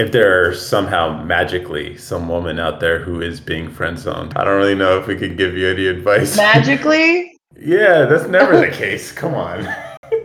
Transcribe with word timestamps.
if 0.00 0.12
there 0.12 0.48
are 0.48 0.54
somehow 0.54 1.22
magically 1.24 1.94
some 1.98 2.26
woman 2.26 2.58
out 2.58 2.80
there 2.80 2.98
who 3.00 3.20
is 3.20 3.38
being 3.38 3.68
friend 3.68 3.98
zoned. 3.98 4.32
I 4.34 4.44
don't 4.44 4.56
really 4.56 4.74
know 4.74 4.98
if 4.98 5.06
we 5.06 5.14
could 5.14 5.36
give 5.36 5.54
you 5.58 5.68
any 5.68 5.88
advice. 5.88 6.38
Magically? 6.38 7.38
yeah, 7.60 8.06
that's 8.06 8.26
never 8.26 8.56
the 8.56 8.70
case. 8.70 9.12
Come 9.12 9.34
on. 9.34 9.68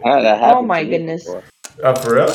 Oh 0.04 0.62
my 0.64 0.84
goodness. 0.84 1.26
before. 1.26 1.44
Uh, 1.84 1.94
for 1.96 2.16
real? 2.16 2.26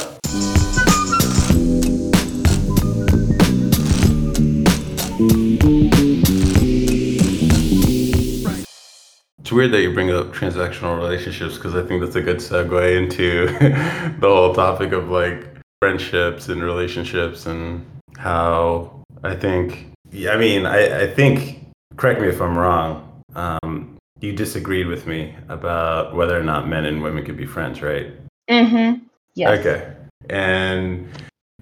It's 9.41 9.53
weird 9.53 9.73
that 9.73 9.83
you 9.83 9.93
bring 9.93 10.11
up 10.11 10.33
transactional 10.33 10.97
relationships 10.97 11.57
because 11.57 11.75
I 11.75 11.83
think 11.83 12.03
that's 12.03 12.17
a 12.17 12.23
good 12.23 12.39
segue 12.39 12.97
into 12.97 13.47
the 14.21 14.29
whole 14.29 14.55
topic 14.55 14.93
of 14.93 15.09
like 15.11 15.60
friendships 15.81 16.49
and 16.49 16.63
relationships 16.63 17.47
and 17.47 17.85
how 18.17 19.03
I 19.25 19.35
think, 19.35 19.93
I 20.29 20.37
mean, 20.37 20.67
I, 20.67 21.05
I 21.05 21.07
think, 21.07 21.67
correct 21.97 22.21
me 22.21 22.29
if 22.29 22.41
I'm 22.41 22.57
wrong, 22.57 23.23
um, 23.35 23.97
you 24.21 24.33
disagreed 24.33 24.87
with 24.87 25.07
me 25.07 25.35
about 25.49 26.15
whether 26.15 26.39
or 26.39 26.43
not 26.43 26.69
men 26.69 26.85
and 26.85 27.03
women 27.03 27.25
could 27.25 27.37
be 27.37 27.47
friends, 27.47 27.81
right? 27.81 28.13
Mm-hmm. 28.51 29.05
Yes. 29.35 29.59
Okay. 29.59 29.97
And 30.29 31.09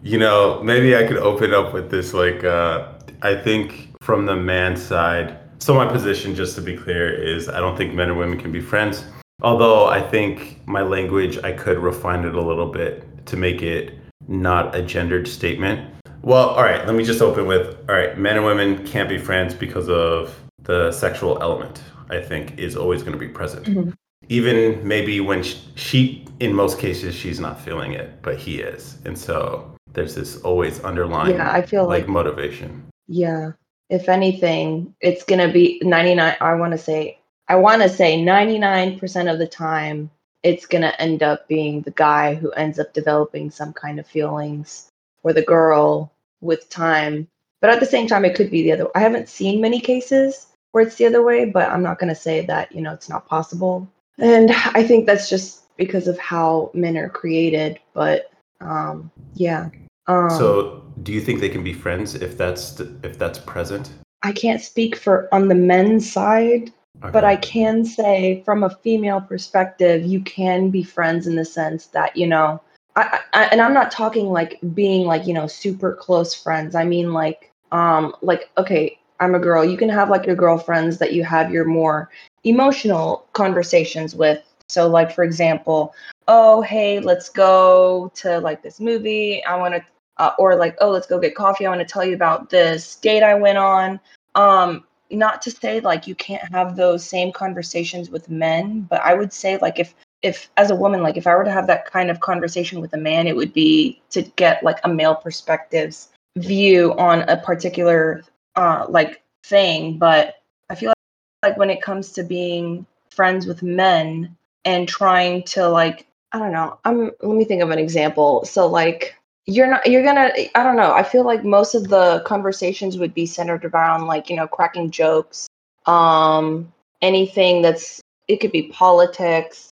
you 0.02 0.18
know, 0.18 0.62
maybe 0.62 0.96
I 0.96 1.06
could 1.06 1.16
open 1.16 1.52
up 1.52 1.72
with 1.72 1.90
this 1.90 2.14
like 2.14 2.44
uh 2.44 2.92
I 3.22 3.34
think 3.34 3.90
from 4.02 4.26
the 4.26 4.36
man's 4.36 4.82
side. 4.82 5.38
So 5.60 5.74
my 5.74 5.86
position 5.86 6.34
just 6.34 6.54
to 6.56 6.62
be 6.62 6.76
clear 6.76 7.12
is 7.12 7.48
I 7.48 7.60
don't 7.60 7.76
think 7.76 7.94
men 7.94 8.08
and 8.08 8.18
women 8.18 8.38
can 8.38 8.52
be 8.52 8.60
friends. 8.60 9.04
Although 9.42 9.86
I 9.86 10.00
think 10.00 10.66
my 10.66 10.82
language 10.82 11.38
I 11.44 11.52
could 11.52 11.78
refine 11.78 12.24
it 12.24 12.34
a 12.34 12.40
little 12.40 12.70
bit 12.70 13.26
to 13.26 13.36
make 13.36 13.62
it 13.62 13.97
not 14.28 14.74
a 14.74 14.82
gendered 14.82 15.26
statement. 15.26 15.90
Well, 16.22 16.50
all 16.50 16.62
right, 16.62 16.84
let 16.86 16.94
me 16.94 17.04
just 17.04 17.22
open 17.22 17.46
with 17.46 17.76
all 17.88 17.94
right, 17.96 18.16
men 18.18 18.36
and 18.36 18.44
women 18.44 18.86
can't 18.86 19.08
be 19.08 19.18
friends 19.18 19.54
because 19.54 19.88
of 19.88 20.38
the 20.62 20.92
sexual 20.92 21.38
element. 21.42 21.80
I 22.10 22.20
think 22.22 22.58
is 22.58 22.74
always 22.76 23.02
going 23.02 23.12
to 23.12 23.18
be 23.18 23.28
present 23.28 23.66
Mhm. 23.66 23.92
even 24.30 24.80
maybe 24.86 25.20
when 25.20 25.42
sh- 25.42 25.56
she 25.74 26.24
in 26.40 26.54
most 26.54 26.78
cases 26.78 27.14
she's 27.14 27.38
not 27.38 27.60
feeling 27.60 27.92
it 27.92 28.22
but 28.22 28.38
he 28.38 28.60
is 28.62 28.96
and 29.04 29.16
so 29.18 29.74
there's 29.92 30.14
this 30.14 30.38
always 30.40 30.80
underlying 30.80 31.36
Yeah, 31.36 31.52
I 31.52 31.60
feel 31.60 31.86
like 31.86 32.04
like 32.04 32.08
motivation 32.08 32.84
Yeah. 33.08 33.52
If 33.90 34.08
anything, 34.08 34.94
it's 35.02 35.22
going 35.24 35.46
to 35.46 35.52
be 35.52 35.80
99 35.84 36.34
I 36.40 36.54
want 36.54 36.72
to 36.72 36.78
say 36.78 37.18
I 37.46 37.56
want 37.56 37.82
to 37.82 37.90
say 37.90 38.16
99% 38.22 39.30
of 39.30 39.38
the 39.38 39.46
time 39.46 40.10
it's 40.42 40.66
going 40.66 40.82
to 40.82 41.00
end 41.00 41.22
up 41.22 41.48
being 41.48 41.82
the 41.82 41.90
guy 41.90 42.34
who 42.34 42.50
ends 42.52 42.78
up 42.78 42.92
developing 42.92 43.50
some 43.50 43.72
kind 43.72 43.98
of 43.98 44.06
feelings 44.06 44.88
or 45.22 45.32
the 45.32 45.42
girl 45.42 46.12
with 46.40 46.68
time. 46.68 47.28
But 47.60 47.70
at 47.70 47.80
the 47.80 47.86
same 47.86 48.06
time 48.06 48.24
it 48.24 48.36
could 48.36 48.50
be 48.50 48.62
the 48.62 48.72
other. 48.72 48.88
I 48.94 49.00
haven't 49.00 49.28
seen 49.28 49.60
many 49.60 49.80
cases 49.80 50.46
where 50.72 50.84
it's 50.84 50.96
the 50.96 51.06
other 51.06 51.22
way, 51.22 51.44
but 51.46 51.70
I'm 51.70 51.82
not 51.82 51.98
going 51.98 52.08
to 52.08 52.14
say 52.14 52.46
that, 52.46 52.72
you 52.72 52.80
know, 52.80 52.92
it's 52.92 53.08
not 53.08 53.26
possible. 53.26 53.88
And 54.18 54.50
I 54.52 54.82
think 54.82 55.06
that's 55.06 55.28
just 55.28 55.62
because 55.76 56.08
of 56.08 56.18
how 56.18 56.70
men 56.74 56.96
are 56.96 57.08
created, 57.08 57.78
but 57.94 58.30
um 58.60 59.10
yeah. 59.34 59.70
Um 60.06 60.30
so 60.30 60.84
do 61.02 61.12
you 61.12 61.20
think 61.20 61.40
they 61.40 61.48
can 61.48 61.62
be 61.62 61.72
friends 61.72 62.14
if 62.16 62.36
that's 62.36 62.80
if 62.80 63.18
that's 63.18 63.38
present 63.38 63.90
I 64.22 64.32
can't 64.32 64.60
speak 64.60 64.96
for 64.96 65.32
on 65.32 65.46
the 65.46 65.54
men's 65.54 66.10
side, 66.10 66.72
but 67.00 67.24
I 67.24 67.36
can 67.36 67.84
say 67.84 68.42
from 68.44 68.64
a 68.64 68.70
female 68.70 69.20
perspective, 69.20 70.04
you 70.04 70.20
can 70.20 70.70
be 70.70 70.82
friends 70.82 71.26
in 71.26 71.36
the 71.36 71.44
sense 71.44 71.86
that, 71.88 72.16
you 72.16 72.26
know, 72.26 72.60
I, 72.96 73.20
I 73.32 73.44
and 73.44 73.60
I'm 73.60 73.74
not 73.74 73.90
talking 73.90 74.30
like 74.30 74.58
being 74.74 75.06
like, 75.06 75.26
you 75.26 75.34
know, 75.34 75.46
super 75.46 75.94
close 75.94 76.34
friends. 76.34 76.74
I 76.74 76.84
mean 76.84 77.12
like 77.12 77.52
um 77.70 78.14
like 78.22 78.50
okay, 78.58 78.98
I'm 79.20 79.34
a 79.34 79.38
girl. 79.38 79.64
You 79.64 79.76
can 79.76 79.88
have 79.88 80.10
like 80.10 80.26
your 80.26 80.36
girlfriends 80.36 80.98
that 80.98 81.12
you 81.12 81.24
have 81.24 81.52
your 81.52 81.64
more 81.64 82.10
emotional 82.44 83.26
conversations 83.32 84.14
with. 84.14 84.42
So 84.68 84.88
like 84.88 85.12
for 85.12 85.22
example, 85.22 85.94
oh, 86.26 86.62
hey, 86.62 87.00
let's 87.00 87.28
go 87.28 88.10
to 88.16 88.40
like 88.40 88.62
this 88.62 88.80
movie. 88.80 89.44
I 89.44 89.56
want 89.56 89.74
to 89.74 89.84
uh, 90.18 90.32
or 90.36 90.56
like, 90.56 90.76
oh, 90.80 90.90
let's 90.90 91.06
go 91.06 91.20
get 91.20 91.36
coffee. 91.36 91.64
I 91.64 91.68
want 91.68 91.80
to 91.80 91.92
tell 91.92 92.04
you 92.04 92.14
about 92.16 92.50
this 92.50 92.96
date 92.96 93.22
I 93.22 93.34
went 93.34 93.58
on 93.58 94.00
um 94.34 94.84
not 95.10 95.42
to 95.42 95.50
say 95.50 95.80
like 95.80 96.06
you 96.06 96.14
can't 96.14 96.52
have 96.52 96.76
those 96.76 97.04
same 97.04 97.32
conversations 97.32 98.10
with 98.10 98.28
men 98.28 98.82
but 98.82 99.00
i 99.02 99.14
would 99.14 99.32
say 99.32 99.58
like 99.58 99.78
if 99.78 99.94
if 100.22 100.50
as 100.56 100.70
a 100.70 100.74
woman 100.74 101.02
like 101.02 101.16
if 101.16 101.26
i 101.26 101.34
were 101.34 101.44
to 101.44 101.50
have 101.50 101.66
that 101.66 101.90
kind 101.90 102.10
of 102.10 102.20
conversation 102.20 102.80
with 102.80 102.92
a 102.92 102.98
man 102.98 103.26
it 103.26 103.36
would 103.36 103.52
be 103.52 104.00
to 104.10 104.22
get 104.36 104.62
like 104.62 104.78
a 104.84 104.88
male 104.88 105.14
perspective's 105.14 106.08
view 106.36 106.94
on 106.98 107.22
a 107.22 107.36
particular 107.36 108.22
uh 108.56 108.86
like 108.88 109.22
thing. 109.44 109.98
But 109.98 110.36
i 110.70 110.74
feel 110.74 110.88
like, 110.88 111.50
like 111.50 111.58
when 111.58 111.70
it 111.70 111.82
comes 111.82 112.12
to 112.12 112.22
being 112.22 112.86
friends 113.10 113.46
with 113.46 113.62
men 113.62 114.36
and 114.64 114.88
trying 114.88 115.42
to 115.44 115.68
like 115.68 116.06
i 116.32 116.38
don't 116.38 116.52
know. 116.52 116.78
I'm 116.84 117.10
let 117.20 117.36
me 117.36 117.44
think 117.44 117.62
of 117.62 117.70
an 117.70 117.78
example. 117.78 118.44
So 118.44 118.66
like 118.66 119.17
you're 119.48 119.66
not 119.66 119.84
you're 119.86 120.04
gonna 120.04 120.30
i 120.54 120.62
don't 120.62 120.76
know 120.76 120.92
i 120.92 121.02
feel 121.02 121.24
like 121.24 121.44
most 121.44 121.74
of 121.74 121.88
the 121.88 122.22
conversations 122.26 122.98
would 122.98 123.14
be 123.14 123.26
centered 123.26 123.64
around 123.64 124.06
like 124.06 124.28
you 124.30 124.36
know 124.36 124.46
cracking 124.46 124.90
jokes 124.90 125.48
um 125.86 126.72
anything 127.02 127.62
that's 127.62 128.00
it 128.28 128.40
could 128.40 128.52
be 128.52 128.68
politics 128.68 129.70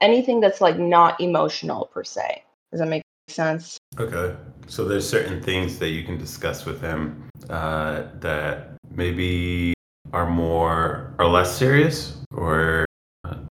anything 0.00 0.40
that's 0.40 0.60
like 0.60 0.78
not 0.78 1.20
emotional 1.20 1.86
per 1.86 2.04
se. 2.04 2.42
Does 2.70 2.80
that 2.80 2.88
make 2.88 3.02
sense? 3.28 3.78
Okay 3.98 4.36
so 4.68 4.84
there's 4.84 5.08
certain 5.08 5.42
things 5.42 5.78
that 5.78 5.90
you 5.90 6.04
can 6.04 6.18
discuss 6.18 6.64
with 6.64 6.80
him 6.80 7.28
uh, 7.50 8.04
that 8.20 8.70
maybe 8.90 9.74
are 10.12 10.28
more 10.28 11.14
or 11.18 11.28
less 11.28 11.56
serious 11.56 12.16
or? 12.32 12.84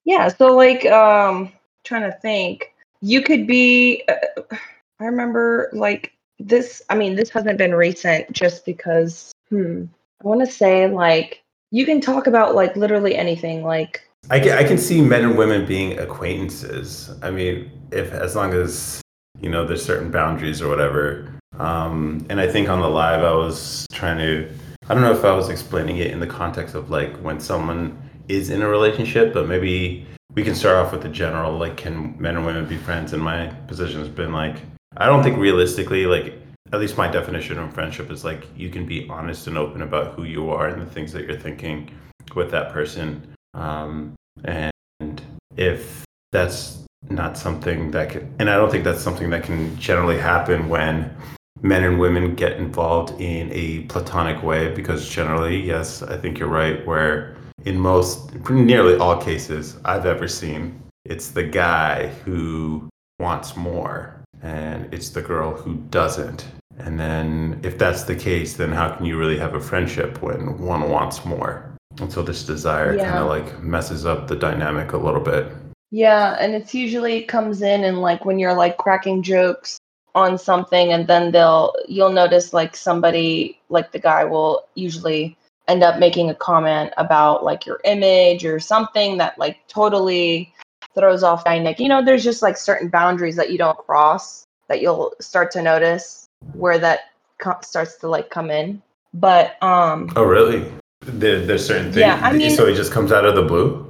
Yeah 0.06 0.28
so 0.30 0.56
like 0.56 0.86
um 0.86 1.52
trying 1.84 2.09
to 2.09 2.18
think 2.19 2.74
you 3.02 3.22
could 3.22 3.48
be 3.48 4.03
uh, 4.08 4.56
i 5.01 5.06
remember 5.06 5.69
like 5.73 6.13
this 6.39 6.81
i 6.89 6.95
mean 6.95 7.16
this 7.16 7.29
hasn't 7.29 7.57
been 7.57 7.75
recent 7.75 8.31
just 8.31 8.66
because 8.66 9.31
hmm 9.50 9.85
i 10.23 10.28
want 10.28 10.39
to 10.39 10.51
say 10.51 10.88
like 10.88 11.44
you 11.72 11.85
can 11.85 12.00
talk 12.00 12.28
about 12.28 12.56
like 12.56 12.75
literally 12.75 13.16
anything 13.16 13.63
like 13.63 14.01
I 14.29 14.39
can, 14.39 14.51
I 14.51 14.63
can 14.63 14.78
see 14.78 15.01
men 15.01 15.23
and 15.23 15.38
women 15.38 15.66
being 15.66 15.97
acquaintances. 15.97 17.09
I 17.23 17.31
mean, 17.31 17.72
if 17.91 18.12
as 18.13 18.35
long 18.35 18.53
as 18.53 19.01
you 19.41 19.50
know 19.50 19.66
there's 19.66 19.84
certain 19.84 20.12
boundaries 20.12 20.62
or 20.62 20.69
whatever. 20.69 21.33
Um, 21.57 22.25
and 22.29 22.39
I 22.39 22.47
think 22.47 22.69
on 22.69 22.81
the 22.81 22.88
live, 22.88 23.23
I 23.23 23.33
was 23.33 23.88
trying 23.91 24.19
to. 24.19 24.50
I 24.88 24.94
don't 24.94 25.03
know 25.03 25.12
if 25.12 25.25
I 25.25 25.33
was 25.33 25.50
explaining 25.50 25.97
it 25.97 26.12
in 26.12 26.19
the 26.19 26.28
context 26.28 26.75
of 26.75 26.89
like 26.89 27.16
when 27.18 27.39
someone 27.39 27.97
is 28.28 28.50
in 28.50 28.62
a 28.62 28.68
relationship, 28.68 29.33
but 29.33 29.47
maybe 29.47 30.06
we 30.33 30.44
can 30.44 30.56
start 30.56 30.75
off 30.78 30.91
with 30.91 31.01
the 31.01 31.09
general. 31.09 31.57
Like, 31.57 31.78
can 31.78 32.19
men 32.22 32.38
and 32.38 32.45
women 32.45 32.66
be 32.68 32.78
friends? 32.78 33.13
And 33.13 33.22
my 33.22 33.47
position 33.68 34.00
has 34.00 34.09
been 34.09 34.31
like, 34.31 34.57
I 34.97 35.06
don't 35.06 35.24
think 35.24 35.38
realistically, 35.38 36.06
like 36.06 36.34
at 36.74 36.79
least 36.79 36.97
my 36.97 37.07
definition 37.07 37.57
of 37.57 37.74
friendship 37.74 38.12
is 38.12 38.24
like 38.24 38.47
you 38.56 38.69
can 38.69 38.85
be 38.85 39.07
honest 39.09 39.47
and 39.47 39.57
open 39.57 39.81
about 39.81 40.13
who 40.16 40.24
you 40.24 40.50
are 40.50 40.68
and 40.68 40.81
the 40.81 40.85
things 40.85 41.12
that 41.13 41.25
you're 41.25 41.40
thinking 41.40 41.90
with 42.35 42.52
that 42.52 42.72
person. 42.72 43.34
Um, 43.53 44.16
and 44.44 45.22
if 45.56 46.06
that's 46.31 46.84
not 47.09 47.38
something 47.38 47.91
that 47.91 48.09
can, 48.09 48.34
and 48.40 48.50
I 48.50 48.56
don't 48.56 48.69
think 48.69 48.84
that's 48.84 49.01
something 49.01 49.30
that 49.31 49.44
can 49.44 49.75
generally 49.78 50.18
happen 50.18 50.69
when 50.69 51.16
men 51.62 51.84
and 51.84 52.00
women 52.00 52.35
get 52.35 52.53
involved 52.53 53.19
in 53.19 53.50
a 53.51 53.84
platonic 53.84 54.44
way, 54.44 54.74
because 54.74 55.09
generally, 55.09 55.59
yes, 55.59 56.01
I 56.01 56.18
think 56.18 56.40
you're 56.40 56.50
right, 56.50 56.85
where 56.85 57.35
in 57.66 57.80
most, 57.80 58.34
nearly 58.50 58.96
all 58.96 59.22
cases 59.22 59.78
I've 59.85 60.06
ever 60.06 60.28
seen, 60.28 60.81
it's 61.06 61.30
the 61.30 61.44
guy 61.44 62.07
who 62.25 62.90
wants 63.19 63.56
more 63.56 64.20
and 64.41 64.91
it's 64.94 65.09
the 65.09 65.22
girl 65.22 65.53
who 65.53 65.75
doesn't. 65.90 66.46
And 66.79 67.00
then 67.00 67.60
if 67.63 67.77
that's 67.77 68.04
the 68.04 68.15
case, 68.15 68.56
then 68.56 68.71
how 68.71 68.89
can 68.95 69.06
you 69.06 69.18
really 69.18 69.38
have 69.38 69.54
a 69.54 69.62
friendship 69.62 70.21
when 70.21 70.57
one 70.57 70.89
wants 70.89 71.25
more? 71.25 71.71
And 72.00 72.12
so 72.12 72.24
this 72.24 72.44
desire 72.44 72.95
Yeah. 72.95 73.10
kind 73.10 73.19
of 73.19 73.27
like 73.27 73.62
messes 73.62 74.06
up 74.06 74.27
the 74.27 74.36
dynamic 74.36 74.94
a 74.94 74.98
little 74.98 75.21
bit. 75.21 75.51
Yeah, 75.92 76.38
and 76.39 76.56
it's 76.56 76.74
usually 76.74 77.24
comes 77.24 77.62
in 77.62 77.83
and 77.83 78.01
like 78.01 78.24
when 78.24 78.39
you're 78.39 78.56
like 78.56 78.77
cracking 78.77 79.21
jokes 79.21 79.77
on 80.15 80.38
something 80.38 80.92
and 80.92 81.07
then 81.07 81.31
they'll 81.31 81.74
you'll 81.88 82.12
notice 82.12 82.54
like 82.54 82.75
somebody 82.75 83.60
like 83.69 83.92
the 83.92 84.00
guy 84.00 84.25
will 84.25 84.65
usually 84.75 85.38
end 85.68 85.83
up 85.83 86.00
making 86.00 86.30
a 86.30 86.36
comment 86.36 86.92
about 86.98 87.44
like 87.44 87.65
your 87.65 87.80
image 87.86 88.44
or 88.44 88.60
something 88.60 89.18
that 89.18 89.38
like 89.38 89.57
totally 89.68 90.54
throws 90.95 91.23
off 91.23 91.43
dynamic. 91.43 91.79
You 91.79 91.88
know, 91.89 92.03
there's 92.03 92.23
just 92.23 92.41
like 92.41 92.57
certain 92.57 92.89
boundaries 92.89 93.35
that 93.35 93.51
you 93.51 93.57
don't 93.57 93.77
cross 93.77 94.45
that 94.67 94.81
you'll 94.81 95.13
start 95.19 95.51
to 95.51 95.61
notice 95.61 96.27
where 96.53 96.77
that 96.79 97.11
co- 97.39 97.59
starts 97.61 97.95
to 97.97 98.07
like 98.07 98.29
come 98.29 98.49
in. 98.49 98.81
But 99.13 99.61
um 99.63 100.11
Oh, 100.15 100.23
really? 100.23 100.71
There, 101.01 101.45
there's 101.45 101.65
certain 101.65 101.85
things. 101.91 101.97
Yeah, 101.97 102.19
I 102.23 102.31
mean- 102.33 102.55
so 102.55 102.65
it 102.67 102.75
just 102.75 102.91
comes 102.91 103.11
out 103.11 103.25
of 103.25 103.35
the 103.35 103.41
blue. 103.43 103.88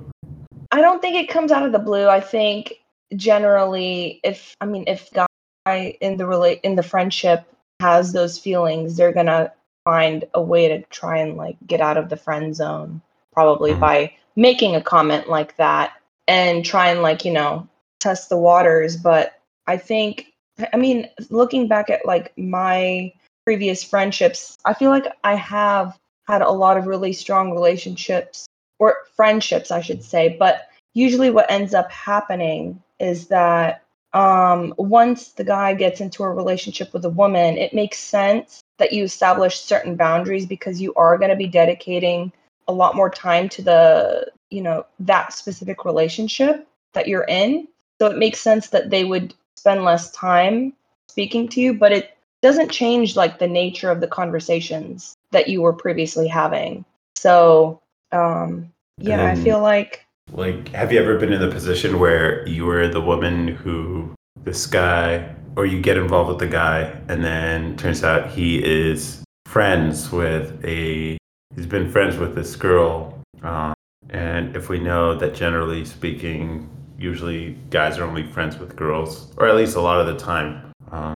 I 0.71 0.80
don't 0.81 1.01
think 1.01 1.15
it 1.15 1.27
comes 1.30 1.51
out 1.51 1.63
of 1.65 1.71
the 1.74 1.80
blue. 1.80 2.07
I 2.07 2.21
think 2.21 2.75
generally, 3.15 4.19
if 4.24 4.56
I 4.62 4.65
mean, 4.65 4.86
if 4.88 5.12
guy 5.13 5.98
in 6.01 6.18
the 6.18 6.25
relate 6.25 6.59
in 6.63 6.75
the 6.75 6.83
friendship 6.83 7.44
has 7.81 8.13
those 8.13 8.38
feelings, 8.39 8.95
they're 8.95 9.12
gonna 9.12 9.51
find 9.83 10.24
a 10.33 10.42
way 10.42 10.68
to 10.68 10.81
try 10.83 11.18
and 11.18 11.36
like 11.38 11.57
get 11.68 11.81
out 11.81 11.98
of 11.98 12.09
the 12.09 12.15
friend 12.18 12.56
zone, 12.56 13.01
probably 13.33 13.71
Mhm. 13.74 13.80
by 13.80 14.13
making 14.36 14.75
a 14.75 14.81
comment 14.81 15.27
like 15.30 15.56
that 15.57 15.92
and 16.28 16.66
try 16.66 16.90
and 16.90 17.02
like, 17.02 17.26
you 17.26 17.32
know, 17.32 17.68
test 18.00 18.30
the 18.30 18.38
waters. 18.38 18.98
But 18.98 19.40
I 19.68 19.78
think 19.78 20.32
I 20.74 20.78
mean, 20.78 21.10
looking 21.30 21.68
back 21.68 21.90
at 21.90 22.06
like 22.06 22.34
my 22.38 23.14
previous 23.46 23.84
friendships, 23.84 24.58
I 24.66 24.74
feel 24.74 24.90
like 24.90 25.08
I 25.24 25.36
have 25.36 25.98
had 26.28 26.42
a 26.42 26.50
lot 26.52 26.78
of 26.78 26.88
really 26.88 27.14
strong 27.14 27.52
relationships 27.52 28.48
or 28.80 28.98
friendships, 29.16 29.72
I 29.72 29.82
should 29.82 30.04
say. 30.04 30.36
But 30.38 30.68
usually, 30.94 31.32
what 31.32 31.50
ends 31.50 31.74
up 31.74 31.92
happening 31.92 32.82
is 33.00 33.28
that 33.28 33.84
um, 34.14 34.74
once 34.78 35.30
the 35.30 35.44
guy 35.44 35.74
gets 35.74 36.02
into 36.02 36.24
a 36.24 36.30
relationship 36.30 36.94
with 36.94 37.06
a 37.06 37.10
woman, 37.10 37.58
it 37.58 37.74
makes 37.74 37.98
sense 37.98 38.62
that 38.78 38.94
you 38.94 39.04
establish 39.04 39.60
certain 39.60 39.96
boundaries 39.96 40.46
because 40.46 40.82
you 40.82 40.94
are 40.96 41.18
going 41.18 41.30
to 41.30 41.36
be 41.38 41.48
dedicating 41.48 42.32
a 42.68 42.74
lot 42.74 42.96
more 42.96 43.10
time 43.10 43.48
to 43.50 43.62
the, 43.62 44.32
you 44.51 44.62
know, 44.62 44.86
that 45.00 45.33
specific 45.33 45.86
relationship 45.86 46.68
that 46.94 47.07
you're 47.07 47.24
in. 47.24 47.68
So 48.00 48.07
it 48.07 48.18
makes 48.18 48.39
sense 48.39 48.69
that 48.69 48.89
they 48.89 49.03
would 49.03 49.33
spend 49.56 49.83
less 49.83 50.12
time 50.12 50.74
speaking 51.07 51.48
to 51.50 51.62
you, 51.62 51.74
but 51.74 51.92
it 51.92 52.18
doesn't 52.42 52.71
change 52.71 53.15
like 53.15 53.39
the 53.39 53.48
nature 53.48 53.92
of 53.92 54.01
the 54.01 54.07
conversations 54.07 55.15
that 55.31 55.48
you 55.48 55.62
were 55.62 55.74
previously 55.74 56.27
having. 56.27 56.83
So, 57.15 57.80
um, 58.12 58.71
yeah, 58.98 59.25
I 59.25 59.36
feel 59.36 59.62
like 59.62 60.06
Like, 60.31 60.69
have 60.69 60.92
you 60.92 61.00
ever 61.00 61.18
been 61.18 61.33
in 61.33 61.42
the 61.42 61.50
position 61.51 62.00
where 62.00 62.48
you 62.48 62.65
were 62.65 62.88
the 62.88 63.01
woman 63.01 63.48
who 63.48 64.13
this 64.44 64.65
guy, 64.65 65.36
or 65.56 65.65
you 65.65 65.81
get 65.81 65.98
involved 65.98 66.30
with 66.30 66.39
the 66.39 66.48
guy, 66.48 66.98
and 67.09 67.24
then 67.24 67.75
turns 67.77 68.03
out 68.03 68.31
he 68.31 68.63
is 68.63 69.24
friends 69.45 70.12
with 70.12 70.63
a, 70.63 71.18
he's 71.56 71.65
been 71.65 71.92
friends 71.92 72.18
with 72.18 72.33
this 72.36 72.56
girl, 72.56 73.21
um, 73.44 73.74
and 74.09 74.56
if 74.56 74.69
we 74.69 74.80
know 74.80 75.15
that 75.15 75.33
generally 75.33 75.86
speaking, 75.86 76.69
usually 76.98 77.57
guys 77.69 77.98
are 77.98 78.03
only 78.03 78.24
friends 78.24 78.57
with 78.57 78.75
girls, 78.75 79.33
or 79.38 79.48
at 79.48 79.56
least 79.56 79.75
a 79.75 79.81
lot 79.81 80.00
of 80.00 80.07
the 80.07 80.18
time, 80.18 80.71
um, 80.92 81.13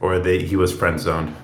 or 0.00 0.18
they 0.18 0.42
he 0.42 0.56
was 0.56 0.72
friend 0.72 1.00
zoned. 1.00 1.34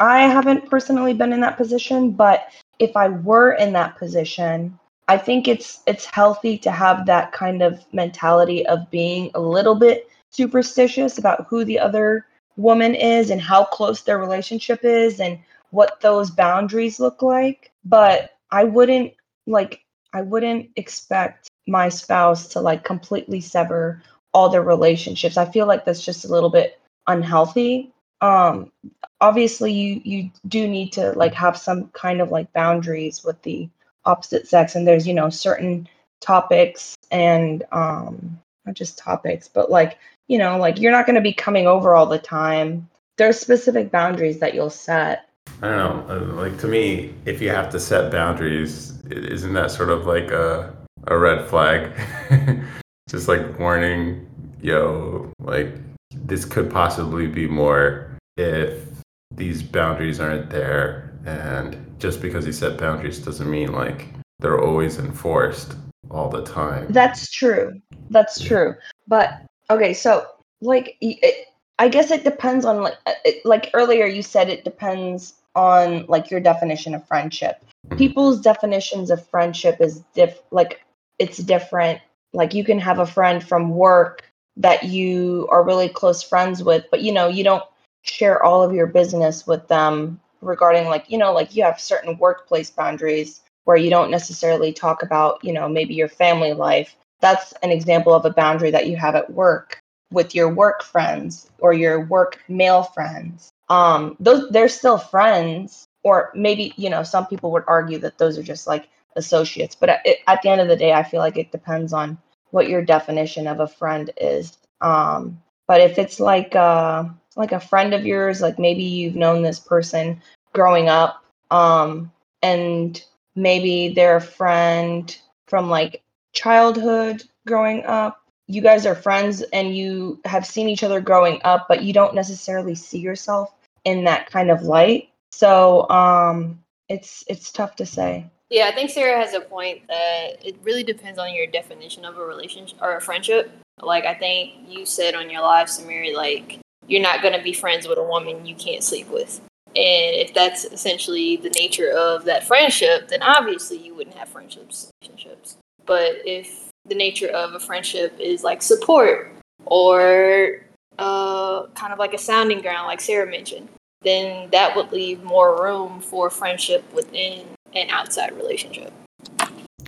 I 0.00 0.22
haven't 0.22 0.68
personally 0.68 1.14
been 1.14 1.32
in 1.32 1.40
that 1.40 1.56
position, 1.56 2.10
but 2.10 2.48
if 2.78 2.96
I 2.96 3.08
were 3.08 3.52
in 3.52 3.72
that 3.74 3.96
position, 3.96 4.78
I 5.08 5.18
think 5.18 5.48
it's 5.48 5.82
it's 5.86 6.04
healthy 6.04 6.58
to 6.58 6.70
have 6.70 7.06
that 7.06 7.32
kind 7.32 7.62
of 7.62 7.84
mentality 7.92 8.66
of 8.66 8.90
being 8.90 9.30
a 9.34 9.40
little 9.40 9.74
bit 9.74 10.08
superstitious 10.30 11.18
about 11.18 11.46
who 11.48 11.64
the 11.64 11.78
other 11.78 12.26
woman 12.56 12.94
is 12.94 13.30
and 13.30 13.40
how 13.40 13.64
close 13.64 14.02
their 14.02 14.18
relationship 14.18 14.84
is 14.84 15.20
and 15.20 15.38
what 15.70 16.00
those 16.00 16.30
boundaries 16.30 17.00
look 17.00 17.22
like. 17.22 17.72
But 17.84 18.32
I 18.50 18.64
wouldn't 18.64 19.12
like 19.46 19.83
I 20.14 20.22
wouldn't 20.22 20.70
expect 20.76 21.48
my 21.66 21.90
spouse 21.90 22.48
to 22.50 22.60
like 22.60 22.84
completely 22.84 23.42
sever 23.42 24.02
all 24.32 24.48
their 24.48 24.62
relationships. 24.62 25.36
I 25.36 25.46
feel 25.46 25.66
like 25.66 25.84
that's 25.84 26.04
just 26.04 26.24
a 26.24 26.28
little 26.28 26.50
bit 26.50 26.80
unhealthy. 27.08 27.92
Um 28.22 28.72
obviously 29.20 29.72
you 29.72 30.00
you 30.04 30.30
do 30.48 30.68
need 30.68 30.92
to 30.92 31.12
like 31.12 31.34
have 31.34 31.56
some 31.56 31.88
kind 31.88 32.20
of 32.20 32.30
like 32.30 32.52
boundaries 32.52 33.24
with 33.24 33.40
the 33.42 33.68
opposite 34.04 34.46
sex 34.46 34.74
and 34.74 34.86
there's 34.86 35.06
you 35.06 35.14
know 35.14 35.30
certain 35.30 35.88
topics 36.20 36.96
and 37.10 37.64
um 37.72 38.38
not 38.66 38.74
just 38.74 38.98
topics 38.98 39.48
but 39.48 39.70
like 39.70 39.98
you 40.28 40.38
know 40.38 40.58
like 40.58 40.80
you're 40.80 40.92
not 40.92 41.06
going 41.06 41.16
to 41.16 41.22
be 41.22 41.32
coming 41.32 41.66
over 41.66 41.94
all 41.94 42.06
the 42.06 42.18
time 42.18 42.88
there's 43.16 43.38
specific 43.38 43.90
boundaries 43.90 44.40
that 44.40 44.54
you'll 44.54 44.70
set 44.70 45.28
I 45.62 45.70
don't 45.70 46.08
know. 46.08 46.34
Like 46.34 46.58
to 46.58 46.66
me, 46.68 47.14
if 47.24 47.40
you 47.40 47.50
have 47.50 47.70
to 47.70 47.80
set 47.80 48.12
boundaries, 48.12 49.00
isn't 49.10 49.54
that 49.54 49.70
sort 49.70 49.90
of 49.90 50.06
like 50.06 50.30
a 50.30 50.74
a 51.06 51.18
red 51.18 51.46
flag? 51.48 51.92
Just 53.08 53.28
like 53.28 53.58
warning, 53.58 54.26
yo, 54.60 55.30
like 55.38 55.74
this 56.12 56.44
could 56.44 56.70
possibly 56.70 57.26
be 57.26 57.46
more 57.46 58.16
if 58.36 58.86
these 59.34 59.62
boundaries 59.62 60.20
aren't 60.20 60.50
there. 60.50 61.12
And 61.26 61.94
just 61.98 62.20
because 62.20 62.46
you 62.46 62.52
set 62.52 62.78
boundaries 62.78 63.18
doesn't 63.18 63.50
mean 63.50 63.72
like 63.72 64.08
they're 64.40 64.60
always 64.60 64.98
enforced 64.98 65.74
all 66.10 66.28
the 66.28 66.44
time. 66.44 66.86
that's 66.90 67.30
true 67.30 67.80
that's 68.10 68.38
true 68.38 68.74
but 69.08 69.40
okay 69.70 69.94
so 69.94 70.26
like 70.60 70.96
it, 71.00 71.46
i 71.78 71.88
guess 71.88 72.10
it 72.10 72.24
depends 72.24 72.64
on 72.64 72.82
like 72.82 72.94
uh, 73.06 73.12
it, 73.24 73.44
like 73.46 73.70
earlier 73.72 74.04
you 74.06 74.22
said 74.22 74.50
it 74.50 74.64
depends 74.64 75.34
on 75.54 76.06
like 76.06 76.30
your 76.30 76.40
definition 76.40 76.94
of 76.94 77.06
friendship. 77.06 77.64
People's 77.96 78.40
definitions 78.40 79.10
of 79.10 79.26
friendship 79.28 79.80
is 79.80 80.02
diff 80.14 80.40
like 80.50 80.84
it's 81.18 81.38
different. 81.38 82.00
Like 82.32 82.54
you 82.54 82.64
can 82.64 82.78
have 82.78 82.98
a 82.98 83.06
friend 83.06 83.42
from 83.46 83.70
work 83.70 84.22
that 84.56 84.84
you 84.84 85.48
are 85.50 85.64
really 85.64 85.88
close 85.88 86.22
friends 86.22 86.62
with 86.62 86.84
but 86.90 87.02
you 87.02 87.12
know 87.12 87.28
you 87.28 87.42
don't 87.42 87.64
share 88.02 88.42
all 88.42 88.62
of 88.62 88.72
your 88.72 88.86
business 88.86 89.46
with 89.46 89.66
them 89.68 90.20
regarding 90.42 90.86
like 90.86 91.10
you 91.10 91.18
know 91.18 91.32
like 91.32 91.56
you 91.56 91.64
have 91.64 91.80
certain 91.80 92.16
workplace 92.18 92.70
boundaries 92.70 93.40
where 93.64 93.76
you 93.76 93.90
don't 93.90 94.10
necessarily 94.10 94.72
talk 94.72 95.02
about 95.02 95.42
you 95.42 95.52
know 95.52 95.68
maybe 95.68 95.94
your 95.94 96.08
family 96.08 96.52
life. 96.52 96.96
That's 97.20 97.52
an 97.62 97.70
example 97.70 98.12
of 98.12 98.24
a 98.24 98.30
boundary 98.30 98.70
that 98.70 98.86
you 98.86 98.96
have 98.96 99.14
at 99.14 99.32
work 99.32 99.80
with 100.12 100.34
your 100.34 100.52
work 100.52 100.82
friends 100.82 101.50
or 101.58 101.72
your 101.72 102.04
work 102.04 102.40
male 102.48 102.82
friends 102.82 103.53
um 103.68 104.16
those 104.20 104.48
they're 104.50 104.68
still 104.68 104.98
friends 104.98 105.88
or 106.02 106.30
maybe 106.34 106.72
you 106.76 106.90
know 106.90 107.02
some 107.02 107.26
people 107.26 107.50
would 107.50 107.64
argue 107.66 107.98
that 107.98 108.18
those 108.18 108.38
are 108.38 108.42
just 108.42 108.66
like 108.66 108.88
associates 109.16 109.74
but 109.74 109.88
at, 109.88 110.06
at 110.26 110.42
the 110.42 110.48
end 110.48 110.60
of 110.60 110.68
the 110.68 110.76
day 110.76 110.92
i 110.92 111.02
feel 111.02 111.20
like 111.20 111.36
it 111.36 111.52
depends 111.52 111.92
on 111.92 112.18
what 112.50 112.68
your 112.68 112.84
definition 112.84 113.48
of 113.48 113.58
a 113.58 113.66
friend 113.66 114.10
is. 114.16 114.56
Um 114.80 115.42
but 115.66 115.80
if 115.80 115.98
it's 115.98 116.20
like 116.20 116.54
uh 116.54 117.04
like 117.36 117.52
a 117.52 117.60
friend 117.60 117.94
of 117.94 118.06
yours 118.06 118.40
like 118.40 118.58
maybe 118.58 118.84
you've 118.84 119.16
known 119.16 119.42
this 119.42 119.58
person 119.58 120.22
growing 120.52 120.88
up 120.88 121.24
um 121.50 122.12
and 122.42 123.02
maybe 123.34 123.92
they're 123.94 124.16
a 124.16 124.20
friend 124.20 125.18
from 125.48 125.68
like 125.68 126.02
childhood 126.32 127.24
growing 127.46 127.84
up 127.86 128.23
you 128.46 128.60
guys 128.60 128.86
are 128.86 128.94
friends 128.94 129.42
and 129.52 129.76
you 129.76 130.20
have 130.24 130.44
seen 130.46 130.68
each 130.68 130.82
other 130.82 131.00
growing 131.00 131.40
up 131.44 131.66
but 131.68 131.82
you 131.82 131.92
don't 131.92 132.14
necessarily 132.14 132.74
see 132.74 132.98
yourself 132.98 133.54
in 133.84 134.04
that 134.04 134.30
kind 134.30 134.50
of 134.50 134.62
light 134.62 135.10
so 135.32 135.88
um 135.90 136.58
it's 136.88 137.24
it's 137.28 137.50
tough 137.50 137.76
to 137.76 137.86
say 137.86 138.26
Yeah, 138.50 138.68
I 138.68 138.72
think 138.72 138.90
Sara 138.90 139.18
has 139.18 139.34
a 139.34 139.40
point 139.40 139.86
that 139.88 140.46
it 140.46 140.56
really 140.62 140.84
depends 140.84 141.18
on 141.18 141.34
your 141.34 141.46
definition 141.46 142.04
of 142.04 142.18
a 142.18 142.24
relationship 142.24 142.78
or 142.80 142.96
a 142.96 143.00
friendship. 143.00 143.50
Like 143.80 144.04
I 144.04 144.14
think 144.14 144.68
you 144.68 144.86
said 144.86 145.14
on 145.14 145.30
your 145.30 145.42
live, 145.42 145.68
Samir, 145.68 146.14
like 146.14 146.60
you're 146.86 147.02
not 147.02 147.22
gonna 147.22 147.42
be 147.42 147.52
friends 147.52 147.88
with 147.88 147.98
a 147.98 148.02
woman 148.02 148.46
you 148.46 148.54
can't 148.54 148.84
sleep 148.84 149.08
with. 149.08 149.40
And 149.68 150.14
if 150.14 150.34
that's 150.34 150.64
essentially 150.64 151.36
the 151.36 151.50
nature 151.50 151.90
of 151.90 152.26
that 152.26 152.46
friendship, 152.46 153.08
then 153.08 153.22
obviously 153.22 153.78
you 153.78 153.94
wouldn't 153.94 154.16
have 154.16 154.28
friendships, 154.28 154.90
relationships. 155.02 155.56
But 155.84 156.12
if 156.24 156.70
the 156.86 156.94
nature 156.94 157.28
of 157.28 157.54
a 157.54 157.60
friendship 157.60 158.14
is 158.18 158.42
like 158.42 158.62
support 158.62 159.32
or 159.66 160.60
uh, 160.98 161.66
kind 161.74 161.92
of 161.92 161.98
like 161.98 162.14
a 162.14 162.18
sounding 162.18 162.60
ground, 162.60 162.86
like 162.86 163.00
Sara 163.00 163.28
mentioned, 163.28 163.68
then 164.02 164.50
that 164.50 164.76
would 164.76 164.92
leave 164.92 165.22
more 165.22 165.62
room 165.62 166.00
for 166.00 166.30
friendship 166.30 166.84
within 166.92 167.46
an 167.74 167.88
outside 167.90 168.32
relationship. 168.36 168.92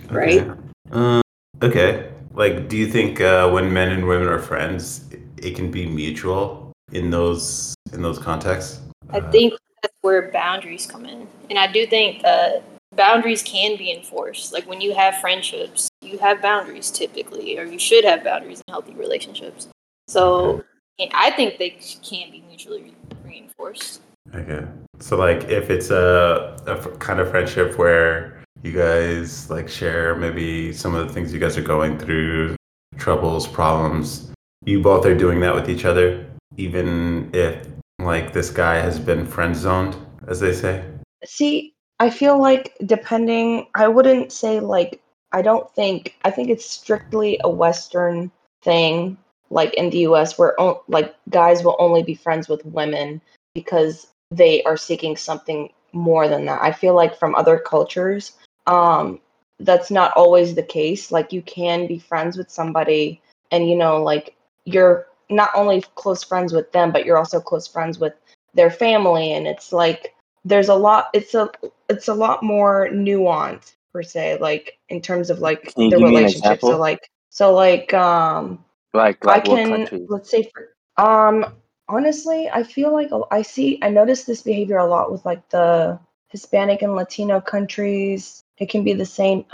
Right? 0.09 0.41
Okay. 0.41 0.61
Uh, 0.91 1.21
okay. 1.61 2.09
Like, 2.33 2.67
do 2.69 2.77
you 2.77 2.87
think 2.87 3.21
uh, 3.21 3.49
when 3.49 3.71
men 3.71 3.91
and 3.91 4.07
women 4.07 4.27
are 4.27 4.39
friends, 4.39 5.05
it, 5.11 5.21
it 5.37 5.55
can 5.55 5.71
be 5.71 5.85
mutual 5.85 6.71
in 6.91 7.09
those 7.09 7.73
in 7.93 8.01
those 8.01 8.19
contexts? 8.19 8.81
I 9.11 9.19
Uh, 9.19 9.31
think 9.31 9.53
that's 9.81 9.93
where 10.01 10.31
boundaries 10.31 10.85
come 10.85 11.05
in. 11.05 11.27
And 11.49 11.57
I 11.57 11.71
do 11.71 11.87
think 11.87 12.21
that 12.21 12.63
boundaries 12.95 13.41
can 13.43 13.77
be 13.77 13.91
enforced. 13.91 14.53
Like 14.53 14.67
when 14.67 14.81
you 14.81 14.93
have 14.93 15.19
friendships, 15.19 15.89
you 16.07 16.17
have 16.17 16.41
boundaries 16.41 16.89
typically, 16.91 17.57
or 17.57 17.63
you 17.63 17.79
should 17.79 18.05
have 18.05 18.23
boundaries 18.23 18.61
in 18.67 18.71
healthy 18.71 18.93
relationships. 18.93 19.67
So 20.07 20.63
and 20.99 21.11
I 21.13 21.31
think 21.31 21.59
they 21.59 21.71
can 21.71 22.31
be 22.31 22.43
mutually 22.47 22.95
reinforced. 23.23 24.01
Okay. 24.33 24.65
So 24.99 25.15
like 25.17 25.43
if 25.45 25.69
it's 25.69 25.89
a, 25.89 26.57
a 26.65 26.71
f- 26.71 26.99
kind 26.99 27.19
of 27.19 27.29
friendship 27.29 27.77
where 27.77 28.43
you 28.63 28.71
guys 28.71 29.49
like 29.49 29.69
share 29.69 30.15
maybe 30.15 30.73
some 30.73 30.95
of 30.95 31.07
the 31.07 31.13
things 31.13 31.33
you 31.33 31.39
guys 31.39 31.57
are 31.57 31.61
going 31.61 31.99
through, 31.99 32.55
troubles, 32.97 33.47
problems, 33.47 34.31
you 34.65 34.81
both 34.81 35.05
are 35.05 35.15
doing 35.15 35.39
that 35.41 35.53
with 35.53 35.69
each 35.69 35.85
other, 35.85 36.25
even 36.57 37.29
if 37.33 37.67
like 37.99 38.33
this 38.33 38.49
guy 38.49 38.75
has 38.75 38.99
been 38.99 39.25
friend 39.25 39.55
zoned, 39.55 39.95
as 40.27 40.39
they 40.39 40.53
say. 40.53 40.83
See, 41.25 41.73
I 41.99 42.09
feel 42.09 42.39
like 42.39 42.75
depending, 42.85 43.67
I 43.75 43.87
wouldn't 43.87 44.31
say 44.31 44.59
like, 44.59 45.01
I 45.31 45.41
don't 45.41 45.69
think, 45.73 46.15
I 46.23 46.31
think 46.31 46.49
it's 46.49 46.69
strictly 46.69 47.39
a 47.43 47.49
Western 47.49 48.31
thing, 48.63 49.17
like 49.49 49.73
in 49.73 49.89
the 49.89 49.99
US, 49.99 50.37
where 50.37 50.59
on, 50.59 50.77
like 50.87 51.15
guys 51.29 51.63
will 51.63 51.75
only 51.79 52.03
be 52.03 52.15
friends 52.15 52.47
with 52.47 52.65
women 52.65 53.21
because 53.53 54.07
they 54.31 54.63
are 54.63 54.77
seeking 54.77 55.15
something 55.15 55.71
more 55.93 56.27
than 56.27 56.45
that. 56.45 56.61
I 56.61 56.71
feel 56.71 56.93
like 56.93 57.17
from 57.17 57.35
other 57.35 57.57
cultures, 57.57 58.33
um, 58.67 59.19
that's 59.59 59.89
not 59.89 60.13
always 60.15 60.55
the 60.55 60.63
case. 60.63 61.11
Like 61.11 61.33
you 61.33 61.41
can 61.41 61.87
be 61.87 61.99
friends 61.99 62.37
with 62.37 62.49
somebody 62.49 63.21
and 63.51 63.69
you 63.69 63.75
know, 63.75 64.01
like 64.03 64.35
you're 64.65 65.07
not 65.29 65.49
only 65.55 65.83
close 65.95 66.23
friends 66.23 66.53
with 66.53 66.71
them, 66.71 66.91
but 66.91 67.05
you're 67.05 67.17
also 67.17 67.39
close 67.39 67.67
friends 67.67 67.99
with 67.99 68.13
their 68.53 68.69
family. 68.69 69.33
And 69.33 69.47
it's 69.47 69.71
like 69.71 70.13
there's 70.45 70.69
a 70.69 70.75
lot 70.75 71.09
it's 71.13 71.33
a 71.33 71.49
it's 71.89 72.07
a 72.07 72.13
lot 72.13 72.43
more 72.43 72.89
nuanced 72.91 73.73
per 73.93 74.03
se, 74.03 74.37
like 74.39 74.77
in 74.89 75.01
terms 75.01 75.29
of 75.29 75.39
like 75.39 75.73
Can 75.73 75.89
the 75.89 75.97
give 75.97 76.07
me 76.07 76.15
an 76.17 76.23
relationship. 76.23 76.61
So 76.61 76.77
like 76.77 77.09
so 77.29 77.53
like 77.53 77.93
um 77.93 78.63
Like 78.93 79.19
I 79.23 79.27
like 79.27 79.47
what 79.47 79.89
can 79.89 80.07
let's 80.09 80.29
say 80.29 80.49
for 80.53 81.03
um 81.03 81.53
honestly, 81.87 82.49
I 82.49 82.63
feel 82.63 82.91
like 82.91 83.09
I 83.31 83.41
see 83.41 83.79
I 83.81 83.89
notice 83.89 84.23
this 84.23 84.41
behavior 84.41 84.77
a 84.77 84.85
lot 84.85 85.11
with 85.11 85.25
like 85.25 85.49
the 85.49 85.99
Hispanic 86.29 86.81
and 86.81 86.95
Latino 86.95 87.39
countries. 87.39 88.41
It 88.57 88.69
can 88.69 88.83
be 88.83 88.93
the 88.93 89.05
same. 89.05 89.45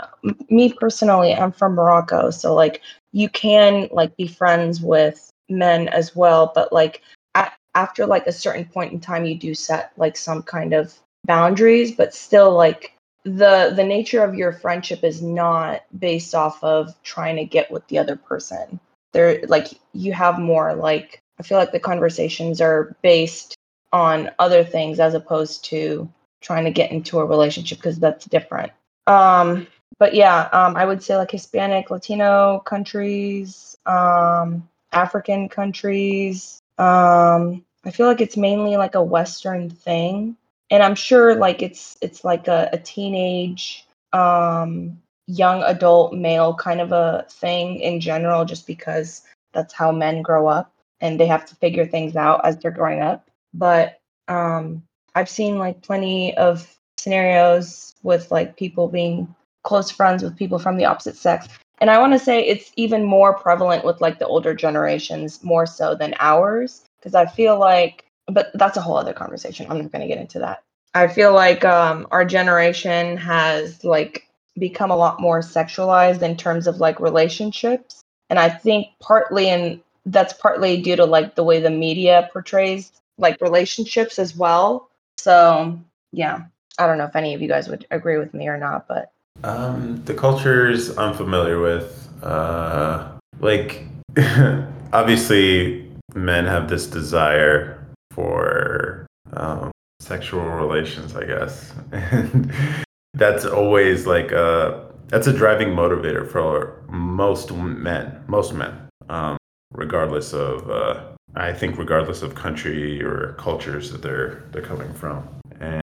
Me 0.48 0.72
personally, 0.72 1.34
I'm 1.34 1.52
from 1.52 1.74
Morocco, 1.74 2.30
so 2.30 2.54
like 2.54 2.80
you 3.12 3.28
can 3.28 3.88
like 3.92 4.16
be 4.16 4.26
friends 4.26 4.80
with 4.80 5.30
men 5.48 5.88
as 5.88 6.16
well, 6.16 6.52
but 6.54 6.72
like 6.72 7.02
at, 7.34 7.54
after 7.74 8.06
like 8.06 8.26
a 8.26 8.32
certain 8.32 8.64
point 8.64 8.92
in 8.92 9.00
time, 9.00 9.24
you 9.24 9.36
do 9.36 9.54
set 9.54 9.92
like 9.96 10.16
some 10.16 10.42
kind 10.42 10.72
of 10.72 10.94
boundaries, 11.26 11.92
but 11.92 12.14
still 12.14 12.52
like 12.52 12.93
the 13.24 13.72
the 13.74 13.84
nature 13.84 14.22
of 14.22 14.34
your 14.34 14.52
friendship 14.52 15.02
is 15.02 15.22
not 15.22 15.82
based 15.98 16.34
off 16.34 16.62
of 16.62 16.94
trying 17.02 17.36
to 17.36 17.44
get 17.44 17.70
with 17.70 17.86
the 17.88 17.98
other 17.98 18.16
person. 18.16 18.78
There 19.12 19.42
like 19.46 19.68
you 19.92 20.12
have 20.12 20.38
more 20.38 20.74
like 20.74 21.20
i 21.38 21.42
feel 21.42 21.58
like 21.58 21.72
the 21.72 21.80
conversations 21.80 22.60
are 22.60 22.96
based 23.02 23.56
on 23.92 24.30
other 24.38 24.64
things 24.64 24.98
as 25.00 25.14
opposed 25.14 25.64
to 25.66 26.10
trying 26.40 26.64
to 26.64 26.70
get 26.70 26.90
into 26.90 27.18
a 27.18 27.24
relationship 27.24 27.78
because 27.78 27.98
that's 27.98 28.26
different. 28.26 28.72
Um 29.06 29.66
but 29.98 30.14
yeah 30.14 30.48
um 30.52 30.76
i 30.76 30.84
would 30.84 31.02
say 31.02 31.16
like 31.16 31.30
hispanic 31.30 31.90
latino 31.90 32.60
countries 32.60 33.76
um 33.86 34.68
african 34.92 35.48
countries 35.48 36.60
um 36.78 37.64
i 37.84 37.90
feel 37.90 38.06
like 38.06 38.20
it's 38.20 38.36
mainly 38.36 38.76
like 38.76 38.94
a 38.94 39.02
western 39.02 39.70
thing 39.70 40.36
and 40.74 40.82
i'm 40.82 40.94
sure 40.94 41.36
like 41.36 41.62
it's 41.62 41.96
it's 42.02 42.24
like 42.24 42.48
a, 42.48 42.68
a 42.72 42.78
teenage 42.78 43.86
um 44.12 44.98
young 45.26 45.62
adult 45.62 46.12
male 46.12 46.54
kind 46.54 46.80
of 46.80 46.92
a 46.92 47.24
thing 47.30 47.80
in 47.80 48.00
general 48.00 48.44
just 48.44 48.66
because 48.66 49.22
that's 49.52 49.72
how 49.72 49.90
men 49.90 50.20
grow 50.20 50.46
up 50.46 50.72
and 51.00 51.18
they 51.18 51.26
have 51.26 51.46
to 51.46 51.56
figure 51.56 51.86
things 51.86 52.16
out 52.16 52.40
as 52.44 52.58
they're 52.58 52.70
growing 52.70 53.00
up. 53.00 53.28
But 53.54 54.00
um 54.28 54.82
i've 55.14 55.28
seen 55.28 55.58
like 55.58 55.82
plenty 55.82 56.36
of 56.36 56.78
scenarios 56.98 57.94
with 58.02 58.30
like 58.30 58.56
people 58.56 58.88
being 58.88 59.34
close 59.62 59.90
friends 59.90 60.22
with 60.22 60.36
people 60.36 60.58
from 60.58 60.76
the 60.76 60.84
opposite 60.84 61.16
sex. 61.16 61.46
And 61.78 61.90
i 61.90 61.98
want 61.98 62.14
to 62.14 62.18
say 62.18 62.42
it's 62.42 62.72
even 62.76 63.04
more 63.04 63.34
prevalent 63.34 63.84
with 63.84 64.00
like 64.00 64.18
the 64.18 64.26
older 64.26 64.54
generations 64.54 65.44
more 65.44 65.66
so 65.66 65.94
than 65.94 66.14
ours 66.18 66.84
because 66.98 67.14
i 67.14 67.26
feel 67.26 67.58
like 67.58 68.03
but 68.26 68.50
that's 68.54 68.76
a 68.76 68.80
whole 68.80 68.96
other 68.96 69.12
conversation. 69.12 69.66
I'm 69.70 69.78
not 69.78 69.92
going 69.92 70.02
to 70.02 70.08
get 70.08 70.18
into 70.18 70.38
that. 70.40 70.62
I 70.94 71.08
feel 71.08 71.32
like 71.32 71.64
um 71.64 72.06
our 72.10 72.24
generation 72.24 73.16
has 73.16 73.84
like 73.84 74.28
become 74.56 74.90
a 74.90 74.96
lot 74.96 75.20
more 75.20 75.40
sexualized 75.40 76.22
in 76.22 76.36
terms 76.36 76.66
of 76.66 76.76
like 76.76 77.00
relationships. 77.00 78.00
And 78.30 78.38
i 78.38 78.48
think 78.48 78.88
partly 79.00 79.48
in 79.48 79.82
that's 80.06 80.32
partly 80.34 80.80
due 80.80 80.96
to 80.96 81.04
like 81.04 81.34
the 81.34 81.44
way 81.44 81.60
the 81.60 81.70
media 81.70 82.28
portrays 82.32 82.92
like 83.18 83.40
relationships 83.40 84.18
as 84.18 84.36
well. 84.36 84.88
So 85.18 85.78
yeah. 86.12 86.44
I 86.76 86.88
don't 86.88 86.98
know 86.98 87.04
if 87.04 87.14
any 87.14 87.34
of 87.34 87.40
you 87.40 87.46
guys 87.46 87.68
would 87.68 87.86
agree 87.92 88.18
with 88.18 88.34
me 88.34 88.48
or 88.48 88.58
not 88.58 88.88
but 88.88 89.10
Um, 89.42 90.02
the 90.04 90.14
cultures 90.14 90.96
I'm 90.96 91.14
familiar 91.14 91.60
with, 91.60 92.08
uh, 92.22 93.08
like 93.40 93.84
obviously 94.92 95.90
men 96.14 96.44
have 96.46 96.68
this 96.68 96.86
desire 96.86 97.73
for 98.14 99.06
um, 99.32 99.70
sexual 100.00 100.42
relations, 100.42 101.16
I 101.16 101.24
guess, 101.24 101.72
and 101.92 102.52
that's 103.14 103.44
always 103.44 104.06
like 104.06 104.32
a 104.32 104.90
that's 105.08 105.26
a 105.26 105.32
driving 105.32 105.68
motivator 105.68 106.26
for 106.26 106.82
most 106.88 107.52
men, 107.52 108.24
most 108.26 108.54
men, 108.54 108.88
um, 109.08 109.36
regardless 109.72 110.32
of 110.32 110.70
uh, 110.70 111.04
I 111.34 111.52
think 111.52 111.78
regardless 111.78 112.22
of 112.22 112.34
country 112.34 113.02
or 113.02 113.34
cultures 113.38 113.90
that 113.90 114.02
they're 114.02 114.44
they're 114.52 114.62
coming 114.62 114.92
from, 114.94 115.28
and 115.60 115.82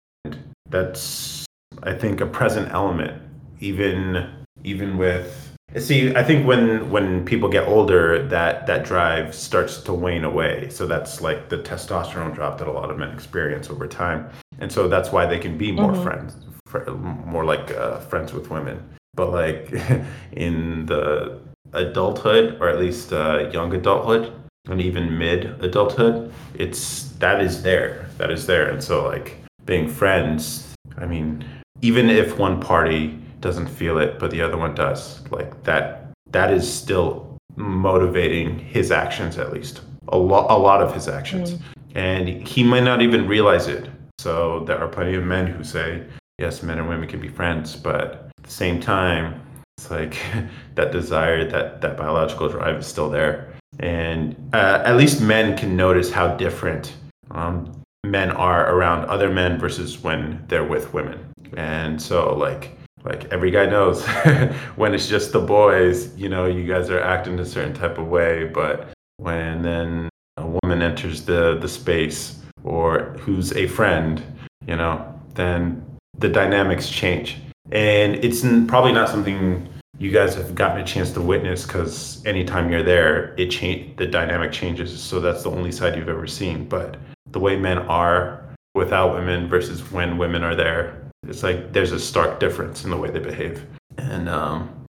that's 0.69 1.47
I 1.83 1.95
think 1.95 2.21
a 2.21 2.27
present 2.27 2.73
element 2.73 3.23
even 3.61 4.45
even 4.65 4.97
with 4.99 5.48
see 5.77 6.15
i 6.17 6.23
think 6.25 6.47
when 6.47 6.91
when 6.91 7.25
people 7.25 7.49
get 7.49 7.69
older 7.69 8.27
that 8.29 8.67
that 8.67 8.85
drive 8.85 9.35
starts 9.35 9.83
to 9.83 9.93
wane 9.93 10.25
away. 10.25 10.69
So 10.71 10.87
that's 10.87 11.21
like 11.21 11.49
the 11.51 11.59
testosterone 11.59 12.35
drop 12.35 12.59
that 12.59 12.69
a 12.69 12.73
lot 12.73 12.91
of 12.91 12.99
men 12.99 13.11
experience 13.11 13.69
over 13.71 13.87
time. 13.87 14.29
And 14.61 14.73
so 14.73 14.89
that's 14.89 15.13
why 15.13 15.27
they 15.27 15.39
can 15.39 15.57
be 15.59 15.71
more 15.73 15.93
Mhm. 15.93 16.03
friends 16.03 16.37
fr- 16.67 16.91
more 17.35 17.45
like 17.45 17.71
uh, 17.77 17.99
friends 18.11 18.33
with 18.33 18.51
women. 18.51 18.79
But 19.15 19.31
like 19.33 19.73
in 20.33 20.87
the 20.87 21.39
adulthood 21.75 22.57
or 22.61 22.69
at 22.69 22.79
least 22.81 23.13
uh, 23.13 23.51
young 23.53 23.75
adulthood 23.75 24.33
and 24.71 24.81
even 24.81 25.19
mid 25.19 25.41
adulthood 25.63 26.33
it's 26.55 27.11
that 27.19 27.41
is 27.43 27.63
there 27.63 28.07
that 28.19 28.31
is 28.31 28.47
there. 28.47 28.71
And 28.71 28.83
so 28.83 29.05
like 29.07 29.37
being 29.67 29.87
friends 29.87 30.65
i 30.97 31.05
mean 31.05 31.45
even 31.83 32.09
if 32.09 32.39
one 32.39 32.59
party 32.59 33.19
doesn't 33.41 33.67
feel 33.67 33.99
it 33.99 34.19
but 34.19 34.31
the 34.31 34.43
other 34.43 34.57
one 34.57 34.75
does. 34.75 35.29
Like 35.31 35.63
that 35.65 36.13
that 36.31 36.53
is 36.53 36.71
still 36.71 37.37
motivating 37.57 38.59
his 38.59 38.91
actions 38.91 39.39
at 39.39 39.53
least. 39.53 39.81
A 40.09 40.19
lot 40.19 40.51
a 40.51 40.59
lot 40.59 40.83
of 40.83 40.95
his 40.95 41.09
actions. 41.09 41.59
And 41.95 42.29
he 42.47 42.63
might 42.63 42.85
not 42.85 43.03
even 43.03 43.27
realize 43.27 43.67
it. 43.67 43.89
So 44.19 44.65
there 44.67 44.79
are 44.79 44.89
plenty 44.89 45.15
of 45.15 45.25
men 45.25 45.47
who 45.47 45.65
say 45.65 46.05
yes 46.39 46.63
men 46.63 46.79
and 46.79 46.89
women 46.89 47.09
can 47.09 47.21
be 47.21 47.29
friends 47.29 47.75
but 47.75 48.31
at 48.39 48.45
the 48.45 48.51
same 48.51 48.81
time 48.81 49.41
it's 49.79 49.91
like 49.91 50.17
that 50.75 50.93
desire 50.93 51.49
that 51.49 51.81
that 51.81 51.97
biological 51.97 52.49
drive 52.49 52.77
is 52.77 52.87
still 52.87 53.09
there. 53.09 53.55
And 53.81 54.35
uh, 54.53 54.83
at 54.85 54.97
least 54.97 55.21
men 55.21 55.57
can 55.57 55.77
notice 55.77 56.11
how 56.11 56.37
different 56.37 56.95
um, 57.31 57.83
men 58.05 58.31
are 58.31 58.75
around 58.75 59.05
other 59.07 59.31
men 59.31 59.59
versus 59.59 60.03
when 60.03 60.45
they're 60.49 60.65
with 60.65 60.93
women. 60.93 61.33
And 61.57 62.01
so 62.01 62.35
like 62.35 62.78
like 63.05 63.25
every 63.33 63.51
guy 63.51 63.67
knows 63.67 64.07
when 64.77 64.95
it's 64.95 65.09
just 65.09 65.33
the 65.33 65.41
boys 65.41 66.15
you 66.17 66.29
know 66.29 66.47
you 66.47 66.67
guys 66.67 66.91
are 66.91 67.01
acting 67.01 67.39
a 67.39 67.45
certain 67.45 67.75
type 67.75 67.99
of 67.99 68.09
way 68.09 68.45
but 68.45 68.89
when 69.19 69.63
then 69.63 70.09
a 70.37 70.47
woman 70.47 70.83
enters 70.83 71.25
the 71.25 71.59
the 71.59 71.69
space 71.69 72.41
or 72.65 73.17
who's 73.21 73.53
a 73.53 73.67
friend 73.67 74.23
you 74.67 74.77
know 74.77 75.15
then 75.35 75.85
the 76.19 76.29
dynamics 76.29 76.91
change. 76.91 77.39
And 77.71 78.17
it's 78.17 78.41
probably 78.67 78.93
not 78.93 79.09
something 79.09 79.69
you 79.99 80.11
guys 80.11 80.35
have 80.35 80.55
gotten 80.55 80.81
a 80.81 80.87
chance 80.87 81.11
to 81.13 81.21
witness 81.21 81.67
because 81.67 82.25
anytime 82.25 82.71
you're 82.71 82.83
there 82.83 83.35
it 83.37 83.51
change 83.51 83.97
the 83.97 84.07
dynamic 84.07 84.53
changes. 84.53 85.01
So 85.01 85.21
that's 85.21 85.43
the 85.43 85.51
only 85.51 85.73
side 85.73 85.97
you've 85.97 86.09
ever 86.09 86.27
seen. 86.27 86.69
But 86.69 86.97
the 87.31 87.41
way 87.41 87.57
men 87.57 87.79
are 87.79 88.45
without 88.75 89.15
women 89.15 89.49
versus 89.49 89.91
when 89.91 90.19
women 90.19 90.43
are 90.43 90.55
there 90.55 91.08
it's 91.27 91.43
like 91.43 91.73
there's 91.73 91.93
a 91.93 92.01
stark 92.01 92.41
difference 92.41 92.85
in 92.85 92.91
the 92.91 92.97
way 92.97 93.11
they 93.11 93.19
behave 93.19 93.67
and 93.99 94.29
um 94.29 94.87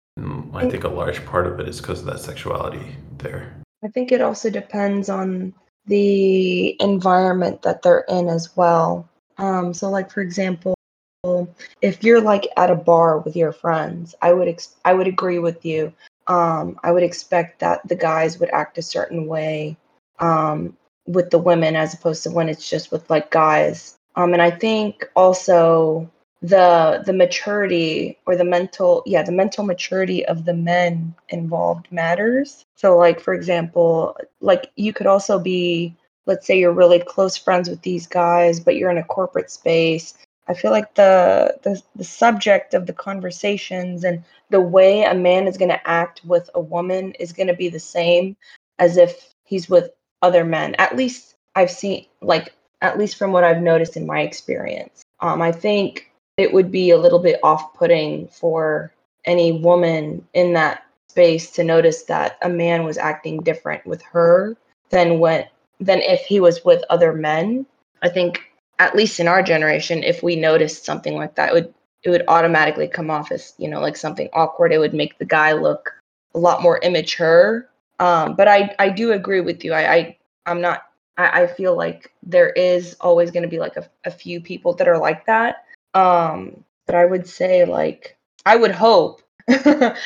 i 0.53 0.69
think 0.69 0.83
a 0.83 0.89
large 0.89 1.25
part 1.25 1.47
of 1.47 1.59
it 1.59 1.67
is 1.67 1.79
because 1.79 1.99
of 1.99 2.05
that 2.05 2.19
sexuality 2.19 2.95
there 3.17 3.59
I 3.83 3.87
think 3.87 4.11
it 4.11 4.21
also 4.21 4.49
depends 4.49 5.09
on 5.09 5.53
the 5.85 6.79
environment 6.81 7.61
that 7.61 7.81
they're 7.81 8.05
in 8.09 8.27
as 8.27 8.55
well. 8.55 9.07
Um, 9.37 9.73
so, 9.73 9.89
like 9.89 10.11
for 10.11 10.21
example, 10.21 10.75
if 11.81 12.03
you're 12.03 12.21
like 12.21 12.47
at 12.57 12.71
a 12.71 12.75
bar 12.75 13.19
with 13.19 13.35
your 13.35 13.51
friends, 13.51 14.15
I 14.21 14.33
would 14.33 14.47
ex- 14.47 14.75
I 14.85 14.93
would 14.93 15.07
agree 15.07 15.39
with 15.39 15.65
you. 15.65 15.93
Um, 16.27 16.79
I 16.83 16.91
would 16.91 17.03
expect 17.03 17.59
that 17.59 17.87
the 17.87 17.95
guys 17.95 18.39
would 18.39 18.49
act 18.51 18.77
a 18.77 18.81
certain 18.81 19.27
way 19.27 19.77
um, 20.19 20.77
with 21.07 21.29
the 21.31 21.39
women 21.39 21.75
as 21.75 21.93
opposed 21.93 22.23
to 22.23 22.31
when 22.31 22.49
it's 22.49 22.69
just 22.69 22.91
with 22.91 23.09
like 23.09 23.31
guys. 23.31 23.97
Um, 24.15 24.33
and 24.33 24.41
I 24.41 24.51
think 24.51 25.05
also 25.15 26.09
the 26.41 27.03
the 27.05 27.13
maturity 27.13 28.17
or 28.25 28.35
the 28.35 28.45
mental 28.45 29.03
yeah 29.05 29.23
the 29.23 29.31
mental 29.31 29.65
maturity 29.65 30.25
of 30.25 30.45
the 30.45 30.53
men 30.53 31.13
involved 31.29 31.91
matters. 31.91 32.65
So 32.75 32.97
like 32.97 33.19
for 33.19 33.33
example 33.33 34.17
like 34.39 34.71
you 34.75 34.93
could 34.93 35.07
also 35.07 35.39
be 35.39 35.95
let's 36.25 36.47
say 36.47 36.57
you're 36.57 36.71
really 36.71 36.99
close 36.99 37.35
friends 37.35 37.69
with 37.69 37.81
these 37.81 38.07
guys 38.07 38.59
but 38.59 38.75
you're 38.75 38.91
in 38.91 38.97
a 38.97 39.03
corporate 39.03 39.51
space. 39.51 40.13
I 40.47 40.53
feel 40.53 40.71
like 40.71 40.95
the 40.95 41.57
the, 41.63 41.81
the 41.95 42.05
subject 42.05 42.73
of 42.73 42.85
the 42.87 42.93
conversations 42.93 44.03
and 44.05 44.23
the 44.49 44.61
way 44.61 45.03
a 45.03 45.13
man 45.13 45.47
is 45.47 45.57
going 45.57 45.69
to 45.69 45.87
act 45.87 46.21
with 46.23 46.49
a 46.55 46.61
woman 46.61 47.11
is 47.19 47.33
going 47.33 47.47
to 47.47 47.53
be 47.53 47.69
the 47.69 47.79
same 47.79 48.37
as 48.79 48.95
if 48.95 49.33
he's 49.43 49.69
with 49.69 49.91
other 50.21 50.45
men. 50.45 50.75
At 50.75 50.95
least 50.95 51.35
i've 51.55 51.71
seen 51.71 52.05
like 52.21 52.53
at 52.81 52.97
least 52.97 53.17
from 53.17 53.31
what 53.31 53.43
I've 53.43 53.61
noticed 53.61 53.97
in 53.97 54.05
my 54.05 54.21
experience. 54.21 55.01
Um, 55.19 55.41
I 55.41 55.51
think 55.51 56.08
it 56.39 56.53
would 56.53 56.71
be 56.71 56.89
a 56.89 56.97
little 56.97 57.19
bit 57.19 57.39
off 57.43 57.73
putting 57.73 58.27
for 58.29 58.93
any 59.25 59.51
woman 59.51 60.25
in 60.33 60.53
that 60.53 60.83
space 61.09 61.51
to 61.51 61.63
notice 61.63 62.03
that 62.03 62.37
a 62.41 62.49
man 62.49 62.85
was 62.85 62.97
acting 62.97 63.41
different 63.41 63.85
with 63.85 64.01
her 64.01 64.55
than 64.89 65.19
when 65.19 65.45
than 65.81 65.99
if 66.01 66.21
he 66.21 66.39
was 66.39 66.63
with 66.63 66.83
other 66.89 67.11
men. 67.13 67.65
I 68.01 68.09
think 68.09 68.41
at 68.79 68.95
least 68.95 69.19
in 69.19 69.27
our 69.27 69.43
generation, 69.43 70.03
if 70.03 70.23
we 70.23 70.37
noticed 70.37 70.85
something 70.85 71.15
like 71.15 71.35
that, 71.35 71.49
it 71.49 71.53
would 71.53 71.73
it 72.03 72.09
would 72.09 72.23
automatically 72.29 72.87
come 72.87 73.11
off 73.11 73.31
as 73.31 73.53
you 73.57 73.69
know 73.69 73.81
like 73.81 73.97
something 73.97 74.29
awkward. 74.31 74.71
It 74.71 74.79
would 74.79 74.93
make 74.93 75.17
the 75.17 75.25
guy 75.25 75.51
look 75.51 75.91
a 76.35 76.39
lot 76.39 76.61
more 76.61 76.79
immature. 76.79 77.69
Um, 77.99 78.35
but 78.37 78.47
I 78.47 78.73
I 78.79 78.87
do 78.87 79.11
agree 79.11 79.41
with 79.41 79.65
you. 79.65 79.73
I, 79.73 79.93
I 79.93 80.17
I'm 80.45 80.61
not. 80.61 80.83
I, 81.17 81.41
I 81.41 81.47
feel 81.47 81.75
like 81.75 82.13
there 82.23 82.51
is 82.51 82.95
always 83.01 83.29
going 83.29 83.43
to 83.43 83.49
be 83.49 83.59
like 83.59 83.75
a, 83.75 83.85
a 84.05 84.11
few 84.11 84.39
people 84.39 84.73
that 84.75 84.87
are 84.87 84.97
like 84.97 85.25
that. 85.25 85.65
Um, 85.93 86.63
but 86.85 86.95
I 86.95 87.05
would 87.05 87.27
say 87.27 87.65
like 87.65 88.17
I 88.45 88.55
would 88.55 88.71
hope 88.71 89.21
that 89.47 89.97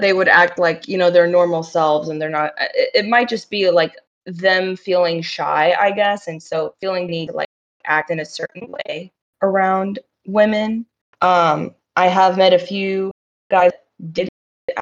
they 0.00 0.12
would 0.12 0.28
act 0.28 0.58
like 0.58 0.88
you 0.88 0.98
know 0.98 1.10
their 1.10 1.26
normal 1.26 1.62
selves 1.62 2.08
and 2.08 2.20
they're 2.20 2.30
not. 2.30 2.52
It, 2.58 2.90
it 2.94 3.08
might 3.08 3.28
just 3.28 3.50
be 3.50 3.70
like 3.70 3.94
them 4.26 4.76
feeling 4.76 5.22
shy, 5.22 5.74
I 5.78 5.90
guess, 5.92 6.28
and 6.28 6.42
so 6.42 6.74
feeling 6.80 7.06
the 7.06 7.12
need 7.12 7.26
to 7.28 7.32
like 7.32 7.48
act 7.86 8.10
in 8.10 8.20
a 8.20 8.24
certain 8.24 8.68
way 8.68 9.12
around 9.42 9.98
women. 10.26 10.86
Um, 11.22 11.74
I 11.96 12.08
have 12.08 12.36
met 12.36 12.52
a 12.52 12.58
few 12.58 13.10
guys 13.50 13.72
did 14.12 14.28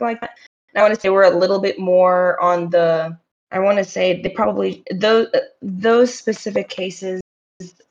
like 0.00 0.21
that. 0.21 0.37
I 0.75 0.83
want 0.83 0.95
to 0.95 1.00
say 1.00 1.09
we're 1.09 1.25
a 1.25 1.30
little 1.30 1.61
bit 1.61 1.78
more 1.78 2.38
on 2.40 2.71
the. 2.71 3.16
I 3.52 3.61
want 3.61 3.78
to 3.78 3.85
say 3.85 4.21
they 4.21 4.30
probably 4.30 4.83
those 4.92 5.28
those 5.62 6.12
specific 6.12 6.68
cases. 6.68 7.21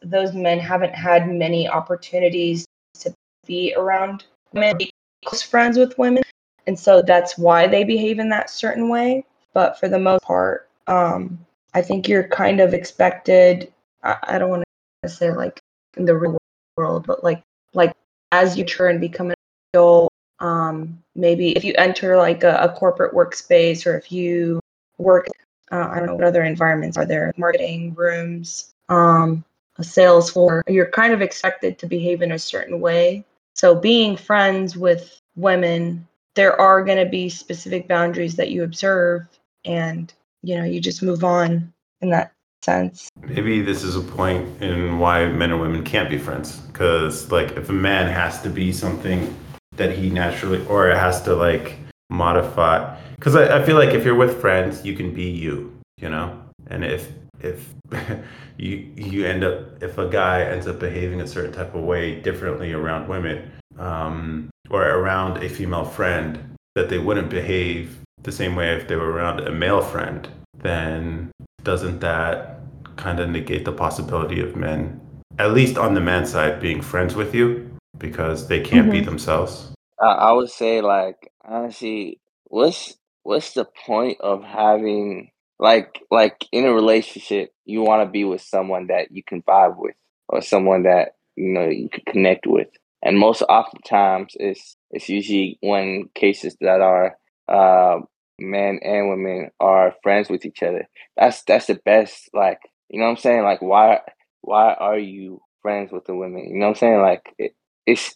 Those 0.06 0.34
men 0.34 0.60
haven't 0.60 0.94
had 0.94 1.28
many 1.28 1.68
opportunities 1.68 2.66
to 3.00 3.14
be 3.48 3.74
around 3.76 4.26
women, 4.54 4.78
be 4.78 4.92
close 5.26 5.42
friends 5.42 5.78
with 5.78 5.98
women, 5.98 6.24
and 6.68 6.78
so 6.78 7.02
that's 7.02 7.38
why 7.38 7.68
they 7.68 7.84
behave 7.84 8.20
in 8.20 8.30
that 8.30 8.50
certain 8.50 8.88
way. 8.90 9.26
But 9.54 9.80
for 9.80 9.88
the 9.88 10.00
most 10.00 10.24
part, 10.24 10.70
um, 10.88 11.40
I 11.74 11.82
think 11.82 12.08
you're 12.08 12.28
kind 12.28 12.60
of 12.60 12.74
expected. 12.74 13.74
I, 14.04 14.18
I 14.24 14.38
don't 14.38 14.50
want 14.50 14.64
to 15.04 15.10
say 15.10 15.32
like 15.32 15.60
in 15.98 16.06
the 16.06 16.16
real 16.16 16.38
world, 16.78 17.08
but 17.08 17.24
like 17.24 17.42
like 17.74 17.94
as 18.32 18.58
you 18.58 18.64
turn 18.64 19.00
become 19.00 19.30
an 19.32 19.36
adult, 19.74 20.12
um, 20.40 21.02
maybe 21.16 21.56
if 21.56 21.64
you 21.64 21.74
enter 21.78 22.18
like 22.18 22.44
a, 22.44 22.58
a 22.58 22.70
corporate 22.70 23.14
workspace 23.14 23.86
or 23.86 23.98
if 23.98 24.12
you 24.12 24.60
work, 24.98 25.28
uh, 25.72 25.88
I 25.90 25.98
don't 25.98 26.08
know 26.08 26.16
what 26.16 26.24
other 26.24 26.44
environments 26.44 26.98
are 26.98 27.06
there, 27.06 27.34
marketing 27.38 27.94
rooms, 27.96 28.74
um, 28.90 29.44
sales 29.84 30.32
floor, 30.32 30.64
you're 30.68 30.90
kind 30.90 31.14
of 31.14 31.22
expected 31.22 31.78
to 31.80 31.88
behave 31.88 32.22
in 32.22 32.32
a 32.32 32.40
certain 32.40 32.80
way. 32.80 33.26
So 33.56 33.76
being 33.76 34.18
friends 34.18 34.76
with 34.76 35.22
women, 35.36 36.08
there 36.36 36.60
are 36.60 36.84
going 36.84 37.04
to 37.04 37.10
be 37.10 37.30
specific 37.30 37.88
boundaries 37.88 38.36
that 38.36 38.52
you 38.52 38.64
observe 38.64 39.28
and 39.66 40.14
you 40.44 40.56
know 40.56 40.64
you 40.64 40.80
just 40.80 41.02
move 41.02 41.24
on 41.24 41.74
in 42.02 42.10
that 42.10 42.32
sense 42.62 43.10
maybe 43.22 43.62
this 43.62 43.84
is 43.84 43.96
a 43.96 44.02
point 44.02 44.62
in 44.62 45.00
why 45.00 45.26
men 45.26 45.52
and 45.52 45.62
women 45.62 45.84
can't 45.84 46.10
be 46.10 46.18
friends 46.18 46.60
because 46.60 47.32
like 47.32 47.52
if 47.54 47.70
a 47.70 47.74
man 47.74 48.08
has 48.12 48.42
to 48.42 48.50
be 48.50 48.72
something 48.72 49.36
that 49.76 49.92
he 49.92 50.10
naturally 50.10 50.66
or 50.68 50.90
it 50.90 50.98
has 50.98 51.22
to 51.22 51.36
like 51.36 51.78
modify 52.10 52.96
because 53.16 53.36
I, 53.36 53.60
I 53.60 53.66
feel 53.66 53.76
like 53.76 53.90
if 53.90 54.04
you're 54.04 54.16
with 54.16 54.40
friends 54.40 54.86
you 54.86 54.96
can 54.96 55.14
be 55.14 55.30
you 55.30 55.76
you 55.98 56.10
know 56.10 56.42
and 56.68 56.84
if 56.84 57.12
if 57.42 57.74
you 58.58 58.92
you 58.96 59.26
end 59.26 59.44
up 59.44 59.84
if 59.84 59.98
a 59.98 60.08
guy 60.10 60.42
ends 60.44 60.68
up 60.68 60.80
behaving 60.80 61.22
a 61.22 61.28
certain 61.28 61.52
type 61.52 61.76
of 61.76 61.84
way 61.84 62.20
differently 62.22 62.74
around 62.74 63.08
women 63.08 63.52
um, 63.78 64.50
or 64.70 64.84
around 64.84 65.44
a 65.44 65.50
female 65.50 65.86
friend 65.86 66.56
that 66.76 66.90
they 66.90 66.98
wouldn't 66.98 67.30
behave 67.30 67.98
the 68.24 68.32
same 68.32 68.56
way 68.56 68.76
if 68.76 68.88
they 68.88 68.96
were 68.96 69.12
around 69.12 69.40
a 69.40 69.52
male 69.52 69.82
friend, 69.82 70.28
then 70.58 71.32
doesn't 71.64 72.00
that 72.00 72.60
kind 72.96 73.20
of 73.20 73.30
negate 73.30 73.66
the 73.66 73.72
possibility 73.72 74.42
of 74.42 74.56
men, 74.56 75.00
at 75.40 75.54
least 75.54 75.78
on 75.78 75.94
the 75.94 76.02
man 76.02 76.26
side, 76.26 76.60
being 76.60 76.82
friends 76.82 77.16
with 77.16 77.34
you 77.34 77.70
because 77.98 78.48
they 78.48 78.60
can't 78.60 78.88
mm-hmm. 78.88 79.00
be 79.00 79.02
themselves? 79.02 79.72
I 80.00 80.34
would 80.34 80.50
say, 80.50 80.82
like, 80.82 81.32
honestly, 81.44 82.20
what's 82.46 82.96
what's 83.24 83.54
the 83.54 83.66
point 83.86 84.20
of 84.22 84.44
having 84.44 85.32
like 85.60 86.02
like 86.12 86.46
in 86.52 86.66
a 86.66 86.74
relationship 86.74 87.54
you 87.66 87.82
want 87.82 88.06
to 88.06 88.12
be 88.12 88.24
with 88.24 88.42
someone 88.42 88.88
that 88.88 89.12
you 89.12 89.24
can 89.24 89.42
vibe 89.44 89.76
with 89.78 89.96
or 90.28 90.42
someone 90.42 90.84
that 90.84 91.16
you 91.36 91.52
know 91.54 91.68
you 91.68 91.90
can 91.90 92.04
connect 92.08 92.46
with 92.46 92.68
and 93.04 93.18
most 93.18 93.42
oftentimes 93.44 94.34
it's 94.40 94.76
it's 94.92 95.10
usually 95.10 95.58
when 95.62 96.10
cases 96.16 96.58
that 96.62 96.82
are 96.82 97.16
uh, 97.48 98.00
men 98.40 98.80
and 98.84 99.10
women 99.10 99.52
are 99.60 99.94
friends 100.04 100.30
with 100.30 100.46
each 100.46 100.64
other. 100.64 100.88
That's 101.16 101.44
that's 101.44 101.68
the 101.68 101.76
best. 101.86 102.30
Like 102.34 102.60
you 102.90 103.00
know 103.00 103.06
what 103.06 103.12
I'm 103.12 103.18
saying. 103.18 103.44
Like 103.44 103.62
why 103.62 104.00
why 104.42 104.74
are 104.74 104.98
you 104.98 105.42
friends 105.62 105.92
with 105.92 106.06
the 106.06 106.16
women? 106.16 106.50
You 106.50 106.60
know 106.60 106.68
what 106.68 106.78
I'm 106.78 106.80
saying. 106.80 107.02
Like 107.02 107.34
it, 107.38 107.56
it's 107.86 108.14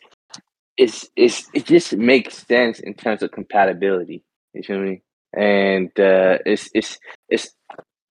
it's 0.77 1.09
it's 1.15 1.49
it 1.53 1.65
just 1.65 1.95
makes 1.95 2.45
sense 2.47 2.79
in 2.79 2.93
terms 2.93 3.21
of 3.23 3.31
compatibility. 3.31 4.23
You 4.53 4.63
feel 4.63 4.79
me? 4.79 5.03
And 5.33 5.89
uh, 5.99 6.39
it's 6.45 6.69
it's 6.73 6.97
it's 7.29 7.49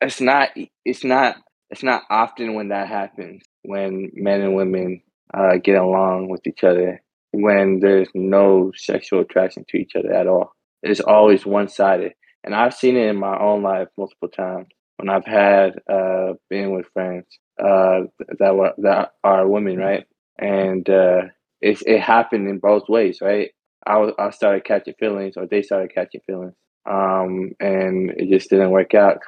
it's 0.01 0.21
not 0.21 0.51
it's 0.85 1.05
not 1.05 1.37
it's 1.71 1.83
not 1.83 2.03
often 2.11 2.55
when 2.55 2.69
that 2.69 2.89
happens 2.89 3.43
when 3.63 4.11
men 4.15 4.41
and 4.41 4.55
women 4.55 5.03
uh, 5.35 5.57
get 5.63 5.77
along 5.77 6.29
with 6.29 6.47
each 6.47 6.65
other 6.65 7.01
when 7.33 7.81
there's 7.81 8.09
no 8.15 8.73
sexual 8.75 9.21
attraction 9.21 9.65
to 9.69 9.77
each 9.77 9.93
other 9.97 10.13
at 10.13 10.27
all. 10.27 10.53
It's 10.83 11.01
always 11.01 11.45
one 11.45 11.69
sided. 11.69 12.13
And 12.45 12.55
I've 12.55 12.75
seen 12.75 12.97
it 12.97 13.09
in 13.09 13.17
my 13.17 13.39
own 13.39 13.63
life 13.63 13.89
multiple 13.99 14.29
times 14.29 14.69
when 14.97 15.09
I've 15.11 15.27
had 15.27 15.75
uh, 15.91 16.35
been 16.49 16.73
with 16.75 16.87
friends 16.95 17.27
uh, 17.63 18.03
that 18.39 18.57
were 18.57 18.73
that 18.79 19.13
are 19.25 19.47
women, 19.47 19.77
right? 19.77 20.07
And 20.39 20.89
uh, 20.89 21.23
it 21.61 21.83
it 21.87 22.01
happened 22.01 22.49
in 22.49 22.59
both 22.59 22.89
ways, 22.89 23.19
right? 23.21 23.51
I 23.87 24.11
I 24.19 24.31
started 24.31 24.65
catching 24.65 24.95
feelings, 24.99 25.37
or 25.37 25.47
they 25.47 25.63
started 25.63 25.93
catching 25.93 26.21
feelings, 26.27 26.55
um, 26.87 27.53
and 27.61 28.11
it 28.11 28.29
just 28.29 28.51
didn't 28.51 28.71
work 28.71 28.95
out, 28.95 29.19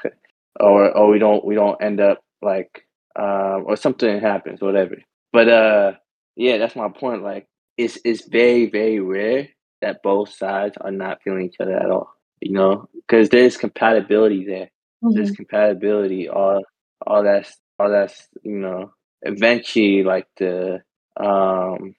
or 0.58 0.90
or 0.96 1.08
we 1.08 1.18
don't 1.18 1.44
we 1.44 1.54
don't 1.54 1.82
end 1.82 2.00
up 2.00 2.22
like 2.42 2.86
um, 3.16 3.64
or 3.66 3.76
something 3.76 4.20
happens, 4.20 4.60
whatever. 4.60 4.96
But 5.32 5.48
uh, 5.48 5.92
yeah, 6.36 6.58
that's 6.58 6.76
my 6.76 6.88
point. 6.88 7.22
Like, 7.22 7.46
it's 7.76 7.98
it's 8.04 8.26
very 8.28 8.70
very 8.70 9.00
rare 9.00 9.48
that 9.80 10.02
both 10.02 10.32
sides 10.32 10.76
are 10.80 10.90
not 10.90 11.22
feeling 11.22 11.46
each 11.46 11.60
other 11.60 11.76
at 11.76 11.90
all. 11.90 12.14
You 12.40 12.52
know, 12.52 12.88
because 12.94 13.28
there's 13.28 13.56
compatibility 13.56 14.46
there. 14.46 14.70
Mm-hmm. 15.04 15.14
There's 15.14 15.30
compatibility. 15.32 16.28
All 16.28 16.62
all 17.06 17.22
that's 17.22 17.56
all 17.78 17.90
that's 17.90 18.28
you 18.42 18.58
know. 18.58 18.92
Eventually, 19.22 20.02
like 20.02 20.26
the 20.38 20.82
um, 21.16 21.94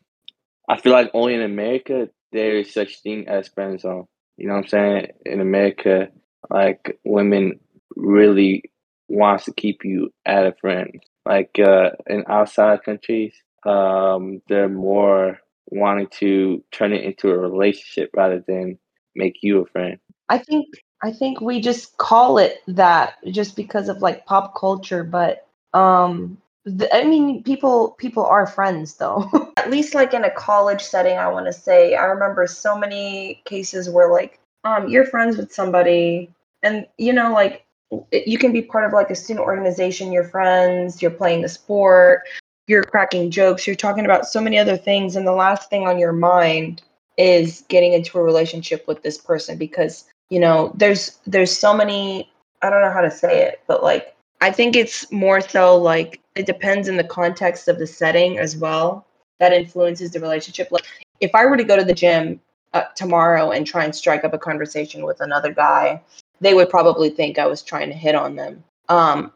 I 0.67 0.79
feel 0.79 0.93
like 0.93 1.11
only 1.13 1.35
in 1.35 1.41
America 1.41 2.09
there 2.31 2.57
is 2.57 2.73
such 2.73 3.01
thing 3.01 3.27
as 3.27 3.49
friend 3.49 3.79
zone. 3.79 4.07
You 4.41 4.47
know 4.47 4.55
what 4.55 4.63
I'm 4.63 4.69
saying? 4.69 5.07
In 5.23 5.39
America, 5.39 6.07
like 6.49 6.99
women 7.03 7.59
really 7.95 8.71
wants 9.07 9.45
to 9.45 9.53
keep 9.53 9.85
you 9.85 10.11
at 10.25 10.47
a 10.47 10.55
friend. 10.59 10.99
Like 11.27 11.59
uh, 11.59 11.91
in 12.07 12.23
outside 12.27 12.81
countries, 12.81 13.35
um, 13.67 14.41
they're 14.49 14.67
more 14.67 15.39
wanting 15.67 16.07
to 16.21 16.63
turn 16.71 16.91
it 16.91 17.03
into 17.03 17.29
a 17.29 17.37
relationship 17.37 18.09
rather 18.15 18.43
than 18.47 18.79
make 19.15 19.35
you 19.43 19.59
a 19.59 19.67
friend. 19.67 19.99
I 20.27 20.39
think 20.39 20.65
I 21.03 21.11
think 21.11 21.39
we 21.39 21.61
just 21.61 21.97
call 21.97 22.39
it 22.39 22.61
that 22.65 23.17
just 23.29 23.55
because 23.55 23.89
of 23.89 24.01
like 24.01 24.25
pop 24.25 24.55
culture, 24.59 25.03
but 25.03 25.45
um 25.75 26.39
the, 26.65 26.93
I 26.95 27.03
mean 27.05 27.43
people 27.43 27.91
people 27.97 28.25
are 28.25 28.45
friends 28.45 28.95
though. 28.95 29.29
At 29.57 29.71
least 29.71 29.95
like 29.95 30.13
in 30.13 30.23
a 30.23 30.31
college 30.31 30.81
setting, 30.81 31.17
I 31.17 31.27
want 31.27 31.47
to 31.47 31.53
say 31.53 31.95
I 31.95 32.05
remember 32.05 32.47
so 32.47 32.77
many 32.77 33.41
cases 33.45 33.89
where 33.89 34.11
like 34.11 34.39
um 34.63 34.87
you're 34.87 35.05
friends 35.05 35.37
with 35.37 35.51
somebody 35.51 36.29
and 36.63 36.85
you 36.97 37.13
know 37.13 37.33
like 37.33 37.65
you 38.11 38.37
can 38.37 38.53
be 38.53 38.61
part 38.61 38.85
of 38.85 38.93
like 38.93 39.09
a 39.09 39.15
student 39.15 39.45
organization, 39.45 40.11
you're 40.11 40.23
friends, 40.23 41.01
you're 41.01 41.11
playing 41.11 41.43
a 41.43 41.49
sport, 41.49 42.21
you're 42.67 42.83
cracking 42.83 43.29
jokes, 43.31 43.67
you're 43.67 43.75
talking 43.75 44.05
about 44.05 44.25
so 44.25 44.39
many 44.39 44.57
other 44.57 44.77
things, 44.77 45.15
and 45.15 45.27
the 45.27 45.33
last 45.33 45.69
thing 45.69 45.87
on 45.87 45.99
your 45.99 46.13
mind 46.13 46.81
is 47.17 47.65
getting 47.67 47.93
into 47.93 48.17
a 48.17 48.23
relationship 48.23 48.87
with 48.87 49.03
this 49.03 49.17
person 49.17 49.57
because 49.57 50.05
you 50.29 50.39
know 50.39 50.71
there's 50.75 51.19
there's 51.25 51.55
so 51.55 51.73
many 51.73 52.31
I 52.61 52.69
don't 52.69 52.81
know 52.81 52.91
how 52.91 53.01
to 53.01 53.11
say 53.11 53.41
it, 53.41 53.61
but 53.67 53.83
like 53.83 54.15
I 54.41 54.51
think 54.51 54.75
it's 54.75 55.09
more 55.11 55.39
so 55.39 55.77
like 55.77 56.19
it 56.35 56.45
depends 56.47 56.87
in 56.87 56.97
the 56.97 57.03
context 57.03 57.67
of 57.67 57.77
the 57.77 57.87
setting 57.87 58.39
as 58.39 58.57
well 58.57 59.05
that 59.39 59.53
influences 59.53 60.11
the 60.11 60.19
relationship. 60.19 60.71
Like 60.71 60.85
if 61.19 61.33
I 61.35 61.45
were 61.45 61.57
to 61.57 61.63
go 61.63 61.77
to 61.77 61.83
the 61.83 61.93
gym 61.93 62.41
uh, 62.73 62.83
tomorrow 62.95 63.51
and 63.51 63.65
try 63.65 63.85
and 63.85 63.95
strike 63.95 64.23
up 64.23 64.33
a 64.33 64.39
conversation 64.39 65.05
with 65.05 65.21
another 65.21 65.53
guy, 65.53 66.01
they 66.39 66.53
would 66.53 66.69
probably 66.69 67.09
think 67.09 67.37
I 67.37 67.45
was 67.45 67.61
trying 67.61 67.89
to 67.89 67.95
hit 67.95 68.15
on 68.15 68.35
them. 68.35 68.63
Um, 68.89 69.31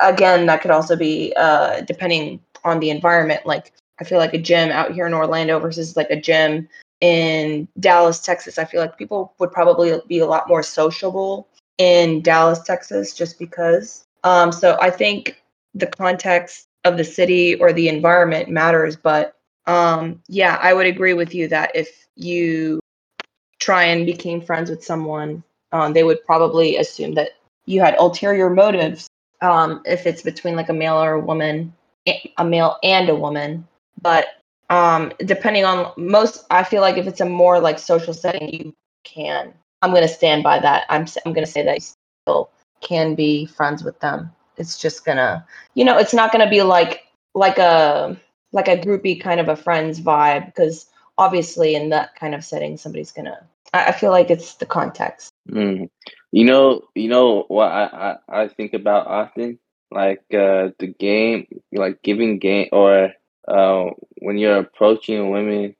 again, 0.00 0.46
that 0.46 0.62
could 0.62 0.70
also 0.70 0.96
be 0.96 1.34
uh, 1.36 1.82
depending 1.82 2.40
on 2.64 2.80
the 2.80 2.90
environment. 2.90 3.44
Like 3.44 3.72
I 4.00 4.04
feel 4.04 4.18
like 4.18 4.34
a 4.34 4.38
gym 4.38 4.70
out 4.70 4.92
here 4.92 5.06
in 5.06 5.14
Orlando 5.14 5.58
versus 5.58 5.96
like 5.96 6.10
a 6.10 6.20
gym 6.20 6.68
in 7.00 7.68
Dallas, 7.80 8.20
Texas. 8.20 8.58
I 8.58 8.64
feel 8.64 8.80
like 8.80 8.96
people 8.96 9.34
would 9.38 9.52
probably 9.52 10.00
be 10.08 10.20
a 10.20 10.26
lot 10.26 10.48
more 10.48 10.62
sociable 10.62 11.48
in 11.76 12.22
Dallas, 12.22 12.62
Texas, 12.62 13.14
just 13.14 13.38
because. 13.38 14.04
Um, 14.24 14.52
so 14.52 14.76
I 14.80 14.90
think 14.90 15.42
the 15.74 15.86
context 15.86 16.68
of 16.84 16.96
the 16.96 17.04
city 17.04 17.54
or 17.56 17.72
the 17.72 17.88
environment 17.88 18.48
matters. 18.48 18.96
But 18.96 19.34
um, 19.66 20.22
yeah, 20.28 20.58
I 20.60 20.72
would 20.72 20.86
agree 20.86 21.14
with 21.14 21.34
you 21.34 21.48
that 21.48 21.72
if 21.74 22.06
you 22.16 22.80
try 23.60 23.84
and 23.84 24.06
became 24.06 24.40
friends 24.40 24.70
with 24.70 24.84
someone, 24.84 25.42
um, 25.72 25.92
they 25.92 26.04
would 26.04 26.24
probably 26.24 26.76
assume 26.76 27.14
that 27.14 27.30
you 27.66 27.80
had 27.80 27.96
ulterior 27.98 28.50
motives. 28.50 29.08
Um, 29.40 29.82
if 29.84 30.06
it's 30.06 30.22
between 30.22 30.56
like 30.56 30.68
a 30.68 30.72
male 30.72 30.96
or 30.96 31.12
a 31.12 31.20
woman, 31.20 31.74
a 32.38 32.44
male 32.44 32.78
and 32.82 33.08
a 33.08 33.14
woman, 33.14 33.68
but 34.00 34.26
um, 34.70 35.12
depending 35.24 35.64
on 35.64 35.92
most, 35.96 36.44
I 36.50 36.64
feel 36.64 36.80
like 36.82 36.96
if 36.96 37.06
it's 37.06 37.20
a 37.20 37.24
more 37.24 37.60
like 37.60 37.78
social 37.78 38.14
setting, 38.14 38.52
you 38.52 38.74
can. 39.04 39.52
I'm 39.82 39.92
gonna 39.92 40.08
stand 40.08 40.42
by 40.42 40.58
that. 40.58 40.86
I'm 40.88 41.06
I'm 41.24 41.32
gonna 41.32 41.46
say 41.46 41.62
that 41.64 41.76
you 41.76 41.86
still 42.24 42.50
can 42.80 43.14
be 43.14 43.46
friends 43.46 43.82
with 43.82 43.98
them. 44.00 44.30
It's 44.56 44.78
just 44.78 45.04
gonna, 45.04 45.46
you 45.74 45.84
know, 45.84 45.98
it's 45.98 46.14
not 46.14 46.32
gonna 46.32 46.50
be 46.50 46.62
like 46.62 47.04
like 47.34 47.58
a 47.58 48.16
like 48.52 48.68
a 48.68 48.76
groupie 48.76 49.20
kind 49.20 49.40
of 49.40 49.48
a 49.48 49.56
friends 49.56 50.00
vibe 50.00 50.46
because 50.46 50.86
obviously 51.16 51.74
in 51.74 51.90
that 51.90 52.14
kind 52.16 52.34
of 52.34 52.44
setting, 52.44 52.76
somebody's 52.76 53.12
gonna. 53.12 53.46
I, 53.72 53.86
I 53.86 53.92
feel 53.92 54.10
like 54.10 54.30
it's 54.30 54.54
the 54.54 54.66
context. 54.66 55.30
Mm. 55.50 55.90
You 56.32 56.44
know, 56.44 56.82
you 56.94 57.08
know 57.08 57.44
what 57.48 57.70
I, 57.70 58.16
I, 58.28 58.42
I 58.42 58.48
think 58.48 58.74
about 58.74 59.06
often, 59.06 59.58
like 59.90 60.22
uh, 60.32 60.70
the 60.78 60.94
game, 60.98 61.46
like 61.72 62.02
giving 62.02 62.38
game 62.38 62.68
or 62.72 63.12
uh, 63.46 63.90
when 64.20 64.36
you're 64.38 64.58
approaching 64.58 65.30
women 65.30 65.74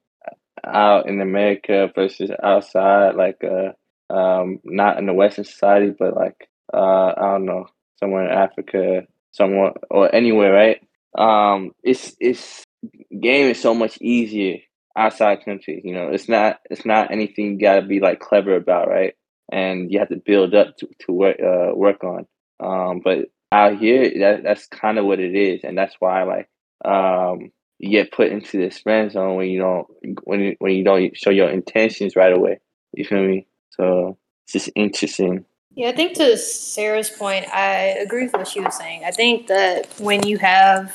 out 0.64 1.08
in 1.08 1.20
America 1.20 1.90
versus 1.94 2.30
outside, 2.42 3.14
like 3.14 3.42
uh, 3.44 3.72
um, 4.12 4.60
not 4.64 4.98
in 4.98 5.06
the 5.06 5.12
Western 5.12 5.44
society, 5.44 5.94
but 5.98 6.14
like 6.14 6.48
uh, 6.72 7.14
I 7.16 7.22
don't 7.32 7.44
know, 7.44 7.66
somewhere 7.98 8.24
in 8.24 8.36
Africa, 8.36 9.06
somewhere 9.32 9.72
or 9.90 10.14
anywhere, 10.14 10.52
right? 10.52 10.80
Um, 11.16 11.72
it's 11.82 12.14
it's 12.20 12.64
game 13.10 13.50
is 13.50 13.60
so 13.60 13.74
much 13.74 13.98
easier 14.00 14.58
outside 14.96 15.44
countries. 15.44 15.82
You 15.84 15.94
know, 15.94 16.08
it's 16.08 16.28
not 16.28 16.60
it's 16.70 16.84
not 16.84 17.10
anything 17.10 17.52
you 17.52 17.58
gotta 17.58 17.82
be 17.82 18.00
like 18.00 18.20
clever 18.20 18.56
about, 18.56 18.88
right? 18.88 19.14
And 19.50 19.90
you 19.90 19.98
have 19.98 20.10
to 20.10 20.16
build 20.16 20.54
up 20.54 20.76
to 20.78 20.88
to 21.00 21.12
work 21.12 21.36
uh, 21.40 21.74
work 21.74 22.04
on. 22.04 22.26
Um, 22.60 23.00
but 23.02 23.28
out 23.52 23.78
here, 23.78 24.10
that 24.20 24.42
that's 24.42 24.66
kind 24.66 24.98
of 24.98 25.06
what 25.06 25.20
it 25.20 25.34
is, 25.34 25.64
and 25.64 25.76
that's 25.76 25.96
why 25.98 26.24
like 26.24 26.48
um 26.84 27.50
you 27.78 27.90
get 27.90 28.12
put 28.12 28.30
into 28.30 28.58
this 28.58 28.78
friend 28.78 29.10
zone 29.10 29.36
when 29.36 29.48
you 29.48 29.60
don't 29.60 29.86
when 30.24 30.40
you, 30.40 30.56
when 30.58 30.72
you 30.74 30.84
don't 30.84 31.16
show 31.16 31.30
your 31.30 31.48
intentions 31.48 32.16
right 32.16 32.32
away. 32.32 32.60
You 32.92 33.04
feel 33.04 33.22
me? 33.22 33.46
So 33.70 34.18
it's 34.44 34.52
just 34.52 34.70
interesting. 34.74 35.44
Yeah, 35.78 35.90
I 35.90 35.92
think 35.92 36.16
to 36.16 36.36
Sara's 36.36 37.08
point, 37.08 37.46
I 37.54 38.00
agree 38.02 38.24
with 38.24 38.32
what 38.32 38.48
she 38.48 38.58
was 38.58 38.76
saying. 38.76 39.04
I 39.04 39.12
think 39.12 39.46
that 39.46 39.86
when 40.00 40.26
you 40.26 40.36
have 40.38 40.92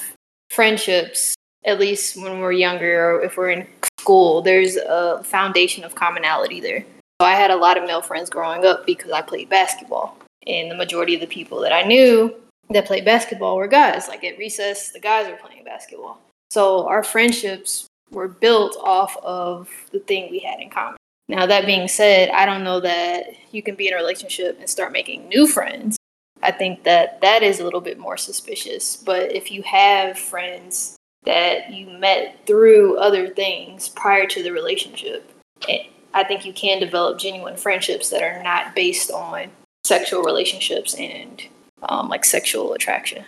friendships, 0.50 1.36
at 1.64 1.80
least 1.80 2.22
when 2.22 2.42
we're 2.42 2.52
younger 2.52 3.12
or 3.12 3.22
if 3.22 3.38
we're 3.38 3.52
in 3.52 3.66
school, 3.98 4.42
there's 4.42 4.76
a 4.76 5.24
foundation 5.24 5.86
of 5.86 5.96
commonality 5.96 6.60
there. 6.60 6.84
So 7.22 7.26
I 7.26 7.32
had 7.32 7.50
a 7.50 7.56
lot 7.56 7.78
of 7.78 7.86
male 7.86 8.02
friends 8.02 8.30
growing 8.30 8.66
up 8.66 8.86
because 8.86 9.10
I 9.12 9.22
played 9.22 9.48
basketball. 9.48 10.18
And 10.48 10.70
the 10.70 10.76
majority 10.76 11.16
of 11.16 11.22
the 11.22 11.28
people 11.28 11.62
that 11.62 11.72
I 11.72 11.84
knew 11.84 12.36
that 12.72 12.86
played 12.86 13.06
basketball 13.06 13.56
were 13.56 13.70
guys. 13.70 14.10
Like 14.10 14.26
at 14.26 14.38
recess, 14.38 14.90
the 14.90 15.00
guys 15.00 15.30
were 15.30 15.38
playing 15.38 15.64
basketball. 15.64 16.20
So 16.52 16.90
our 16.90 17.04
friendships 17.04 17.88
were 18.12 18.28
built 18.28 18.76
off 18.82 19.16
of 19.24 19.70
the 19.94 20.00
thing 20.00 20.30
we 20.30 20.40
had 20.40 20.60
in 20.60 20.70
common. 20.70 20.98
Now, 21.28 21.46
that 21.46 21.66
being 21.66 21.88
said, 21.88 22.30
I 22.30 22.46
don't 22.46 22.64
know 22.64 22.80
that 22.82 23.28
you 23.52 23.64
can 23.64 23.76
be 23.76 23.88
in 23.88 23.94
a 23.94 23.98
relationship 23.98 24.60
and 24.60 24.70
start 24.70 24.92
making 24.92 25.28
new 25.28 25.48
friends. 25.48 25.98
I 26.42 26.52
think 26.52 26.84
that 26.84 27.22
that 27.22 27.44
is 27.44 27.60
a 27.60 27.64
little 27.64 27.82
bit 27.82 27.98
more 27.98 28.18
suspicious. 28.18 28.98
But 28.98 29.32
if 29.32 29.50
you 29.50 29.62
have 29.64 30.18
friends 30.18 30.98
that 31.24 31.72
you 31.72 31.90
met 31.90 32.46
through 32.46 32.98
other 32.98 33.30
things 33.30 33.88
prior 33.88 34.28
to 34.28 34.44
the 34.44 34.52
relationship, 34.52 35.32
eh, 35.70 35.84
I 36.14 36.26
think 36.26 36.46
you 36.46 36.52
can 36.52 36.80
develop 36.80 37.18
genuine 37.18 37.56
friendships 37.56 38.10
that 38.10 38.22
are 38.22 38.44
not 38.44 38.76
based 38.76 39.10
on 39.10 39.50
sexual 39.86 40.24
relationships 40.24 40.94
and 40.96 41.42
um, 41.84 42.10
like 42.10 42.26
sexual 42.26 42.74
attraction 42.74 43.24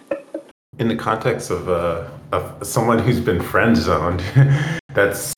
in 0.78 0.88
the 0.88 0.96
context 0.96 1.50
of, 1.50 1.70
uh, 1.70 2.08
of 2.32 2.66
someone 2.66 3.00
who's 3.00 3.20
been 3.20 3.42
friend 3.42 3.76
zoned, 3.78 4.22
that's 4.96 5.34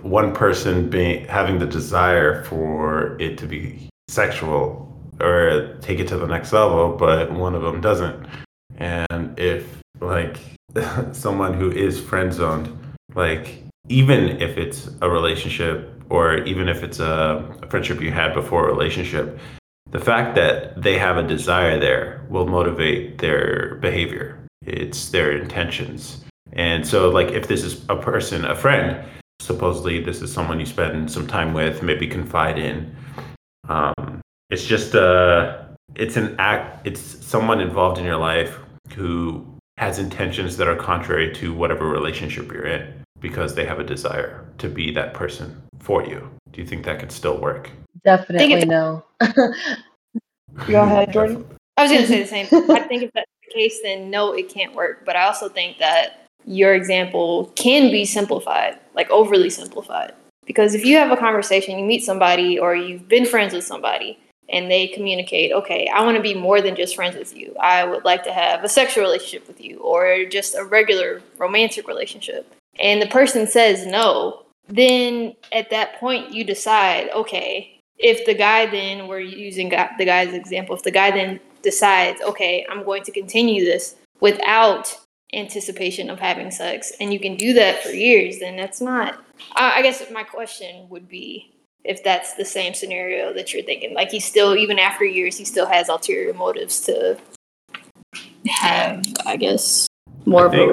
one 0.00 0.32
person 0.32 0.88
being 0.88 1.26
having 1.26 1.58
the 1.58 1.66
desire 1.66 2.44
for 2.44 3.20
it 3.20 3.36
to 3.38 3.46
be 3.46 3.88
sexual 4.08 4.82
or 5.20 5.76
take 5.80 5.98
it 5.98 6.08
to 6.08 6.16
the 6.16 6.26
next 6.26 6.52
level, 6.52 6.96
but 6.96 7.32
one 7.32 7.54
of 7.54 7.62
them 7.62 7.80
doesn't. 7.80 8.26
And 8.78 9.38
if 9.38 9.82
like 10.00 10.38
someone 11.12 11.54
who 11.54 11.70
is 11.70 12.00
friend 12.00 12.32
zoned, 12.32 12.68
like 13.14 13.62
even 13.88 14.40
if 14.40 14.56
it's 14.56 14.88
a 15.02 15.10
relationship 15.10 15.90
or 16.08 16.38
even 16.44 16.68
if 16.68 16.82
it's 16.82 17.00
a, 17.00 17.58
a 17.62 17.66
friendship 17.68 18.00
you 18.00 18.12
had 18.12 18.32
before 18.34 18.68
a 18.68 18.72
relationship, 18.72 19.38
the 19.90 20.00
fact 20.00 20.34
that 20.36 20.80
they 20.80 20.98
have 20.98 21.16
a 21.16 21.22
desire 21.22 21.78
there 21.78 22.24
will 22.28 22.46
motivate 22.46 23.18
their 23.18 23.76
behavior 23.76 24.46
it's 24.66 25.10
their 25.10 25.32
intentions. 25.32 26.24
And 26.52 26.86
so, 26.86 27.10
like, 27.10 27.28
if 27.28 27.48
this 27.48 27.62
is 27.62 27.84
a 27.88 27.96
person, 27.96 28.44
a 28.44 28.54
friend, 28.54 29.04
supposedly 29.40 30.02
this 30.02 30.22
is 30.22 30.32
someone 30.32 30.60
you 30.60 30.66
spend 30.66 31.10
some 31.10 31.26
time 31.26 31.52
with, 31.52 31.82
maybe 31.82 32.06
confide 32.06 32.58
in. 32.58 32.94
Um, 33.68 34.20
it's 34.50 34.64
just 34.64 34.94
a, 34.94 35.06
uh, 35.06 35.62
it's 35.94 36.16
an 36.16 36.36
act. 36.38 36.86
It's 36.86 37.00
someone 37.00 37.60
involved 37.60 37.98
in 37.98 38.04
your 38.04 38.16
life 38.16 38.58
who 38.94 39.46
has 39.78 39.98
intentions 39.98 40.56
that 40.56 40.68
are 40.68 40.76
contrary 40.76 41.32
to 41.34 41.52
whatever 41.52 41.88
relationship 41.88 42.50
you're 42.50 42.66
in 42.66 43.02
because 43.20 43.54
they 43.54 43.64
have 43.64 43.78
a 43.78 43.84
desire 43.84 44.46
to 44.58 44.68
be 44.68 44.90
that 44.92 45.14
person 45.14 45.62
for 45.80 46.04
you. 46.04 46.28
Do 46.52 46.60
you 46.60 46.66
think 46.66 46.84
that 46.84 46.98
could 46.98 47.12
still 47.12 47.38
work? 47.38 47.70
Definitely 48.04 48.66
no. 48.66 49.04
Go 50.66 50.82
ahead, 50.82 51.12
Jordan. 51.12 51.44
I 51.76 51.82
was 51.82 51.92
going 51.92 52.02
to 52.02 52.08
say 52.08 52.22
the 52.22 52.28
same. 52.28 52.46
I 52.70 52.80
think 52.88 53.02
if 53.02 53.12
that's 53.12 53.30
the 53.46 53.54
case, 53.54 53.80
then 53.82 54.10
no, 54.10 54.32
it 54.32 54.48
can't 54.48 54.74
work. 54.74 55.04
But 55.04 55.16
I 55.16 55.24
also 55.24 55.48
think 55.48 55.78
that 55.78 56.25
your 56.46 56.74
example 56.74 57.52
can 57.56 57.90
be 57.90 58.04
simplified, 58.04 58.78
like 58.94 59.10
overly 59.10 59.50
simplified. 59.50 60.14
Because 60.46 60.74
if 60.74 60.84
you 60.84 60.96
have 60.96 61.10
a 61.10 61.16
conversation, 61.16 61.78
you 61.78 61.84
meet 61.84 62.04
somebody 62.04 62.58
or 62.58 62.74
you've 62.74 63.08
been 63.08 63.26
friends 63.26 63.52
with 63.52 63.64
somebody 63.64 64.18
and 64.48 64.70
they 64.70 64.86
communicate, 64.86 65.52
okay, 65.52 65.88
I 65.92 66.04
want 66.04 66.16
to 66.16 66.22
be 66.22 66.34
more 66.34 66.62
than 66.62 66.76
just 66.76 66.94
friends 66.94 67.16
with 67.16 67.36
you. 67.36 67.54
I 67.60 67.84
would 67.84 68.04
like 68.04 68.22
to 68.24 68.32
have 68.32 68.62
a 68.62 68.68
sexual 68.68 69.02
relationship 69.02 69.48
with 69.48 69.60
you 69.60 69.78
or 69.80 70.24
just 70.26 70.54
a 70.54 70.64
regular 70.64 71.20
romantic 71.36 71.88
relationship. 71.88 72.52
And 72.78 73.02
the 73.02 73.08
person 73.08 73.48
says 73.48 73.84
no, 73.86 74.44
then 74.68 75.34
at 75.50 75.70
that 75.70 75.98
point 75.98 76.32
you 76.32 76.44
decide, 76.44 77.10
okay, 77.10 77.80
if 77.98 78.24
the 78.24 78.34
guy 78.34 78.66
then, 78.66 79.08
we're 79.08 79.20
using 79.20 79.70
the 79.70 80.04
guy's 80.04 80.32
example, 80.32 80.76
if 80.76 80.82
the 80.82 80.90
guy 80.90 81.10
then 81.10 81.40
decides, 81.62 82.20
okay, 82.20 82.64
I'm 82.70 82.84
going 82.84 83.02
to 83.04 83.10
continue 83.10 83.64
this 83.64 83.96
without 84.20 84.96
anticipation 85.36 86.10
of 86.10 86.18
having 86.18 86.50
sex, 86.50 86.92
and 87.00 87.12
you 87.12 87.20
can 87.20 87.36
do 87.36 87.52
that 87.52 87.82
for 87.82 87.90
years, 87.90 88.38
then 88.38 88.56
that's 88.56 88.80
not. 88.80 89.22
I, 89.54 89.78
I 89.78 89.82
guess 89.82 90.02
my 90.10 90.24
question 90.24 90.88
would 90.88 91.08
be 91.08 91.52
if 91.84 92.02
that's 92.02 92.34
the 92.34 92.44
same 92.44 92.74
scenario 92.74 93.32
that 93.34 93.52
you're 93.52 93.62
thinking. 93.62 93.94
Like 93.94 94.10
he 94.10 94.18
still, 94.18 94.56
even 94.56 94.78
after 94.78 95.04
years, 95.04 95.36
he 95.36 95.44
still 95.44 95.66
has 95.66 95.88
ulterior 95.88 96.34
motives 96.34 96.80
to 96.80 97.18
have, 98.48 99.04
I 99.24 99.36
guess, 99.36 99.86
more 100.24 100.44
I 100.44 100.46
of 100.46 100.54
a 100.54 100.66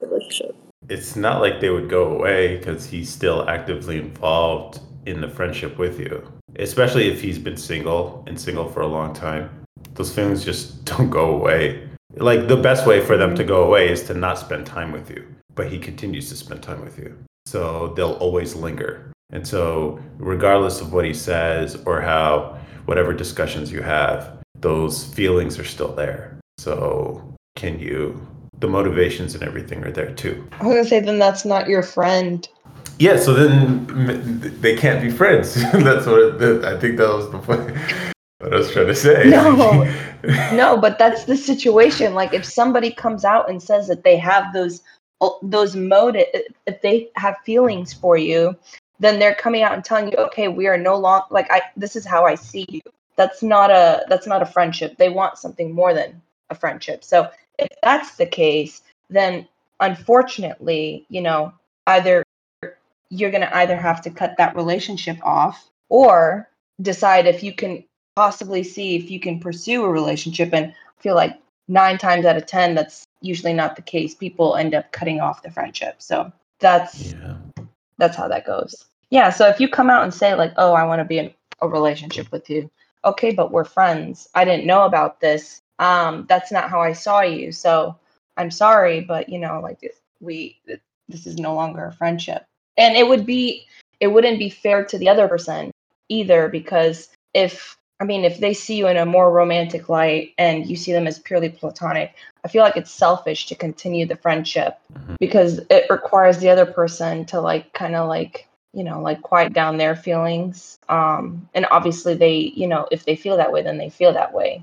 relationship. 0.00 0.54
It's 0.88 1.16
not 1.16 1.40
like 1.40 1.60
they 1.60 1.70
would 1.70 1.90
go 1.90 2.12
away 2.14 2.58
because 2.58 2.86
he's 2.86 3.10
still 3.10 3.48
actively 3.48 3.98
involved 3.98 4.78
in 5.06 5.20
the 5.20 5.28
friendship 5.28 5.78
with 5.78 5.98
you, 5.98 6.22
especially 6.60 7.08
if 7.08 7.20
he's 7.20 7.40
been 7.40 7.56
single 7.56 8.22
and 8.28 8.40
single 8.40 8.68
for 8.68 8.82
a 8.82 8.86
long 8.86 9.12
time 9.12 9.50
those 9.96 10.14
feelings 10.14 10.44
just 10.44 10.84
don't 10.96 11.10
go 11.10 11.30
away. 11.30 11.88
Like 12.16 12.48
the 12.48 12.56
best 12.56 12.86
way 12.86 13.04
for 13.04 13.16
them 13.16 13.34
to 13.34 13.44
go 13.44 13.64
away 13.64 13.90
is 13.90 14.02
to 14.04 14.14
not 14.14 14.38
spend 14.38 14.66
time 14.66 14.90
with 14.90 15.10
you, 15.10 15.26
but 15.54 15.70
he 15.70 15.78
continues 15.78 16.28
to 16.30 16.36
spend 16.36 16.62
time 16.62 16.82
with 16.82 16.98
you. 16.98 17.16
So 17.44 17.92
they'll 17.94 18.14
always 18.14 18.54
linger. 18.54 19.12
And 19.30 19.46
so, 19.46 20.00
regardless 20.18 20.80
of 20.80 20.92
what 20.92 21.04
he 21.04 21.12
says 21.12 21.76
or 21.84 22.00
how, 22.00 22.58
whatever 22.86 23.12
discussions 23.12 23.72
you 23.72 23.82
have, 23.82 24.38
those 24.60 25.04
feelings 25.04 25.58
are 25.58 25.64
still 25.64 25.92
there. 25.94 26.38
So, 26.58 27.34
can 27.56 27.78
you, 27.80 28.26
the 28.60 28.68
motivations 28.68 29.34
and 29.34 29.42
everything 29.42 29.84
are 29.84 29.90
there 29.90 30.12
too. 30.12 30.46
I 30.52 30.64
was 30.64 30.72
going 30.72 30.84
to 30.84 30.88
say, 30.88 31.00
then 31.00 31.18
that's 31.18 31.44
not 31.44 31.68
your 31.68 31.82
friend. 31.82 32.48
Yeah, 32.98 33.18
so 33.18 33.34
then 33.34 34.40
they 34.60 34.76
can't 34.76 35.02
be 35.02 35.10
friends. 35.10 35.54
that's 35.72 36.06
what 36.06 36.40
it, 36.42 36.64
I 36.64 36.78
think 36.78 36.96
that 36.96 37.08
was 37.08 37.30
the 37.30 37.38
point. 37.38 37.76
What 38.46 38.54
I 38.54 38.58
was 38.58 38.70
trying 38.70 38.86
to 38.86 38.94
say. 38.94 39.28
No. 39.30 39.84
no, 40.52 40.76
but 40.76 40.98
that's 40.98 41.24
the 41.24 41.36
situation. 41.36 42.14
Like 42.14 42.32
if 42.32 42.44
somebody 42.44 42.90
comes 42.90 43.24
out 43.24 43.50
and 43.50 43.62
says 43.62 43.88
that 43.88 44.04
they 44.04 44.16
have 44.16 44.52
those 44.52 44.82
uh, 45.20 45.30
those 45.42 45.76
motive, 45.76 46.26
if 46.66 46.80
they 46.80 47.10
have 47.16 47.36
feelings 47.44 47.92
for 47.92 48.16
you, 48.16 48.56
then 49.00 49.18
they're 49.18 49.34
coming 49.34 49.62
out 49.62 49.74
and 49.74 49.84
telling 49.84 50.10
you, 50.10 50.16
okay, 50.18 50.48
we 50.48 50.66
are 50.66 50.78
no 50.78 50.96
longer 50.96 51.26
like 51.30 51.50
I. 51.50 51.62
This 51.76 51.96
is 51.96 52.06
how 52.06 52.24
I 52.24 52.34
see 52.34 52.66
you. 52.68 52.82
That's 53.16 53.42
not 53.42 53.70
a 53.70 54.04
that's 54.08 54.26
not 54.26 54.42
a 54.42 54.46
friendship. 54.46 54.96
They 54.96 55.08
want 55.08 55.38
something 55.38 55.72
more 55.72 55.92
than 55.94 56.20
a 56.50 56.54
friendship. 56.54 57.04
So 57.04 57.30
if 57.58 57.68
that's 57.82 58.16
the 58.16 58.26
case, 58.26 58.82
then 59.10 59.46
unfortunately, 59.80 61.04
you 61.08 61.20
know, 61.20 61.52
either 61.86 62.22
you're 63.08 63.30
going 63.30 63.42
to 63.42 63.56
either 63.56 63.76
have 63.76 64.02
to 64.02 64.10
cut 64.10 64.34
that 64.38 64.56
relationship 64.56 65.18
off 65.22 65.68
or 65.88 66.48
decide 66.82 67.26
if 67.26 67.42
you 67.42 67.52
can 67.52 67.84
possibly 68.16 68.62
see 68.64 68.96
if 68.96 69.10
you 69.10 69.20
can 69.20 69.38
pursue 69.38 69.84
a 69.84 69.90
relationship 69.90 70.52
and 70.52 70.72
I 70.72 71.02
feel 71.02 71.14
like 71.14 71.38
nine 71.68 71.98
times 71.98 72.24
out 72.24 72.36
of 72.36 72.46
ten 72.46 72.74
that's 72.74 73.06
usually 73.20 73.52
not 73.52 73.76
the 73.76 73.82
case. 73.82 74.14
People 74.14 74.56
end 74.56 74.74
up 74.74 74.90
cutting 74.90 75.20
off 75.20 75.42
the 75.42 75.50
friendship. 75.50 75.96
So 75.98 76.32
that's 76.58 77.12
Yeah. 77.12 77.36
that's 77.98 78.16
how 78.16 78.26
that 78.28 78.46
goes. 78.46 78.86
Yeah 79.10 79.30
so 79.30 79.46
if 79.48 79.60
you 79.60 79.68
come 79.68 79.90
out 79.90 80.02
and 80.02 80.12
say 80.12 80.34
like 80.34 80.52
oh 80.56 80.72
i 80.72 80.84
want 80.84 81.00
to 81.00 81.04
be 81.04 81.18
in 81.18 81.32
a 81.60 81.68
relationship 81.68 82.32
with 82.32 82.48
you. 82.50 82.70
Okay 83.04 83.32
but 83.32 83.52
we're 83.52 83.64
friends. 83.64 84.28
I 84.34 84.44
didn't 84.44 84.66
know 84.66 84.84
about 84.86 85.20
this. 85.20 85.60
Um 85.78 86.24
that's 86.28 86.50
not 86.50 86.70
how 86.70 86.80
i 86.80 86.92
saw 86.92 87.20
you. 87.20 87.52
So 87.52 87.96
i'm 88.38 88.50
sorry 88.50 89.02
but 89.02 89.28
you 89.28 89.38
know 89.38 89.60
like 89.60 89.78
we 90.20 90.58
this 91.08 91.26
is 91.26 91.36
no 91.36 91.54
longer 91.54 91.84
a 91.84 91.92
friendship. 91.92 92.46
And 92.78 92.96
it 92.96 93.06
would 93.06 93.26
be 93.26 93.66
it 94.00 94.08
wouldn't 94.08 94.38
be 94.38 94.48
fair 94.50 94.84
to 94.86 94.98
the 94.98 95.08
other 95.08 95.28
person 95.28 95.70
either 96.08 96.48
because 96.48 97.08
if 97.34 97.76
i 98.00 98.04
mean 98.04 98.24
if 98.24 98.38
they 98.38 98.52
see 98.54 98.76
you 98.76 98.86
in 98.86 98.96
a 98.96 99.06
more 99.06 99.30
romantic 99.32 99.88
light 99.88 100.32
and 100.38 100.66
you 100.66 100.76
see 100.76 100.92
them 100.92 101.06
as 101.06 101.18
purely 101.18 101.48
platonic 101.48 102.14
i 102.44 102.48
feel 102.48 102.62
like 102.62 102.76
it's 102.76 102.90
selfish 102.90 103.46
to 103.46 103.54
continue 103.54 104.06
the 104.06 104.16
friendship 104.16 104.78
Mhm. 104.92 105.16
because 105.18 105.60
it 105.70 105.86
requires 105.90 106.38
the 106.38 106.50
other 106.50 106.66
person 106.66 107.24
to 107.26 107.40
like 107.40 107.72
kind 107.72 107.94
of 107.96 108.08
like 108.08 108.46
you 108.72 108.84
know 108.84 109.00
like 109.00 109.22
quiet 109.22 109.52
down 109.54 109.78
their 109.78 109.96
feelings. 109.96 110.78
Um 110.88 111.48
and 111.54 111.66
obviously 111.70 112.14
they 112.14 112.52
you 112.54 112.66
know 112.66 112.86
if 112.90 113.04
they 113.06 113.16
feel 113.16 113.36
that 113.38 113.52
way 113.52 113.62
then 113.62 113.78
they 113.78 113.88
feel 113.90 114.12
that 114.12 114.32
way. 114.34 114.62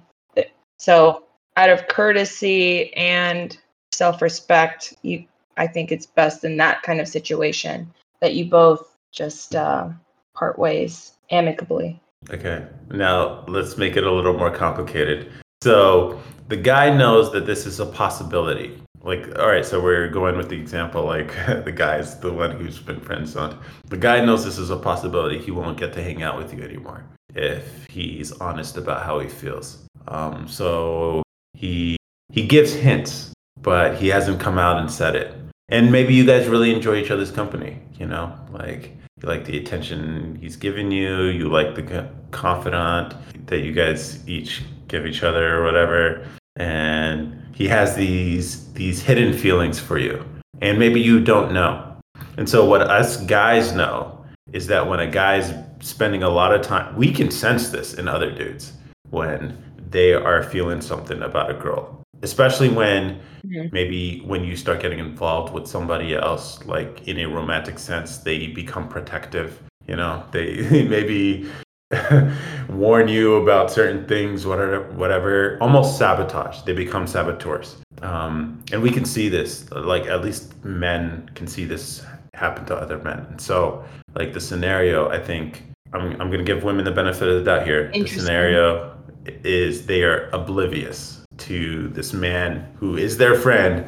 So 0.78 1.24
out 1.56 1.70
of 1.70 1.88
courtesy 1.88 2.94
and 2.96 3.58
self-respect 3.92 4.94
you 5.02 5.24
i 5.58 5.68
think 5.68 5.92
it's 5.92 6.06
best 6.08 6.44
in 6.44 6.58
that 6.58 6.82
kind 6.82 7.00
of 7.00 7.08
situation 7.08 7.94
that 8.22 8.34
you 8.34 8.46
both 8.46 8.98
just 9.12 9.56
uh 9.56 9.88
part 10.36 10.58
ways 10.60 11.14
amicably 11.30 12.00
Okay. 12.30 12.66
Now 12.92 13.44
let's 13.48 13.78
make 13.78 13.96
it 13.96 14.04
a 14.04 14.12
little 14.12 14.38
more 14.38 14.52
complicated. 14.52 15.32
So 15.62 16.22
the 16.48 16.58
guy 16.58 16.96
knows 16.96 17.32
that 17.32 17.46
this 17.46 17.66
is 17.66 17.80
a 17.80 17.86
possibility. 17.86 18.80
Like, 19.02 19.38
all 19.38 19.50
right, 19.50 19.66
so 19.66 19.82
we're 19.82 20.08
going 20.08 20.38
with 20.38 20.48
the 20.48 20.58
example, 20.58 21.04
like 21.04 21.34
the 21.66 21.72
guy's 21.72 22.20
the 22.20 22.32
one 22.32 22.52
who's 22.52 22.80
been 22.80 23.02
friend 23.02 23.28
zoned. 23.28 23.58
The 23.90 23.98
guy 23.98 24.24
knows 24.24 24.46
this 24.46 24.58
is 24.58 24.70
a 24.70 24.78
possibility. 24.78 25.40
He 25.40 25.52
won't 25.52 25.78
get 25.78 25.94
to 25.94 26.04
hang 26.04 26.24
out 26.24 26.38
with 26.38 26.54
you 26.54 26.64
anymore 26.64 27.04
if 27.36 27.86
he's 27.90 28.32
honest 28.34 28.78
about 28.78 29.04
how 29.04 29.20
he 29.20 29.28
feels. 29.28 29.86
Um, 30.08 30.48
so 30.48 31.24
he 31.54 31.98
he 32.32 32.46
gives 32.48 32.74
hints, 32.74 33.34
but 33.62 33.98
he 33.98 34.08
hasn't 34.08 34.40
come 34.40 34.58
out 34.58 34.78
and 34.78 34.90
said 34.90 35.16
it. 35.16 35.36
And 35.70 35.92
maybe 35.92 36.14
you 36.14 36.26
guys 36.26 36.48
really 36.48 36.74
enjoy 36.74 36.96
each 36.98 37.12
other's 37.12 37.32
company. 37.32 37.80
You 37.96 38.08
know, 38.08 38.38
like 38.52 38.96
you 39.24 39.30
like 39.30 39.46
the 39.46 39.58
attention 39.58 40.38
he's 40.42 40.58
giving 40.58 40.92
you. 40.92 41.26
You 41.26 41.48
like 41.48 41.76
the 41.76 42.10
confidant 42.32 43.16
that 43.48 43.60
you 43.60 43.72
guys 43.72 44.28
each 44.28 44.64
give 44.88 45.06
each 45.06 45.24
other 45.24 45.58
or 45.58 45.64
whatever. 45.64 46.28
And 46.58 47.42
he 47.56 47.68
has 47.70 47.96
these 47.96 48.72
these 48.74 49.02
hidden 49.02 49.34
feelings 49.34 49.80
for 49.80 49.98
you, 49.98 50.24
and 50.62 50.78
maybe 50.78 51.00
you 51.00 51.20
don't 51.20 51.54
know. 51.54 51.96
And 52.38 52.48
so 52.48 52.66
what 52.66 52.82
us 52.82 53.18
guys 53.26 53.74
know 53.74 54.24
is 54.52 54.68
that 54.68 54.88
when 54.88 55.00
a 55.00 55.10
guy's 55.10 55.54
spending 55.80 56.24
a 56.24 56.30
lot 56.30 56.54
of 56.54 56.62
time, 56.62 56.96
we 56.96 57.12
can 57.12 57.32
sense 57.32 57.70
this 57.70 57.96
in 57.96 58.08
other 58.08 58.32
dudes 58.32 58.74
when 59.10 59.58
they 59.90 60.14
are 60.14 60.44
feeling 60.44 60.82
something 60.82 61.22
about 61.22 61.50
a 61.50 61.54
girl, 61.54 62.03
especially 62.24 62.70
when 62.70 63.20
Mhm. 63.46 63.72
maybe 63.72 64.24
when 64.26 64.44
you 64.44 64.56
start 64.56 64.82
getting 64.82 65.00
involved 65.00 65.54
with 65.54 65.68
somebody 65.68 66.16
else, 66.16 66.66
like 66.66 67.08
in 67.08 67.20
a 67.20 67.26
romantic 67.26 67.78
sense, 67.78 68.18
they 68.18 68.48
become 68.48 68.88
protective. 68.88 69.60
You 69.88 69.98
know, 69.98 70.24
they 70.32 70.48
maybe 70.90 71.46
warn 72.70 73.08
you 73.08 73.36
about 73.36 73.70
certain 73.70 74.06
things, 74.06 74.48
whatever, 74.48 74.82
whatever, 74.94 75.58
almost 75.62 75.98
sabotage. 75.98 76.62
They 76.62 76.74
become 76.74 77.06
saboteurs. 77.06 77.76
Um, 78.02 78.64
and 78.72 78.82
we 78.82 78.90
can 78.90 79.06
see 79.06 79.30
this, 79.30 79.70
like 79.72 80.08
at 80.08 80.24
least 80.24 80.54
men 80.64 81.30
can 81.36 81.46
see 81.46 81.66
this 81.66 82.04
happen 82.34 82.66
to 82.66 82.76
other 82.76 82.98
men. 83.00 83.28
And 83.30 83.40
so, 83.40 83.84
like 84.16 84.34
the 84.34 84.40
scenario, 84.40 85.10
I 85.10 85.20
think 85.20 85.64
I'm, 85.94 86.14
I'm 86.20 86.30
going 86.32 86.40
to 86.40 86.44
give 86.44 86.64
women 86.64 86.84
the 86.86 86.92
benefit 86.92 87.28
of 87.28 87.36
the 87.36 87.44
doubt 87.44 87.68
here. 87.68 87.92
The 87.94 88.08
scenario 88.08 88.96
is 89.44 89.86
they 89.86 90.04
are 90.04 90.30
oblivious 90.34 91.23
to 91.40 91.88
this 91.90 92.14
man 92.14 92.66
who 92.80 92.98
is 92.98 93.18
their 93.18 93.36
friend, 93.36 93.86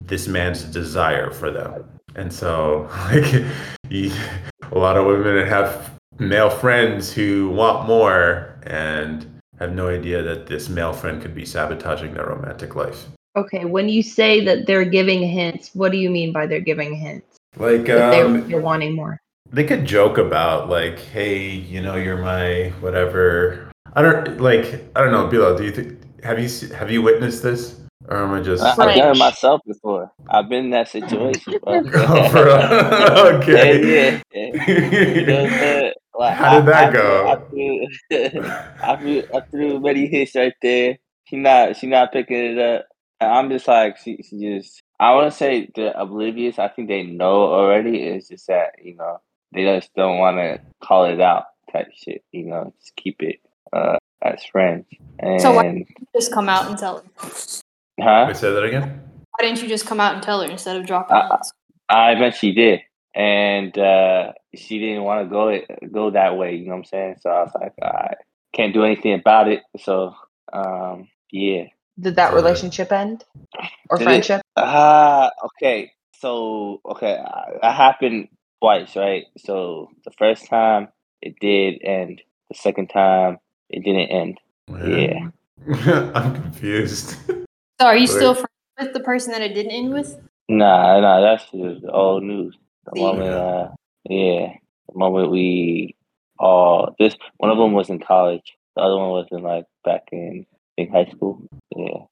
this 0.00 0.28
man's 0.28 0.62
desire 0.64 1.30
for 1.30 1.50
them. 1.50 1.84
And 2.16 2.32
so, 2.32 2.88
like, 3.10 3.44
a 4.72 4.78
lot 4.78 4.96
of 4.96 5.06
women 5.06 5.46
have 5.46 5.90
male 6.18 6.50
friends 6.50 7.12
who 7.12 7.50
want 7.50 7.86
more 7.86 8.58
and 8.64 9.26
have 9.58 9.72
no 9.72 9.88
idea 9.88 10.22
that 10.22 10.46
this 10.46 10.68
male 10.68 10.92
friend 10.92 11.20
could 11.22 11.34
be 11.34 11.44
sabotaging 11.44 12.14
their 12.14 12.26
romantic 12.26 12.74
life. 12.76 13.06
okay 13.36 13.64
when 13.64 13.88
you 13.88 14.00
say 14.02 14.44
that 14.44 14.66
they're 14.66 14.84
giving 14.84 15.22
hints 15.22 15.70
what 15.74 15.90
do 15.90 15.98
you 15.98 16.08
mean 16.08 16.32
by 16.32 16.46
they're 16.46 16.60
giving 16.60 16.94
hints 16.94 17.36
Like, 17.56 17.84
that 17.86 18.10
they're, 18.12 18.26
um, 18.26 18.48
they're 18.48 18.60
wanting 18.60 18.94
more 18.94 19.18
they 19.52 19.64
could 19.64 19.84
joke 19.84 20.18
about 20.18 20.68
like, 20.68 20.98
"Hey, 20.98 21.48
you 21.48 21.80
know, 21.80 21.94
you're 21.96 22.16
my 22.18 22.72
whatever." 22.80 23.70
I 23.94 24.02
don't 24.02 24.40
like. 24.40 24.64
I 24.96 25.00
don't 25.02 25.12
know, 25.12 25.28
Bilo. 25.28 25.56
Do 25.56 25.62
you 25.64 25.70
think 25.70 25.98
have 26.24 26.38
you 26.40 26.68
have 26.74 26.90
you 26.90 27.02
witnessed 27.02 27.42
this, 27.42 27.78
or 28.08 28.16
am 28.24 28.32
I 28.32 28.40
just? 28.42 28.62
I, 28.62 28.70
I've 28.70 28.96
done 28.96 29.14
it 29.14 29.18
myself 29.18 29.60
before. 29.66 30.10
I've 30.28 30.48
been 30.48 30.66
in 30.66 30.70
that 30.70 30.88
situation. 30.88 31.54
bro. 31.62 31.82
Oh, 31.94 32.28
for 32.30 32.48
okay. 33.36 33.84
Yeah, 33.84 34.20
yeah, 34.32 34.50
yeah. 34.66 35.14
You 35.14 35.26
know 35.26 35.42
what 35.44 35.52
I'm 35.52 35.58
saying? 35.58 35.92
Like, 36.18 36.34
How 36.36 36.60
did 36.60 36.68
I- 36.68 36.72
that 36.72 36.88
I 36.88 36.92
go? 36.92 37.48
threw- 37.50 37.86
I 38.12 38.16
threw, 38.30 38.42
I 38.82 38.96
threw, 38.96 39.22
I 39.34 39.40
threw 39.50 39.80
many 39.80 40.06
hits 40.06 40.34
right 40.34 40.54
there. 40.62 40.96
She 41.24 41.36
not, 41.36 41.76
she 41.76 41.86
not 41.86 42.12
picking 42.12 42.36
it 42.36 42.58
up. 42.58 42.86
And 43.20 43.30
I'm 43.30 43.50
just 43.50 43.68
like, 43.68 43.98
she, 43.98 44.18
she 44.28 44.38
just. 44.40 44.80
I 45.00 45.12
want 45.14 45.30
to 45.30 45.36
say 45.36 45.68
they're 45.74 45.92
oblivious. 45.96 46.58
I 46.58 46.68
think 46.68 46.88
they 46.88 47.02
know 47.02 47.52
already. 47.52 48.02
It's 48.04 48.28
just 48.28 48.46
that 48.46 48.70
you 48.82 48.96
know 48.96 49.20
they 49.52 49.64
just 49.64 49.90
don't 49.94 50.18
want 50.18 50.36
to 50.38 50.60
call 50.82 51.04
it 51.06 51.20
out 51.20 51.44
type 51.72 51.88
shit. 51.94 52.22
You 52.32 52.46
know, 52.46 52.72
just 52.80 52.94
keep 52.96 53.16
it 53.20 53.40
uh, 53.72 53.96
as 54.24 54.44
friends. 54.44 54.86
And 55.18 55.40
So 55.40 55.52
why- 55.54 55.84
Just 56.14 56.32
come 56.32 56.48
out 56.48 56.68
and 56.68 56.78
tell 56.78 56.98
her. 56.98 57.04
huh? 58.00 58.24
Wait, 58.28 58.36
say 58.36 58.52
that 58.52 58.64
again. 58.64 59.00
Why 59.30 59.46
didn't 59.46 59.62
you 59.62 59.68
just 59.68 59.86
come 59.86 60.00
out 60.00 60.14
and 60.14 60.22
tell 60.22 60.40
her 60.42 60.48
instead 60.50 60.76
of 60.76 60.86
dropping 60.86 61.16
Uh, 61.16 61.28
hints? 61.28 61.52
I 61.88 62.12
eventually 62.12 62.52
did, 62.52 62.80
and 63.14 63.76
uh, 63.76 64.32
she 64.54 64.78
didn't 64.78 65.02
want 65.04 65.24
to 65.24 65.30
go 65.30 65.60
go 65.92 66.10
that 66.10 66.36
way. 66.36 66.54
You 66.54 66.66
know 66.66 66.72
what 66.72 66.78
I'm 66.78 66.84
saying? 66.84 67.16
So 67.20 67.30
I 67.30 67.42
was 67.42 67.52
like, 67.60 67.72
I 67.82 68.14
can't 68.54 68.72
do 68.72 68.84
anything 68.84 69.14
about 69.14 69.48
it. 69.48 69.62
So 69.78 70.14
um, 70.52 71.08
yeah. 71.30 71.64
did 72.00 72.16
that 72.16 72.30
So- 72.30 72.36
relationship 72.36 72.90
end 72.92 73.24
or 73.90 73.98
Did 73.98 74.02
it? 74.02 74.04
friendship 74.04 74.40
Ah, 74.56 75.30
okay. 75.44 75.92
So 76.20 76.80
okay, 76.86 77.18
uh, 77.18 77.58
that 77.60 77.74
happened 77.74 78.28
twice, 78.62 78.96
right? 78.96 79.24
So 79.38 79.90
the 80.04 80.12
first 80.12 80.46
time 80.48 80.88
it 81.20 81.34
did 81.40 81.82
and 81.82 82.20
The 82.50 82.54
second 82.56 82.88
time 82.88 83.38
it 83.74 83.82
didn't 83.84 84.08
end. 84.08 84.38
Yeah. 84.68 85.30
I'm 86.14 86.34
confused. 86.34 87.16
So 87.80 87.88
are 87.88 87.96
you 87.96 88.02
Wait. 88.02 88.08
still 88.08 88.34
friends 88.34 88.48
with 88.78 88.92
the 88.92 89.00
person 89.00 89.32
that 89.32 89.42
it 89.42 89.52
didn't 89.52 89.72
end 89.72 89.92
with? 89.92 90.16
Nah, 90.48 91.00
nah, 91.00 91.20
that's 91.20 91.42
just 91.50 91.84
old 91.92 92.22
news. 92.22 92.56
The 92.84 92.92
See? 92.94 93.02
moment, 93.02 93.34
uh, 93.34 93.68
yeah, 94.08 94.52
the 94.92 94.94
moment 94.96 95.32
we 95.32 95.96
all 96.38 96.94
this 97.00 97.16
one 97.38 97.50
of 97.50 97.58
them 97.58 97.72
was 97.72 97.90
in 97.90 97.98
college, 97.98 98.54
the 98.76 98.82
other 98.82 98.96
one 98.96 99.08
was 99.08 99.26
in 99.32 99.42
like 99.42 99.64
back 99.84 100.02
in 100.12 100.46
in 100.76 100.88
high 100.88 101.06
school. 101.06 101.42
Yeah, 101.74 102.04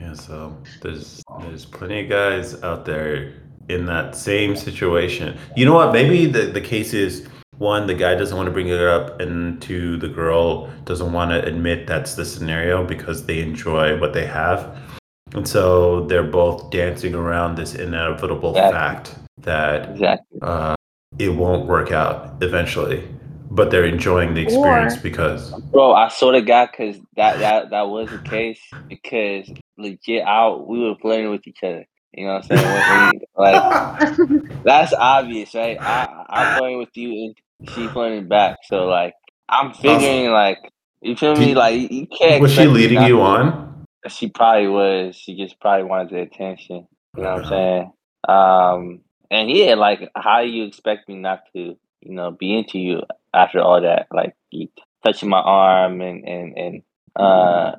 Yeah, 0.00 0.14
so 0.14 0.60
there's 0.82 1.22
there's 1.40 1.64
plenty 1.64 2.00
of 2.02 2.10
guys 2.10 2.60
out 2.64 2.84
there 2.84 3.34
in 3.68 3.86
that 3.86 4.16
same 4.16 4.56
situation. 4.56 5.38
You 5.56 5.66
know 5.66 5.74
what? 5.74 5.92
Maybe 5.92 6.26
the, 6.26 6.46
the 6.46 6.60
case 6.60 6.92
is 6.92 7.28
one, 7.58 7.86
the 7.86 7.94
guy 7.94 8.14
doesn't 8.14 8.36
want 8.36 8.46
to 8.46 8.52
bring 8.52 8.68
it 8.68 8.80
up, 8.80 9.20
and 9.20 9.60
two, 9.62 9.96
the 9.96 10.08
girl 10.08 10.68
doesn't 10.84 11.12
want 11.12 11.30
to 11.30 11.44
admit 11.44 11.86
that's 11.86 12.14
the 12.14 12.24
scenario 12.24 12.84
because 12.84 13.26
they 13.26 13.40
enjoy 13.40 13.98
what 14.00 14.12
they 14.12 14.26
have. 14.26 14.76
And 15.34 15.46
so 15.48 16.06
they're 16.06 16.22
both 16.22 16.70
dancing 16.70 17.14
around 17.14 17.56
this 17.56 17.74
inevitable 17.74 18.50
Exactly. 18.50 18.72
fact 18.78 19.14
that 19.38 19.90
exactly. 19.90 20.38
uh, 20.42 20.74
it 21.18 21.30
won't 21.30 21.66
work 21.66 21.92
out 21.92 22.34
eventually. 22.42 23.08
but 23.50 23.70
they're 23.70 23.84
enjoying 23.84 24.34
the 24.34 24.40
experience 24.42 24.96
Or- 24.96 25.00
because 25.00 25.52
Bro, 25.70 25.92
I 25.94 26.08
swear 26.08 26.32
to 26.32 26.42
God, 26.42 26.70
because 26.72 26.96
that, 27.16 27.38
that 27.38 27.70
that 27.70 27.88
was 27.88 28.10
the 28.10 28.18
case. 28.18 28.58
Because 28.88 29.48
legit, 29.78 30.22
out 30.26 30.66
we 30.66 30.80
were 30.80 30.96
flirting 31.00 31.30
with 31.30 31.46
each 31.46 31.62
other. 31.62 31.84
You 32.14 32.26
know 32.26 32.34
what 32.34 32.50
I'm 32.50 32.56
saying? 32.58 32.64
When- 32.72 33.10
when- 33.10 33.20
like 33.36 33.62
that's 34.64 34.92
obvious, 34.92 35.54
right? 35.54 35.78
I 35.84 36.24
I'm 36.28 36.48
flirting 36.56 36.78
with 36.78 36.96
you, 36.96 37.10
and 37.26 37.34
she 37.68 37.88
flirting 37.88 38.28
back. 38.28 38.58
So 38.64 38.86
like, 38.86 39.14
I'm 39.48 39.72
figuring 39.74 40.30
like, 40.30 40.58
you 41.02 41.16
feel 41.16 41.34
me? 41.36 41.46
Did- 41.46 41.56
Like 41.56 41.74
you 41.80 41.88
you 41.90 42.06
can't. 42.06 42.40
was 42.40 42.52
she 42.52 42.66
leading 42.66 43.02
you 43.02 43.20
on? 43.22 43.86
She 44.08 44.28
probably 44.28 44.68
was. 44.68 45.16
She 45.16 45.36
just 45.36 45.58
probably 45.60 45.84
wanted 45.84 46.10
the 46.10 46.20
attention. 46.20 46.86
You 47.16 47.22
know 47.22 47.36
what 47.36 47.38
I'm 47.38 47.40
Uh-huh. 47.40 47.48
saying? 47.50 47.92
Um, 48.28 49.00
and 49.30 49.50
yeah, 49.50 49.74
like, 49.74 50.10
how 50.16 50.40
you 50.40 50.64
expect 50.64 51.08
me 51.08 51.16
not 51.16 51.40
to, 51.54 51.76
you 52.00 52.12
know, 52.14 52.30
be 52.30 52.56
into 52.56 52.78
you 52.78 53.02
after 53.32 53.60
all 53.60 53.80
that? 53.80 54.06
Like, 54.12 54.34
you 54.50 54.68
touching 55.04 55.28
my 55.28 55.40
arm 55.40 56.00
and 56.00 56.26
and 56.28 56.56
and 56.58 56.82
uh, 57.16 57.72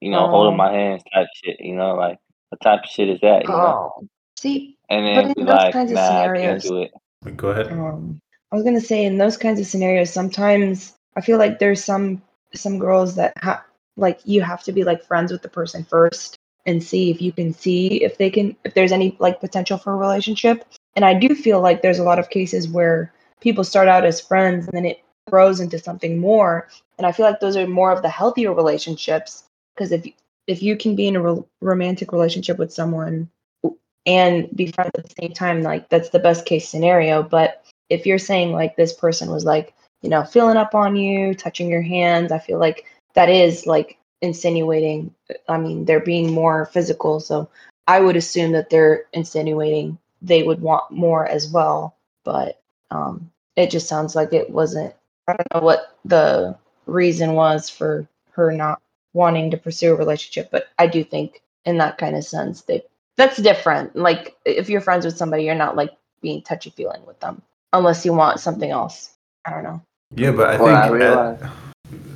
you 0.00 0.10
know, 0.10 0.26
Oh. 0.26 0.30
holding 0.30 0.56
my 0.56 0.72
hands 0.72 1.02
type 1.12 1.28
shit. 1.42 1.60
You 1.60 1.74
know, 1.76 1.94
like, 1.94 2.18
what 2.48 2.60
type 2.60 2.80
of 2.84 2.90
shit 2.90 3.08
is 3.08 3.20
that? 3.20 3.42
You 3.44 3.48
know, 3.50 3.92
Oh, 4.00 4.08
see, 4.38 4.76
and 4.88 5.04
but 5.16 5.22
then 5.28 5.34
in 5.38 5.46
those 5.46 5.54
like, 5.56 5.72
kinds 5.72 5.90
of 5.90 5.94
nah, 5.96 6.00
I 6.02 6.24
can't 6.38 6.62
scenarios- 6.62 6.62
do 6.64 6.82
it. 6.82 7.36
Go 7.36 7.48
ahead. 7.50 7.72
um, 7.72 8.20
I 8.52 8.56
was 8.56 8.64
gonna 8.64 8.80
say 8.80 9.04
in 9.04 9.18
those 9.18 9.36
kinds 9.36 9.60
of 9.60 9.66
scenarios, 9.66 10.12
sometimes 10.12 10.94
I 11.16 11.20
feel 11.20 11.38
like 11.38 11.58
there's 11.58 11.82
some 11.84 12.22
some 12.54 12.78
girls 12.78 13.14
that 13.16 13.32
have 13.42 13.62
like 13.96 14.20
you 14.24 14.42
have 14.42 14.62
to 14.64 14.72
be 14.72 14.84
like 14.84 15.04
friends 15.04 15.30
with 15.30 15.42
the 15.42 15.48
person 15.48 15.84
first 15.84 16.38
and 16.66 16.82
see 16.82 17.10
if 17.10 17.22
you 17.22 17.32
can 17.32 17.52
see 17.52 18.02
if 18.02 18.18
they 18.18 18.30
can 18.30 18.56
if 18.64 18.74
there's 18.74 18.92
any 18.92 19.16
like 19.18 19.40
potential 19.40 19.78
for 19.78 19.92
a 19.92 19.96
relationship. 19.96 20.64
And 20.96 21.04
I 21.04 21.14
do 21.14 21.34
feel 21.34 21.60
like 21.60 21.82
there's 21.82 21.98
a 21.98 22.04
lot 22.04 22.18
of 22.18 22.30
cases 22.30 22.68
where 22.68 23.12
people 23.40 23.64
start 23.64 23.88
out 23.88 24.04
as 24.04 24.20
friends 24.20 24.66
and 24.66 24.76
then 24.76 24.84
it 24.84 25.00
grows 25.28 25.60
into 25.60 25.78
something 25.78 26.18
more. 26.18 26.68
And 26.98 27.06
I 27.06 27.12
feel 27.12 27.26
like 27.26 27.40
those 27.40 27.56
are 27.56 27.66
more 27.66 27.92
of 27.92 28.02
the 28.02 28.08
healthier 28.08 28.52
relationships 28.52 29.44
because 29.74 29.92
if 29.92 30.06
if 30.46 30.62
you 30.62 30.76
can 30.76 30.96
be 30.96 31.06
in 31.06 31.16
a 31.16 31.20
ro- 31.20 31.46
romantic 31.60 32.12
relationship 32.12 32.58
with 32.58 32.72
someone 32.72 33.30
and 34.06 34.48
be 34.56 34.72
friends 34.72 34.90
at 34.96 35.04
the 35.04 35.14
same 35.20 35.32
time, 35.32 35.62
like 35.62 35.88
that's 35.88 36.10
the 36.10 36.18
best 36.18 36.46
case 36.46 36.68
scenario. 36.68 37.22
But 37.22 37.59
if 37.90 38.06
you're 38.06 38.18
saying 38.18 38.52
like 38.52 38.76
this 38.76 38.92
person 38.92 39.30
was 39.30 39.44
like, 39.44 39.74
you 40.00 40.08
know, 40.08 40.24
filling 40.24 40.56
up 40.56 40.74
on 40.74 40.96
you, 40.96 41.34
touching 41.34 41.68
your 41.68 41.82
hands, 41.82 42.32
I 42.32 42.38
feel 42.38 42.58
like 42.58 42.86
that 43.14 43.28
is 43.28 43.66
like 43.66 43.98
insinuating. 44.22 45.14
I 45.48 45.58
mean, 45.58 45.84
they're 45.84 46.00
being 46.00 46.32
more 46.32 46.66
physical. 46.66 47.20
So 47.20 47.50
I 47.86 48.00
would 48.00 48.16
assume 48.16 48.52
that 48.52 48.70
they're 48.70 49.04
insinuating 49.12 49.98
they 50.22 50.42
would 50.42 50.60
want 50.60 50.90
more 50.90 51.26
as 51.26 51.48
well. 51.48 51.96
But 52.24 52.60
um, 52.90 53.30
it 53.56 53.70
just 53.70 53.88
sounds 53.88 54.14
like 54.14 54.32
it 54.32 54.50
wasn't, 54.50 54.94
I 55.26 55.32
don't 55.32 55.54
know 55.54 55.64
what 55.64 55.96
the 56.04 56.56
reason 56.86 57.32
was 57.32 57.70
for 57.70 58.08
her 58.32 58.52
not 58.52 58.80
wanting 59.12 59.50
to 59.50 59.56
pursue 59.56 59.92
a 59.92 59.96
relationship. 59.96 60.50
But 60.50 60.68
I 60.78 60.86
do 60.86 61.04
think 61.04 61.42
in 61.64 61.78
that 61.78 61.98
kind 61.98 62.16
of 62.16 62.24
sense, 62.24 62.62
they 62.62 62.82
that's 63.16 63.36
different. 63.36 63.96
Like 63.96 64.36
if 64.44 64.68
you're 64.68 64.80
friends 64.80 65.04
with 65.04 65.16
somebody, 65.16 65.44
you're 65.44 65.54
not 65.54 65.76
like 65.76 65.90
being 66.22 66.42
touchy 66.42 66.70
feeling 66.70 67.04
with 67.06 67.18
them 67.20 67.42
unless 67.72 68.04
you 68.04 68.12
want 68.12 68.40
something 68.40 68.70
else. 68.70 69.10
I 69.46 69.50
don't 69.52 69.62
know. 69.64 69.82
Yeah, 70.14 70.32
but 70.32 70.50
I 70.50 70.60
Well, 70.60 70.74
I 70.74 70.82
think 70.88 70.94
realize- 70.94 71.42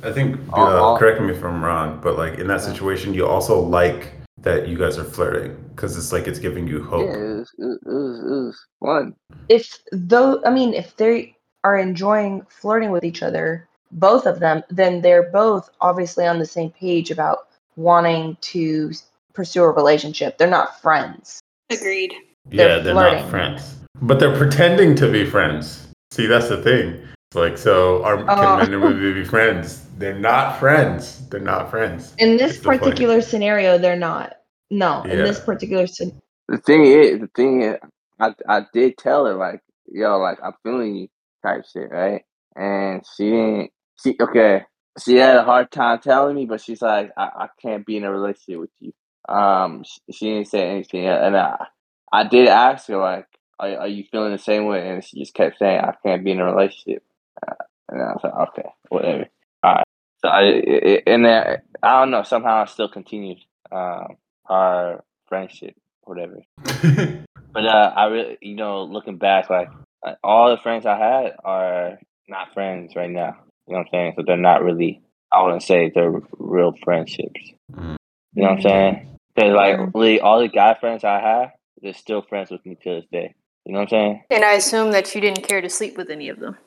I 0.03 0.11
think 0.11 0.39
All- 0.53 0.67
uh, 0.67 0.79
all- 0.79 0.97
correct 0.97 1.19
me 1.21 1.31
if 1.31 1.43
I'm 1.43 1.63
wrong, 1.63 1.99
but 2.01 2.17
like 2.17 2.37
in 2.39 2.47
that 2.47 2.61
situation, 2.61 3.13
you 3.13 3.25
also 3.27 3.59
like 3.59 4.13
that 4.41 4.67
you 4.67 4.77
guys 4.77 4.97
are 4.97 5.03
flirting 5.03 5.55
because 5.75 5.97
it's 5.97 6.11
like 6.13 6.27
it's 6.27 6.39
giving 6.39 6.67
you 6.67 6.83
hope. 6.83 7.09
it 7.09 7.17
was, 7.17 7.51
it 7.57 7.63
was, 7.65 7.79
it 7.85 7.89
was, 7.89 8.19
it 8.19 8.29
was 8.45 8.65
fun. 8.79 9.15
If 9.49 9.79
though, 9.91 10.41
I 10.45 10.51
mean, 10.51 10.73
if 10.73 10.95
they 10.97 11.35
are 11.63 11.77
enjoying 11.77 12.45
flirting 12.49 12.91
with 12.91 13.03
each 13.03 13.23
other, 13.23 13.67
both 13.91 14.25
of 14.27 14.39
them, 14.39 14.63
then 14.69 15.01
they're 15.01 15.31
both 15.31 15.69
obviously 15.81 16.25
on 16.27 16.37
the 16.39 16.45
same 16.45 16.69
page 16.71 17.09
about 17.11 17.47
wanting 17.75 18.37
to 18.41 18.91
pursue 19.33 19.63
a 19.63 19.71
relationship. 19.71 20.37
They're 20.37 20.47
not 20.49 20.79
friends. 20.81 21.39
Agreed. 21.71 22.13
yeah, 22.51 22.67
they're 22.67 22.83
they're 22.83 22.93
flirting. 22.93 23.21
not 23.21 23.29
friends, 23.29 23.75
but 24.01 24.19
they're 24.19 24.35
pretending 24.35 24.95
to 24.95 25.11
be 25.11 25.25
friends. 25.25 25.87
See, 26.11 26.27
that's 26.27 26.49
the 26.49 26.61
thing. 26.61 27.01
It's 27.29 27.35
like, 27.35 27.57
so 27.57 28.03
are 28.03 28.17
Oh. 28.19 28.25
can 28.25 28.57
men 28.59 28.73
and 28.73 28.81
women 28.83 29.13
be 29.13 29.23
friends? 29.25 29.85
They're 29.97 30.17
not 30.19 30.59
friends. 30.59 31.27
They're 31.29 31.39
not 31.39 31.69
friends. 31.69 32.13
In 32.17 32.37
this 32.37 32.55
It's 32.55 32.59
the 32.59 32.69
particular 32.77 33.21
scenario, 33.21 33.77
they're 33.77 33.95
not. 33.97 34.33
No, 34.71 35.03
in 35.03 35.19
this 35.19 35.39
particular 35.39 35.85
scen- 35.87 36.19
The 36.47 36.57
thing 36.57 36.85
is, 36.85 37.19
the 37.19 37.27
thing 37.35 37.61
is, 37.61 37.77
I 38.19 38.33
I 38.47 38.65
did 38.73 38.97
tell 38.97 39.25
her 39.25 39.33
like, 39.35 39.61
yo, 39.87 40.17
like 40.19 40.39
I'm 40.43 40.53
feeling 40.63 40.95
you 40.95 41.07
type 41.45 41.65
shit, 41.71 41.91
right? 41.91 42.23
And 42.55 43.03
she 43.15 43.29
didn't. 43.29 43.71
She 44.01 44.15
okay. 44.19 44.63
She 45.03 45.15
had 45.17 45.35
a 45.37 45.43
hard 45.43 45.71
time 45.71 45.99
telling 45.99 46.35
me, 46.35 46.45
but 46.45 46.61
she's 46.61 46.81
like, 46.81 47.11
I, 47.17 47.23
I 47.23 47.47
can't 47.61 47.85
be 47.85 47.97
in 47.97 48.05
a 48.05 48.11
relationship 48.11 48.59
with 48.61 48.69
you. 48.79 48.93
Um, 49.27 49.83
she, 49.83 49.99
she 50.13 50.25
didn't 50.29 50.47
say 50.47 50.69
anything, 50.69 51.05
and 51.07 51.35
I 51.37 51.65
I 52.11 52.23
did 52.25 52.47
ask 52.47 52.87
her 52.87 52.97
like, 52.97 53.27
are 53.59 53.77
are 53.77 53.87
you 53.87 54.03
feeling 54.11 54.31
the 54.31 54.37
same 54.37 54.65
way? 54.65 54.87
And 54.87 55.03
she 55.03 55.19
just 55.19 55.33
kept 55.33 55.59
saying, 55.59 55.79
I 55.79 55.93
can't 56.03 56.23
be 56.23 56.31
in 56.31 56.39
a 56.39 56.45
relationship. 56.45 57.03
Uh, 57.45 57.53
and 57.89 58.01
I 58.01 58.05
was 58.13 58.21
like, 58.23 58.49
okay, 58.49 58.69
whatever. 58.89 59.25
All 59.63 59.73
right. 59.75 59.87
So 60.19 60.29
I 60.29 60.41
it, 60.43 61.03
and 61.07 61.25
then 61.25 61.61
I 61.83 61.99
don't 61.99 62.11
know. 62.11 62.23
Somehow 62.23 62.63
I 62.63 62.65
still 62.65 62.89
continued 62.89 63.39
um 63.71 64.17
our 64.47 65.03
friendship, 65.27 65.75
whatever. 66.03 66.41
But 67.55 67.67
uh, 67.67 67.93
I 67.95 68.05
really, 68.07 68.37
you 68.41 68.55
know, 68.55 68.83
looking 68.83 69.17
back, 69.17 69.49
like 69.49 69.69
uh, 70.05 70.15
all 70.21 70.49
the 70.49 70.61
friends 70.61 70.85
I 70.85 70.97
had 70.97 71.37
are 71.45 71.97
not 72.27 72.53
friends 72.53 72.97
right 72.97 73.09
now. 73.09 73.37
You 73.65 73.73
know 73.73 73.79
what 73.79 73.87
I'm 73.87 73.87
saying? 73.93 74.13
So 74.17 74.23
they're 74.27 74.35
not 74.35 74.61
really. 74.61 75.01
I 75.31 75.41
wouldn't 75.41 75.63
say 75.63 75.89
they're 75.95 76.21
real 76.37 76.73
friendships. 76.83 77.39
Mm. 77.71 77.95
You 78.33 78.43
know 78.43 78.49
what 78.49 78.57
I'm 78.57 78.61
saying? 78.61 79.17
Because 79.33 79.53
like 79.53 79.95
really, 79.95 80.19
all 80.19 80.41
the 80.41 80.49
guy 80.49 80.75
friends 80.77 81.05
I 81.05 81.21
have, 81.21 81.51
they're 81.81 81.93
still 81.93 82.21
friends 82.23 82.51
with 82.51 82.65
me 82.65 82.75
to 82.83 82.95
this 82.95 83.05
day. 83.09 83.35
You 83.65 83.73
know 83.73 83.79
what 83.79 83.83
I'm 83.85 83.89
saying? 83.89 84.23
And 84.29 84.45
I 84.45 84.53
assume 84.53 84.91
that 84.91 85.13
you 85.15 85.21
didn't 85.21 85.47
care 85.47 85.61
to 85.61 85.69
sleep 85.69 85.97
with 85.97 86.09
any 86.09 86.29
of 86.29 86.39
them. 86.39 86.57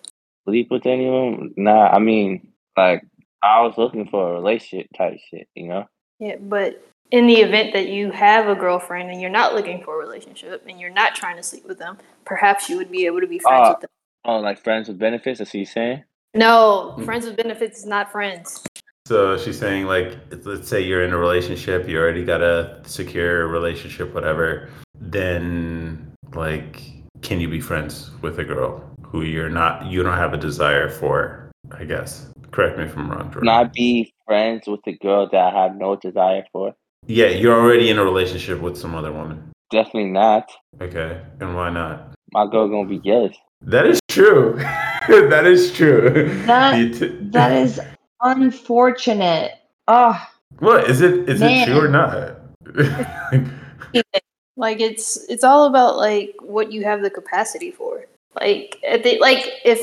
Sleep 0.46 0.68
with 0.70 0.86
anyone? 0.86 1.52
Nah. 1.56 1.88
I 1.88 1.98
mean, 1.98 2.52
like 2.76 3.02
I 3.42 3.60
was 3.62 3.78
looking 3.78 4.08
for 4.08 4.30
a 4.30 4.34
relationship 4.34 4.88
type 4.96 5.18
shit. 5.30 5.48
You 5.54 5.68
know? 5.68 5.84
Yeah, 6.18 6.36
but 6.40 6.84
in 7.10 7.26
the 7.26 7.36
event 7.36 7.72
that 7.72 7.88
you 7.88 8.10
have 8.10 8.48
a 8.48 8.54
girlfriend 8.54 9.10
and 9.10 9.20
you're 9.20 9.30
not 9.30 9.54
looking 9.54 9.82
for 9.82 9.94
a 9.94 9.98
relationship 9.98 10.64
and 10.68 10.80
you're 10.80 10.90
not 10.90 11.14
trying 11.14 11.36
to 11.36 11.42
sleep 11.42 11.66
with 11.66 11.78
them, 11.78 11.98
perhaps 12.24 12.68
you 12.68 12.76
would 12.76 12.90
be 12.90 13.06
able 13.06 13.20
to 13.20 13.26
be 13.26 13.38
friends 13.38 13.68
Uh, 13.68 13.70
with 13.72 13.80
them. 13.82 13.90
Oh, 14.24 14.38
like 14.40 14.58
friends 14.62 14.88
with 14.88 14.98
benefits. 14.98 15.38
That's 15.38 15.50
what 15.50 15.60
you 15.60 15.64
saying? 15.66 16.04
No, 16.34 16.94
Mm. 16.98 17.04
friends 17.04 17.24
with 17.24 17.36
benefits 17.36 17.78
is 17.78 17.86
not 17.86 18.12
friends. 18.12 18.62
So 19.06 19.38
she's 19.38 19.58
saying, 19.58 19.86
like, 19.86 20.18
let's 20.44 20.68
say 20.68 20.82
you're 20.82 21.02
in 21.02 21.14
a 21.14 21.16
relationship, 21.16 21.88
you 21.88 21.98
already 21.98 22.24
got 22.24 22.42
a 22.42 22.82
secure 22.84 23.48
relationship, 23.48 24.12
whatever. 24.12 24.68
Then, 25.00 26.07
like, 26.34 26.82
can 27.22 27.40
you 27.40 27.48
be 27.48 27.60
friends 27.60 28.10
with 28.22 28.38
a 28.38 28.44
girl 28.44 28.82
who 29.02 29.22
you're 29.22 29.48
not, 29.50 29.86
you 29.86 30.02
don't 30.02 30.16
have 30.16 30.32
a 30.34 30.36
desire 30.36 30.88
for? 30.88 31.50
I 31.72 31.84
guess. 31.84 32.26
Correct 32.50 32.78
me 32.78 32.84
if 32.84 32.96
I'm 32.96 33.10
wrong, 33.10 33.24
Jordan. 33.30 33.44
Not 33.44 33.72
be 33.74 34.12
friends 34.26 34.66
with 34.66 34.80
a 34.86 34.92
girl 34.92 35.28
that 35.30 35.54
I 35.54 35.62
have 35.64 35.76
no 35.76 35.96
desire 35.96 36.44
for. 36.52 36.74
yeah, 37.06 37.26
you're 37.28 37.54
already 37.58 37.90
in 37.90 37.98
a 37.98 38.04
relationship 38.04 38.60
with 38.60 38.76
some 38.76 38.94
other 38.94 39.12
woman. 39.12 39.50
Definitely 39.70 40.10
not. 40.10 40.50
Okay, 40.80 41.20
and 41.40 41.54
why 41.54 41.68
not? 41.70 42.14
My 42.32 42.46
girl 42.50 42.68
gonna 42.68 42.88
be 42.88 42.98
jealous. 43.00 43.36
That 43.62 43.86
is 43.86 44.00
true. 44.08 44.54
that 45.08 45.46
is 45.46 45.72
true. 45.72 46.10
That- 46.46 46.94
t- 46.94 47.18
that 47.32 47.52
is 47.52 47.80
unfortunate. 48.22 49.52
Oh, 49.88 50.18
What 50.60 50.88
is 50.88 51.00
it? 51.02 51.28
Is 51.28 51.40
it 51.42 51.66
true 51.66 51.80
or 51.84 51.88
not? 51.88 52.38
Like 54.58 54.80
it's 54.80 55.24
it's 55.28 55.44
all 55.44 55.66
about 55.66 55.96
like 55.96 56.34
what 56.42 56.72
you 56.72 56.82
have 56.82 57.00
the 57.00 57.10
capacity 57.10 57.70
for. 57.70 58.04
Like 58.34 58.76
like 58.82 59.52
if 59.64 59.80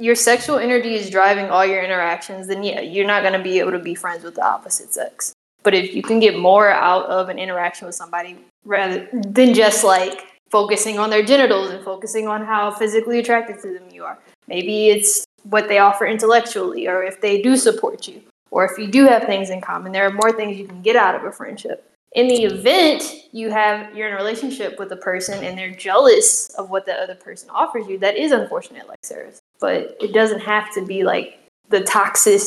your 0.00 0.16
sexual 0.16 0.58
energy 0.58 0.94
is 0.96 1.08
driving 1.08 1.46
all 1.46 1.64
your 1.64 1.82
interactions, 1.82 2.48
then 2.48 2.64
yeah, 2.64 2.80
you're 2.80 3.06
not 3.06 3.22
gonna 3.22 3.42
be 3.42 3.60
able 3.60 3.70
to 3.70 3.78
be 3.78 3.94
friends 3.94 4.24
with 4.24 4.34
the 4.34 4.44
opposite 4.44 4.92
sex. 4.92 5.32
But 5.62 5.74
if 5.74 5.94
you 5.94 6.02
can 6.02 6.18
get 6.18 6.36
more 6.36 6.68
out 6.68 7.06
of 7.06 7.28
an 7.28 7.38
interaction 7.38 7.86
with 7.86 7.94
somebody 7.94 8.36
rather 8.64 9.08
than 9.12 9.54
just 9.54 9.84
like 9.84 10.24
focusing 10.50 10.98
on 10.98 11.10
their 11.10 11.24
genitals 11.24 11.70
and 11.70 11.84
focusing 11.84 12.26
on 12.26 12.44
how 12.44 12.72
physically 12.72 13.20
attracted 13.20 13.62
to 13.62 13.72
them 13.72 13.88
you 13.92 14.04
are, 14.04 14.18
maybe 14.48 14.88
it's 14.88 15.24
what 15.44 15.68
they 15.68 15.78
offer 15.78 16.06
intellectually, 16.06 16.88
or 16.88 17.04
if 17.04 17.20
they 17.20 17.40
do 17.40 17.56
support 17.56 18.08
you, 18.08 18.20
or 18.50 18.64
if 18.64 18.76
you 18.78 18.88
do 18.88 19.06
have 19.06 19.24
things 19.24 19.50
in 19.50 19.60
common, 19.60 19.92
there 19.92 20.06
are 20.06 20.12
more 20.12 20.32
things 20.32 20.58
you 20.58 20.66
can 20.66 20.82
get 20.82 20.96
out 20.96 21.14
of 21.14 21.22
a 21.22 21.30
friendship 21.30 21.84
in 22.12 22.26
the 22.28 22.44
event 22.44 23.02
you 23.32 23.50
have 23.50 23.94
you're 23.94 24.08
in 24.08 24.14
a 24.14 24.16
relationship 24.16 24.78
with 24.78 24.90
a 24.92 24.96
person 24.96 25.42
and 25.44 25.58
they're 25.58 25.74
jealous 25.74 26.48
of 26.54 26.70
what 26.70 26.86
the 26.86 26.94
other 26.94 27.14
person 27.14 27.48
offers 27.50 27.86
you 27.86 27.98
that 27.98 28.16
is 28.16 28.32
unfortunate 28.32 28.88
like 28.88 28.98
Sara's 29.02 29.40
but 29.60 29.96
it 30.00 30.12
doesn't 30.14 30.40
have 30.40 30.72
to 30.74 30.84
be 30.84 31.04
like 31.04 31.38
the 31.68 31.80
toxic 31.82 32.40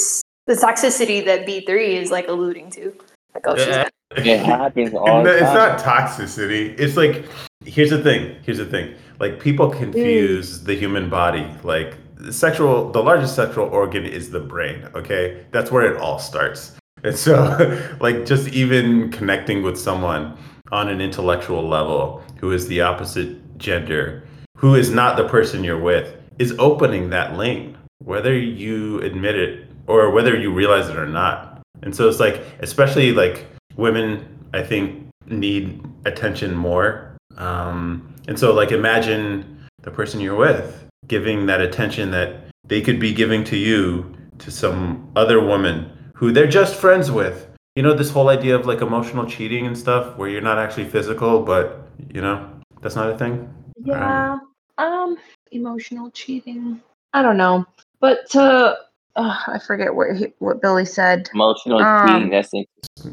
the 0.47 0.53
toxicity 0.53 1.23
that 1.25 1.45
b3 1.45 1.67
is 2.01 2.09
like 2.11 2.27
alluding 2.27 2.69
to 2.71 2.93
like 3.35 3.45
oh 3.47 3.55
she's 3.55 3.67
Yeah. 3.67 3.83
got 3.83 4.25
It 4.27 4.39
happens 4.39 4.93
all 4.93 5.23
the 5.23 5.31
it's 5.31 5.41
time. 5.43 5.55
not 5.55 5.79
toxicity. 5.79 6.77
It's 6.77 6.97
like 6.97 7.25
here's 7.63 7.91
the 7.91 8.03
thing. 8.03 8.35
Here's 8.43 8.57
the 8.57 8.65
thing. 8.65 8.93
Like 9.19 9.39
people 9.39 9.69
confuse 9.69 10.63
the 10.63 10.75
human 10.75 11.09
body. 11.09 11.47
Like 11.63 11.95
sexual 12.29 12.91
the 12.91 13.01
largest 13.01 13.35
sexual 13.35 13.67
organ 13.69 14.05
is 14.05 14.29
the 14.29 14.39
brain 14.39 14.87
okay 14.93 15.43
that's 15.51 15.71
where 15.71 15.85
it 15.91 15.99
all 15.99 16.19
starts 16.19 16.73
and 17.03 17.17
so 17.17 17.95
like 17.99 18.25
just 18.25 18.47
even 18.49 19.11
connecting 19.11 19.63
with 19.63 19.77
someone 19.77 20.37
on 20.71 20.87
an 20.87 21.01
intellectual 21.01 21.67
level 21.67 22.23
who 22.39 22.51
is 22.51 22.67
the 22.67 22.81
opposite 22.81 23.57
gender 23.57 24.23
who 24.57 24.75
is 24.75 24.91
not 24.91 25.17
the 25.17 25.27
person 25.27 25.63
you're 25.63 25.79
with 25.79 26.15
is 26.39 26.53
opening 26.59 27.09
that 27.09 27.35
lane 27.35 27.77
whether 28.03 28.35
you 28.35 28.99
admit 29.01 29.35
it 29.35 29.67
or 29.87 30.09
whether 30.09 30.35
you 30.37 30.51
realize 30.51 30.89
it 30.89 30.97
or 30.97 31.07
not. 31.07 31.61
And 31.83 31.95
so 31.95 32.07
it's 32.07 32.19
like 32.19 32.41
especially 32.59 33.11
like 33.11 33.45
women 33.75 34.39
i 34.53 34.61
think 34.61 35.07
need 35.27 35.81
attention 36.05 36.53
more. 36.53 37.15
Um, 37.37 38.13
and 38.27 38.37
so 38.37 38.53
like 38.53 38.71
imagine 38.71 39.65
the 39.81 39.91
person 39.91 40.19
you're 40.19 40.35
with 40.35 40.87
giving 41.07 41.45
that 41.47 41.61
attention 41.61 42.11
that 42.11 42.35
they 42.65 42.81
could 42.81 42.99
be 42.99 43.13
giving 43.13 43.43
to 43.45 43.57
you 43.57 44.13
to 44.39 44.51
some 44.51 45.09
other 45.15 45.39
woman 45.43 45.89
who 46.21 46.31
they're 46.31 46.47
just 46.47 46.75
friends 46.75 47.09
with. 47.09 47.47
You 47.75 47.81
know, 47.81 47.95
this 47.95 48.11
whole 48.11 48.29
idea 48.29 48.55
of 48.55 48.67
like 48.67 48.81
emotional 48.81 49.25
cheating 49.25 49.65
and 49.65 49.75
stuff 49.75 50.15
where 50.17 50.29
you're 50.29 50.39
not 50.39 50.59
actually 50.59 50.87
physical, 50.87 51.41
but 51.41 51.89
you 52.13 52.21
know, 52.21 52.47
that's 52.81 52.95
not 52.95 53.09
a 53.09 53.17
thing. 53.17 53.51
Yeah. 53.83 54.37
Um, 54.77 55.17
emotional 55.51 56.11
cheating. 56.11 56.79
I 57.13 57.23
don't 57.23 57.37
know. 57.37 57.65
But 57.99 58.29
to 58.31 58.77
uh, 59.15 59.37
I 59.47 59.59
forget 59.65 59.95
what 59.95 60.15
he, 60.15 60.27
what 60.37 60.61
Billy 60.61 60.85
said. 60.85 61.27
Emotional 61.33 61.81
Um, 61.81 62.07
cheating. 62.07 62.29
That's 62.29 62.49
it. 62.53 62.67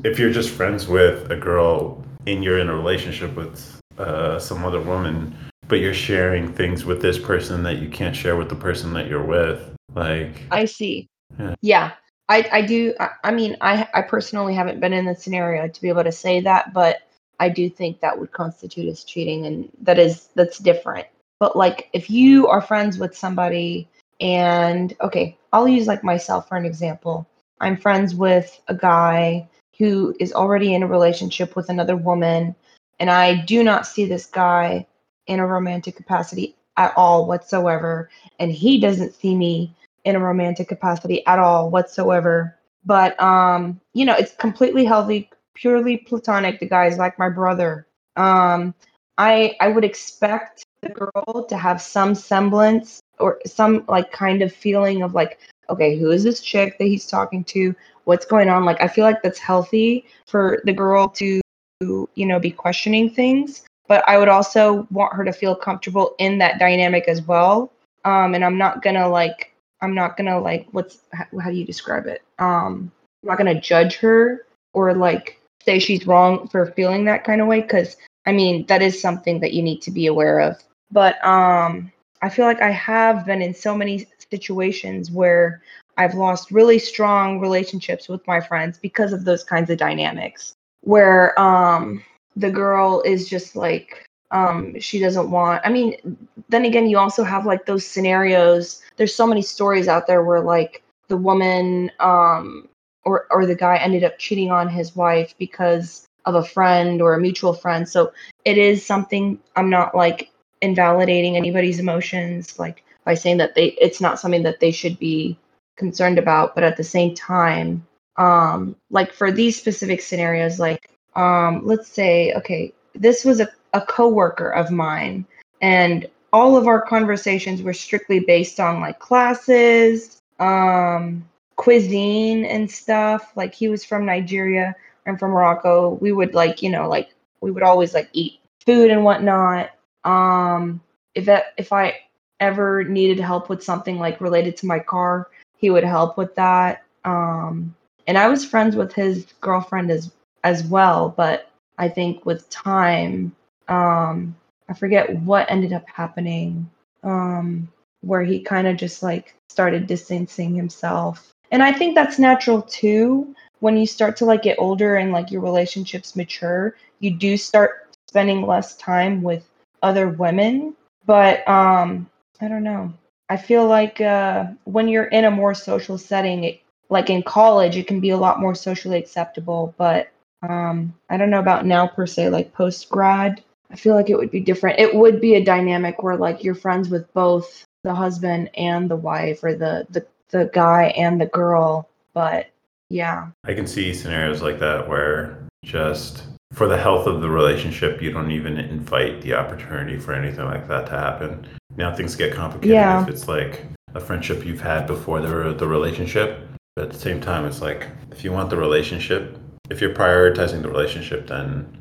If 0.05 0.19
you're 0.19 0.33
just 0.33 0.51
friends 0.51 0.87
with 0.87 1.31
a 1.31 1.37
girl 1.37 2.05
and 2.27 2.45
you're 2.45 2.59
in 2.59 2.69
a 2.69 2.75
relationship 2.75 3.35
with 3.35 3.81
uh, 3.97 4.39
some 4.39 4.67
other 4.67 4.83
woman, 4.83 5.35
but 5.67 5.77
you're 5.77 5.95
sharing 5.95 6.53
things 6.53 6.85
with 6.85 7.01
this 7.01 7.19
person 7.19 7.63
that 7.63 7.79
you 7.79 7.89
can't 7.89 8.15
share 8.15 8.37
with 8.37 8.51
the 8.51 8.57
person 8.57 8.93
that 8.93 9.09
you're 9.09 9.25
with, 9.25 9.75
like 9.95 10.43
I 10.51 10.67
see. 10.67 11.09
Yeah. 11.39 11.55
Yeah. 11.63 11.93
I, 12.29 12.49
I 12.53 12.63
do 12.63 12.95
I, 13.01 13.11
I 13.25 13.31
mean 13.31 13.57
I 13.61 13.89
I 13.95 14.03
personally 14.03 14.55
haven't 14.55 14.81
been 14.81 14.93
in 14.93 15.07
the 15.07 15.15
scenario 15.15 15.69
to 15.69 15.81
be 15.83 15.89
able 15.89 16.05
to 16.05 16.13
say 16.13 16.41
that, 16.41 16.73
but 16.73 16.99
I 17.41 17.49
do 17.49 17.71
think 17.71 18.01
that 18.01 18.19
would 18.19 18.33
constitute 18.33 18.89
as 18.89 19.05
cheating 19.05 19.47
and 19.47 19.71
that 19.83 19.99
is 19.99 20.29
that's 20.35 20.59
different. 20.59 21.07
But 21.41 21.57
like 21.57 21.89
if 21.93 22.11
you 22.11 22.49
are 22.49 22.61
friends 22.61 22.99
with 22.99 23.17
somebody 23.17 23.89
and 24.21 24.95
okay, 25.01 25.39
I'll 25.53 25.69
use 25.69 25.87
like 25.87 26.05
myself 26.05 26.49
for 26.49 26.57
an 26.57 26.67
example. 26.67 27.27
I'm 27.61 27.77
friends 27.77 28.15
with 28.15 28.61
a 28.69 28.75
guy 28.75 29.49
who 29.79 30.15
is 30.21 30.33
already 30.33 30.75
in 30.75 30.83
a 30.83 30.87
relationship 30.87 31.57
with 31.57 31.71
another 31.71 31.97
woman 31.97 32.55
and 33.01 33.11
I 33.11 33.37
do 33.45 33.63
not 33.63 33.87
see 33.87 34.05
this 34.05 34.27
guy 34.27 34.87
in 35.27 35.41
a 35.41 35.47
romantic 35.47 35.97
capacity 35.97 36.57
at 36.77 36.93
all 36.97 37.27
whatsoever 37.27 38.11
and 38.39 38.53
he 38.53 38.81
doesn't 38.81 39.15
see 39.15 39.35
me 39.35 39.75
in 40.09 40.17
a 40.17 40.21
romantic 40.21 40.69
capacity 40.69 41.25
at 41.27 41.39
all 41.39 41.71
whatsoever. 41.71 42.57
But 42.85 43.21
um, 43.21 43.81
you 43.93 44.05
know, 44.07 44.15
it's 44.15 44.35
completely 44.35 44.85
healthy, 44.85 45.31
purely 45.55 45.99
platonic. 45.99 46.59
The 46.59 46.67
guy 46.67 46.87
is 46.87 46.97
like 46.97 47.19
my 47.19 47.29
brother. 47.29 47.87
Um, 48.17 48.75
I 49.19 49.57
I 49.61 49.69
would 49.69 49.85
expect 49.85 50.65
the 50.81 50.89
girl 50.89 51.45
to 51.47 51.57
have 51.57 51.83
some 51.83 52.15
semblance 52.15 53.01
or 53.19 53.41
some 53.45 53.85
like 53.89 54.11
kind 54.13 54.43
of 54.43 54.53
feeling 54.53 55.03
of 55.03 55.15
like, 55.15 55.39
okay, 55.69 55.99
who 55.99 56.11
is 56.11 56.25
this 56.25 56.41
chick 56.41 56.79
that 56.79 56.87
he's 56.87 57.07
talking 57.07 57.45
to? 57.45 57.75
What's 58.05 58.25
going 58.25 58.49
on? 58.49 58.65
Like 58.65 58.81
I 58.81 58.89
feel 58.89 59.05
like 59.05 59.23
that's 59.23 59.39
healthy 59.39 60.07
for 60.27 60.63
the 60.65 60.73
girl 60.73 61.09
to 61.11 61.41
you 61.81 62.27
know 62.27 62.41
be 62.41 62.51
questioning 62.51 63.11
things. 63.11 63.65
But 63.89 64.09
I 64.09 64.17
would 64.17 64.29
also 64.29 64.87
want 64.91 65.15
her 65.15 65.25
to 65.25 65.33
feel 65.33 65.55
comfortable 65.55 66.15
in 66.19 66.39
that 66.39 66.59
dynamic 66.59 67.09
as 67.09 67.23
well. 67.23 67.73
Um, 68.05 68.35
and 68.35 68.45
I'm 68.45 68.57
not 68.57 68.83
gonna 68.83 69.09
like 69.09 69.53
I'm 69.81 69.95
not 69.95 70.17
gonna 70.17 70.41
like 70.41 70.67
what's 70.73 70.99
how, 71.13 71.27
how 71.41 71.51
do 71.51 71.57
you 71.57 71.65
describe 71.65 72.07
it? 72.07 72.23
Um, 72.39 72.91
I'm 73.23 73.29
not 73.29 73.39
gonna 73.39 73.61
judge 73.61 73.97
her 73.97 74.47
or 74.73 74.95
like 74.95 75.41
say 75.65 75.79
she's 75.79 76.07
wrong 76.07 76.49
for 76.49 76.67
feeling 76.73 77.05
that 77.05 77.25
kind 77.25 77.41
of 77.41 77.47
way 77.47 77.61
because 77.61 77.97
I 78.27 78.33
mean 78.33 78.67
that 78.67 78.83
is 78.83 79.01
something 79.01 79.41
that 79.41 79.53
you 79.53 79.63
need 79.63 79.83
to 79.83 79.91
be 79.91 80.07
aware 80.07 80.41
of. 80.41 80.57
But 80.91 81.23
um, 81.25 81.93
I 82.23 82.29
feel 82.29 82.47
like 82.47 82.63
I 82.63 82.71
have 82.71 83.27
been 83.27 83.43
in 83.43 83.55
so 83.55 83.77
many 83.77 84.07
situations 84.31 85.11
where 85.11 85.63
I've 85.97 86.15
lost 86.15 86.51
really 86.51 86.79
strong 86.79 87.41
relationships 87.41 88.09
with 88.09 88.27
my 88.27 88.41
friends 88.41 88.79
because 88.79 89.13
of 89.13 89.25
those 89.25 89.45
kinds 89.45 89.71
of 89.71 89.79
dynamics 89.79 90.55
where 90.83 91.39
um 91.41 92.03
the 92.37 92.51
girl 92.51 93.03
is 93.05 93.29
just 93.29 93.57
like 93.57 94.08
um 94.31 94.79
she 94.79 94.99
doesn't 94.99 95.31
want 95.31 95.63
I 95.65 95.71
mean 95.71 96.19
then 96.49 96.65
again 96.65 96.89
you 96.89 96.99
also 96.99 97.25
have 97.25 97.47
like 97.47 97.67
those 97.67 97.87
scenarios. 97.87 98.83
There's 98.97 99.15
so 99.15 99.27
many 99.27 99.43
stories 99.43 99.89
out 99.89 100.07
there 100.07 100.23
where 100.23 100.41
like 100.41 100.83
the 101.09 101.17
woman 101.17 101.91
um 102.01 102.69
or 103.05 103.27
or 103.31 103.47
the 103.47 103.55
guy 103.55 103.77
ended 103.77 104.05
up 104.05 104.19
cheating 104.19 104.51
on 104.51 104.69
his 104.69 104.95
wife 104.95 105.35
because 105.39 106.07
of 106.27 106.35
a 106.35 106.45
friend 106.45 107.01
or 107.01 107.15
a 107.15 107.21
mutual 107.21 107.55
friend. 107.55 107.89
So 107.89 108.13
it 108.45 108.59
is 108.59 108.85
something 108.85 109.39
i'm 109.57 109.71
not 109.71 109.95
like 109.95 110.31
invalidating 110.61 111.37
anybody's 111.37 111.79
emotions 111.79 112.59
like 112.59 112.85
by 113.05 113.15
saying 113.15 113.39
that 113.39 113.55
they 113.55 113.69
it's 113.81 114.01
not 114.01 114.19
something 114.21 114.43
that 114.43 114.61
they 114.61 114.71
should 114.73 114.99
be 114.99 115.39
concerned 115.77 116.19
about. 116.19 116.55
But 116.55 116.65
at 116.65 116.77
the 116.77 116.85
same 116.85 117.15
time 117.15 117.87
um 118.17 118.77
like 118.91 119.13
for 119.13 119.31
these 119.33 119.57
specific 119.57 120.01
scenarios 120.03 120.59
like 120.59 120.91
um 121.15 121.65
let's 121.65 121.89
say 121.89 122.35
okay 122.35 122.73
this 122.95 123.25
was 123.25 123.41
a, 123.41 123.49
a 123.73 123.81
coworker 123.81 124.51
of 124.51 124.71
mine 124.71 125.27
and 125.61 126.09
all 126.33 126.57
of 126.57 126.67
our 126.67 126.81
conversations 126.81 127.63
were 127.63 127.73
strictly 127.73 128.21
based 128.21 128.61
on 128.61 128.81
like 128.81 128.99
classes, 128.99 130.21
um, 130.39 131.27
cuisine 131.57 132.45
and 132.45 132.71
stuff. 132.71 133.33
Like 133.35 133.55
he 133.55 133.69
was 133.69 133.85
from 133.85 134.05
Nigeria, 134.05 134.75
I'm 135.07 135.17
from 135.17 135.33
Morocco. 135.33 135.99
We 136.01 136.13
would 136.13 136.35
like, 136.35 136.63
you 136.63 136.71
know, 136.71 136.89
like 136.89 137.15
we 137.41 137.51
would 137.51 137.63
always 137.63 137.95
like 137.95 138.11
eat 138.13 138.41
food 138.65 138.91
and 138.91 139.05
whatnot. 139.05 139.71
Um, 140.05 140.81
if 141.15 141.25
that, 141.25 141.55
if 141.57 141.73
I 141.73 141.99
ever 142.41 142.85
needed 142.85 143.19
help 143.19 143.49
with 143.49 143.65
something 143.65 143.99
like 143.99 144.21
related 144.21 144.57
to 144.59 144.67
my 144.67 144.79
car, 144.79 145.29
he 145.57 145.71
would 145.71 145.85
help 145.85 146.17
with 146.19 146.35
that. 146.35 146.85
Um, 147.05 147.75
and 148.07 148.19
I 148.19 148.29
was 148.29 148.45
friends 148.45 148.77
with 148.77 148.93
his 148.93 149.27
girlfriend 149.41 149.91
as 149.91 150.13
as 150.45 150.63
well, 150.65 151.13
but 151.17 151.51
I 151.79 151.89
think 151.89 152.25
with 152.25 152.49
time, 152.49 153.35
um, 153.69 154.37
I 154.69 154.75
forget 154.75 155.15
what 155.21 155.51
ended 155.51 155.73
up 155.73 155.89
happening, 155.89 156.69
um, 157.03 157.69
where 158.01 158.23
he 158.23 158.41
kind 158.41 158.67
of 158.67 158.77
just 158.77 159.03
like 159.03 159.35
started 159.49 159.87
distancing 159.87 160.55
himself. 160.55 161.33
And 161.51 161.63
I 161.63 161.73
think 161.73 161.95
that's 161.95 162.19
natural 162.19 162.63
too. 162.63 163.35
When 163.61 163.77
you 163.77 163.87
start 163.87 164.17
to 164.19 164.25
like 164.25 164.43
get 164.43 164.59
older 164.59 164.97
and 164.97 165.13
like 165.13 165.31
your 165.31 165.41
relationships 165.43 166.15
mature, 166.15 166.77
you 167.01 167.11
do 167.11 167.37
start 167.37 167.89
spending 168.09 168.47
less 168.47 168.77
time 168.77 169.23
with 169.23 169.49
other 169.83 170.09
women. 170.09 170.75
But 171.07 171.49
um, 171.49 172.09
I 172.41 172.49
don't 172.49 172.63
know. 172.63 172.93
I 173.31 173.37
feel 173.37 173.67
like 173.67 174.01
uh, 174.01 174.47
when 174.65 174.89
you're 174.89 175.05
in 175.05 175.25
a 175.25 175.31
more 175.31 175.55
social 175.55 175.99
setting, 175.99 176.45
it, 176.45 176.61
like 176.89 177.11
in 177.11 177.23
college, 177.23 177.77
it 177.77 177.87
can 177.87 178.01
be 178.01 178.11
a 178.11 178.17
lot 178.17 178.41
more 178.41 178.55
socially 178.55 178.99
acceptable. 178.99 179.75
But 179.77 180.11
um, 180.43 180.95
I 181.11 181.17
don't 181.17 181.31
know 181.31 181.41
about 181.41 181.67
now 181.67 181.87
per 181.87 182.07
se, 182.07 182.31
like 182.31 182.53
post 182.53 182.89
grad. 182.89 183.43
I 183.71 183.77
feel 183.77 183.95
like 183.95 184.11
it 184.11 184.17
would 184.17 184.31
be 184.31 184.41
different. 184.41 184.79
It 184.79 184.95
would 184.95 185.21
be 185.21 185.35
a 185.35 185.45
dynamic 185.45 186.03
where 186.03 186.17
like 186.17 186.43
you're 186.43 186.55
friends 186.55 186.89
with 186.89 187.13
both 187.13 187.65
the 187.85 187.95
husband 187.95 188.51
and 188.57 188.91
the 188.91 188.97
wife, 188.97 189.45
or 189.45 189.55
the 189.55 189.87
the 189.91 190.07
the 190.31 190.51
guy 190.53 190.85
and 190.97 191.21
the 191.21 191.27
girl. 191.27 191.89
But 192.15 192.51
yeah, 192.91 193.29
I 193.45 193.55
can 193.55 193.67
see 193.67 193.93
scenarios 193.95 194.43
like 194.43 194.59
that 194.61 194.89
where 194.89 195.39
just 195.65 196.25
for 196.53 196.67
the 196.67 196.79
health 196.79 197.07
of 197.07 197.21
the 197.21 197.29
relationship, 197.29 198.01
you 198.01 198.11
don't 198.11 198.31
even 198.31 198.59
invite 198.59 199.21
the 199.21 199.35
opportunity 199.35 199.99
for 199.99 200.15
anything 200.15 200.45
like 200.47 200.67
that 200.69 200.87
to 200.87 200.93
happen. 200.93 201.47
Now 201.77 201.95
things 201.95 202.17
get 202.17 202.35
complicated 202.35 202.75
Yeah. 202.75 203.03
if 203.03 203.09
it's 203.09 203.29
like 203.29 203.65
a 203.95 204.01
friendship 204.01 204.45
you've 204.45 204.61
had 204.61 204.87
before 204.87 205.21
the 205.21 205.53
the 205.53 205.69
relationship. 205.69 206.49
But 206.75 206.87
at 206.87 206.93
the 206.93 206.99
same 206.99 207.21
time, 207.21 207.45
it's 207.45 207.61
like 207.61 207.89
if 208.11 208.25
you 208.25 208.33
want 208.33 208.51
the 208.51 208.57
relationship, 208.57 209.37
if 209.71 209.81
you're 209.81 209.95
prioritizing 209.95 210.63
the 210.63 210.69
relationship, 210.69 211.27
then 211.27 211.78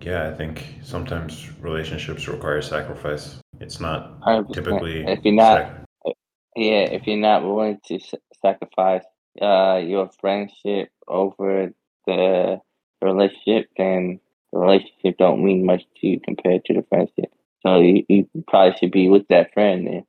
yeah, 0.00 0.28
I 0.28 0.34
think 0.34 0.66
sometimes 0.82 1.50
relationships 1.60 2.28
require 2.28 2.60
sacrifice. 2.62 3.38
It's 3.60 3.80
not 3.80 4.20
100%. 4.20 4.52
typically 4.52 5.04
If 5.06 5.24
you're 5.24 5.34
not, 5.34 5.58
sac- 5.58 6.14
yeah, 6.56 6.82
if 6.82 7.06
you're 7.06 7.16
not 7.16 7.42
willing 7.44 7.80
to 7.86 7.98
sacrifice 8.42 9.04
uh 9.42 9.80
your 9.84 10.10
friendship 10.20 10.90
over 11.08 11.70
the 12.06 12.60
relationship, 13.02 13.68
then 13.76 14.20
the 14.52 14.58
relationship 14.58 15.18
don't 15.18 15.44
mean 15.44 15.66
much 15.66 15.82
to 16.00 16.06
you 16.06 16.20
compared 16.20 16.64
to 16.66 16.74
the 16.74 16.84
friendship. 16.88 17.32
So 17.62 17.80
you, 17.80 18.04
you 18.08 18.28
probably 18.46 18.76
should 18.78 18.92
be 18.92 19.08
with 19.08 19.26
that 19.28 19.52
friend 19.54 19.86
then. 19.86 20.04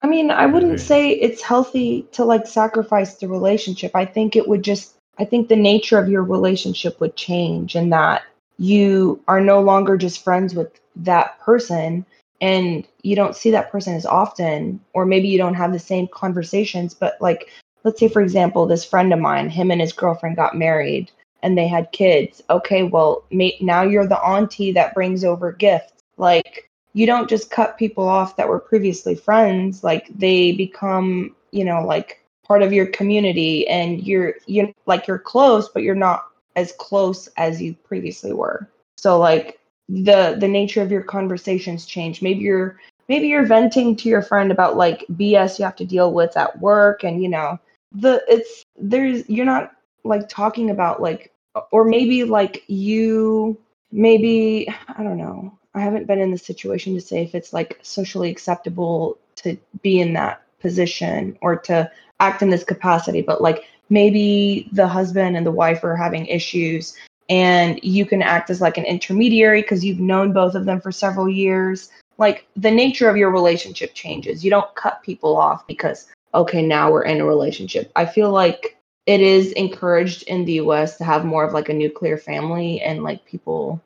I 0.00 0.06
mean, 0.06 0.30
I 0.30 0.46
wouldn't 0.46 0.80
say 0.80 1.10
it's 1.10 1.42
healthy 1.42 2.06
to 2.12 2.24
like 2.24 2.46
sacrifice 2.46 3.16
the 3.16 3.28
relationship. 3.28 3.92
I 3.94 4.04
think 4.06 4.36
it 4.36 4.46
would 4.48 4.62
just, 4.62 4.94
I 5.18 5.24
think 5.24 5.48
the 5.48 5.56
nature 5.56 5.98
of 5.98 6.08
your 6.08 6.22
relationship 6.22 7.00
would 7.00 7.16
change 7.16 7.74
and 7.74 7.92
that 7.92 8.22
you 8.58 9.22
are 9.28 9.40
no 9.40 9.60
longer 9.60 9.96
just 9.96 10.22
friends 10.22 10.54
with 10.54 10.80
that 10.96 11.40
person. 11.40 12.04
and 12.40 12.86
you 13.02 13.16
don't 13.16 13.34
see 13.34 13.50
that 13.50 13.70
person 13.70 13.94
as 13.94 14.06
often 14.06 14.78
or 14.92 15.04
maybe 15.04 15.26
you 15.26 15.38
don't 15.38 15.54
have 15.54 15.72
the 15.72 15.78
same 15.78 16.06
conversations 16.06 16.94
but 16.94 17.16
like 17.20 17.48
let's 17.82 17.98
say 17.98 18.08
for 18.08 18.22
example 18.22 18.64
this 18.64 18.84
friend 18.84 19.12
of 19.12 19.18
mine 19.18 19.50
him 19.50 19.72
and 19.72 19.80
his 19.80 19.92
girlfriend 19.92 20.36
got 20.36 20.56
married 20.56 21.10
and 21.42 21.58
they 21.58 21.66
had 21.66 21.90
kids 21.90 22.40
okay 22.48 22.84
well 22.84 23.24
now 23.60 23.82
you're 23.82 24.06
the 24.06 24.20
auntie 24.20 24.70
that 24.70 24.94
brings 24.94 25.24
over 25.24 25.50
gifts 25.50 26.04
like 26.16 26.68
you 26.92 27.06
don't 27.06 27.28
just 27.28 27.50
cut 27.50 27.78
people 27.78 28.08
off 28.08 28.36
that 28.36 28.48
were 28.48 28.60
previously 28.60 29.16
friends 29.16 29.82
like 29.82 30.06
they 30.14 30.52
become 30.52 31.34
you 31.50 31.64
know 31.64 31.84
like 31.84 32.24
part 32.46 32.62
of 32.62 32.72
your 32.72 32.86
community 32.86 33.66
and 33.68 34.06
you're 34.06 34.34
you 34.46 34.72
like 34.86 35.06
you're 35.06 35.18
close 35.18 35.68
but 35.68 35.82
you're 35.82 35.94
not 35.94 36.27
as 36.58 36.72
close 36.72 37.28
as 37.36 37.62
you 37.62 37.74
previously 37.74 38.32
were. 38.32 38.68
So 38.96 39.18
like 39.18 39.58
the 39.88 40.36
the 40.38 40.48
nature 40.48 40.82
of 40.82 40.90
your 40.90 41.02
conversations 41.02 41.86
change. 41.86 42.20
Maybe 42.20 42.40
you're 42.40 42.78
maybe 43.08 43.28
you're 43.28 43.46
venting 43.46 43.96
to 43.96 44.08
your 44.08 44.22
friend 44.22 44.50
about 44.50 44.76
like 44.76 45.04
bs 45.12 45.58
you 45.58 45.64
have 45.64 45.76
to 45.76 45.84
deal 45.84 46.12
with 46.12 46.36
at 46.36 46.60
work 46.60 47.04
and 47.04 47.22
you 47.22 47.28
know 47.28 47.58
the 47.92 48.22
it's 48.28 48.62
there's 48.76 49.26
you're 49.30 49.46
not 49.46 49.72
like 50.04 50.28
talking 50.28 50.68
about 50.68 51.00
like 51.00 51.32
or 51.72 51.84
maybe 51.84 52.24
like 52.24 52.62
you 52.66 53.58
maybe 53.90 54.68
i 54.96 55.02
don't 55.02 55.18
know. 55.18 55.54
I 55.74 55.80
haven't 55.80 56.08
been 56.08 56.18
in 56.18 56.32
the 56.32 56.38
situation 56.38 56.94
to 56.94 57.00
say 57.00 57.22
if 57.22 57.34
it's 57.34 57.52
like 57.52 57.78
socially 57.82 58.30
acceptable 58.30 59.16
to 59.36 59.56
be 59.80 60.00
in 60.00 60.14
that 60.14 60.42
position 60.60 61.38
or 61.40 61.56
to 61.56 61.90
act 62.18 62.42
in 62.42 62.50
this 62.50 62.64
capacity 62.64 63.22
but 63.22 63.40
like 63.40 63.64
maybe 63.90 64.68
the 64.72 64.86
husband 64.86 65.36
and 65.36 65.46
the 65.46 65.50
wife 65.50 65.84
are 65.84 65.96
having 65.96 66.26
issues 66.26 66.96
and 67.28 67.78
you 67.82 68.06
can 68.06 68.22
act 68.22 68.50
as 68.50 68.60
like 68.60 68.78
an 68.78 68.84
intermediary 68.84 69.62
because 69.62 69.84
you've 69.84 70.00
known 70.00 70.32
both 70.32 70.54
of 70.54 70.64
them 70.64 70.80
for 70.80 70.90
several 70.90 71.28
years. 71.28 71.90
Like 72.16 72.46
the 72.56 72.70
nature 72.70 73.08
of 73.08 73.16
your 73.16 73.30
relationship 73.30 73.94
changes. 73.94 74.44
You 74.44 74.50
don't 74.50 74.74
cut 74.74 75.02
people 75.02 75.36
off 75.36 75.66
because 75.66 76.08
okay 76.34 76.62
now 76.62 76.90
we're 76.90 77.04
in 77.04 77.20
a 77.20 77.26
relationship. 77.26 77.92
I 77.96 78.06
feel 78.06 78.30
like 78.30 78.76
it 79.06 79.20
is 79.20 79.52
encouraged 79.52 80.22
in 80.24 80.44
the 80.44 80.54
us 80.54 80.96
to 80.98 81.04
have 81.04 81.24
more 81.24 81.44
of 81.44 81.52
like 81.52 81.68
a 81.68 81.74
nuclear 81.74 82.16
family 82.16 82.80
and 82.80 83.02
like 83.02 83.24
people 83.24 83.80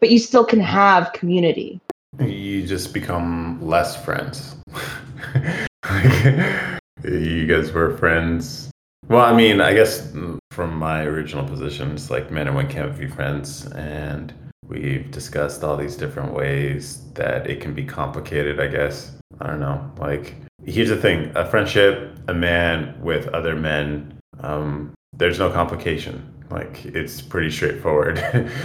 but 0.00 0.10
you 0.10 0.18
still 0.18 0.44
can 0.44 0.60
have 0.60 1.12
community. 1.12 1.80
You 2.20 2.66
just 2.66 2.92
become 2.92 3.60
less 3.62 4.02
friends. 4.04 4.56
You 7.04 7.46
guys 7.46 7.70
were 7.70 7.96
friends 7.96 8.72
well 9.06 9.24
i 9.24 9.34
mean 9.34 9.60
i 9.60 9.72
guess 9.72 10.12
from 10.58 10.76
my 10.76 11.04
original 11.04 11.46
position, 11.46 11.92
it's 11.92 12.10
like 12.10 12.32
men 12.32 12.48
and 12.48 12.56
women 12.56 12.68
can't 12.68 12.98
be 12.98 13.06
friends, 13.06 13.64
and 13.76 14.34
we've 14.66 15.08
discussed 15.12 15.62
all 15.62 15.76
these 15.76 15.94
different 15.94 16.32
ways 16.32 17.04
that 17.14 17.48
it 17.48 17.60
can 17.60 17.74
be 17.74 17.84
complicated. 17.84 18.58
I 18.58 18.66
guess 18.66 19.14
I 19.40 19.46
don't 19.46 19.60
know. 19.60 19.88
Like 19.98 20.34
here's 20.64 20.88
the 20.88 20.96
thing: 20.96 21.30
a 21.36 21.46
friendship, 21.48 22.18
a 22.26 22.34
man 22.34 23.00
with 23.00 23.28
other 23.28 23.54
men, 23.54 24.18
um, 24.40 24.92
there's 25.12 25.38
no 25.38 25.48
complication. 25.48 26.28
Like 26.50 26.84
it's 26.86 27.22
pretty 27.22 27.52
straightforward. 27.52 28.16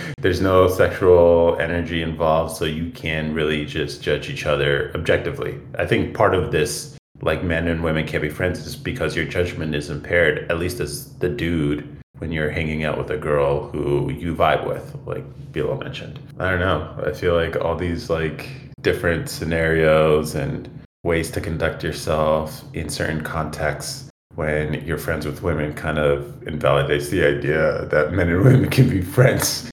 there's 0.18 0.42
no 0.42 0.68
sexual 0.68 1.60
energy 1.60 2.02
involved, 2.02 2.58
so 2.58 2.66
you 2.66 2.90
can 2.90 3.36
really 3.36 3.66
just 3.66 4.02
judge 4.02 4.32
each 4.32 4.48
other 4.48 4.92
objectively. 4.96 5.60
I 5.78 5.86
think 5.86 6.16
part 6.16 6.34
of 6.34 6.52
this 6.52 6.98
like 7.24 7.44
men 7.44 7.68
and 7.68 7.84
women 7.84 8.06
can't 8.06 8.22
be 8.22 8.30
friends 8.30 8.66
is 8.66 8.76
because 8.76 9.16
your 9.16 9.26
judgment 9.26 9.74
is 9.74 9.90
impaired, 9.90 10.50
at 10.52 10.60
least 10.60 10.80
as 10.80 11.14
the 11.20 11.30
dude 11.30 11.88
when 12.20 12.32
you're 12.32 12.50
hanging 12.50 12.84
out 12.84 12.98
with 12.98 13.10
a 13.10 13.18
girl 13.18 13.70
who 13.70 14.12
you 14.12 14.36
vibe 14.36 14.68
with, 14.68 14.96
like 15.06 15.24
Bilo 15.52 15.80
mentioned. 15.80 16.20
I 16.40 16.50
don't 16.50 16.60
know. 16.60 17.04
I 17.06 17.14
feel 17.14 17.36
like 17.36 17.56
all 17.56 17.76
these 17.76 18.10
like 18.10 18.50
different 18.82 19.30
scenarios 19.30 20.36
and 20.36 20.70
ways 21.04 21.32
to 21.32 21.42
conduct 21.42 21.84
yourself 21.84 22.64
in 22.74 22.90
certain 22.90 23.22
contexts 23.24 24.10
when 24.36 24.74
you're 24.86 24.98
friends 24.98 25.26
with 25.26 25.44
women 25.44 25.74
kind 25.74 25.98
of 25.98 26.46
invalidates 26.48 27.10
the 27.10 27.24
idea 27.26 27.86
that 27.86 28.14
men 28.14 28.30
and 28.30 28.44
women 28.44 28.70
can 28.70 28.90
be 28.90 29.02
friends. 29.02 29.70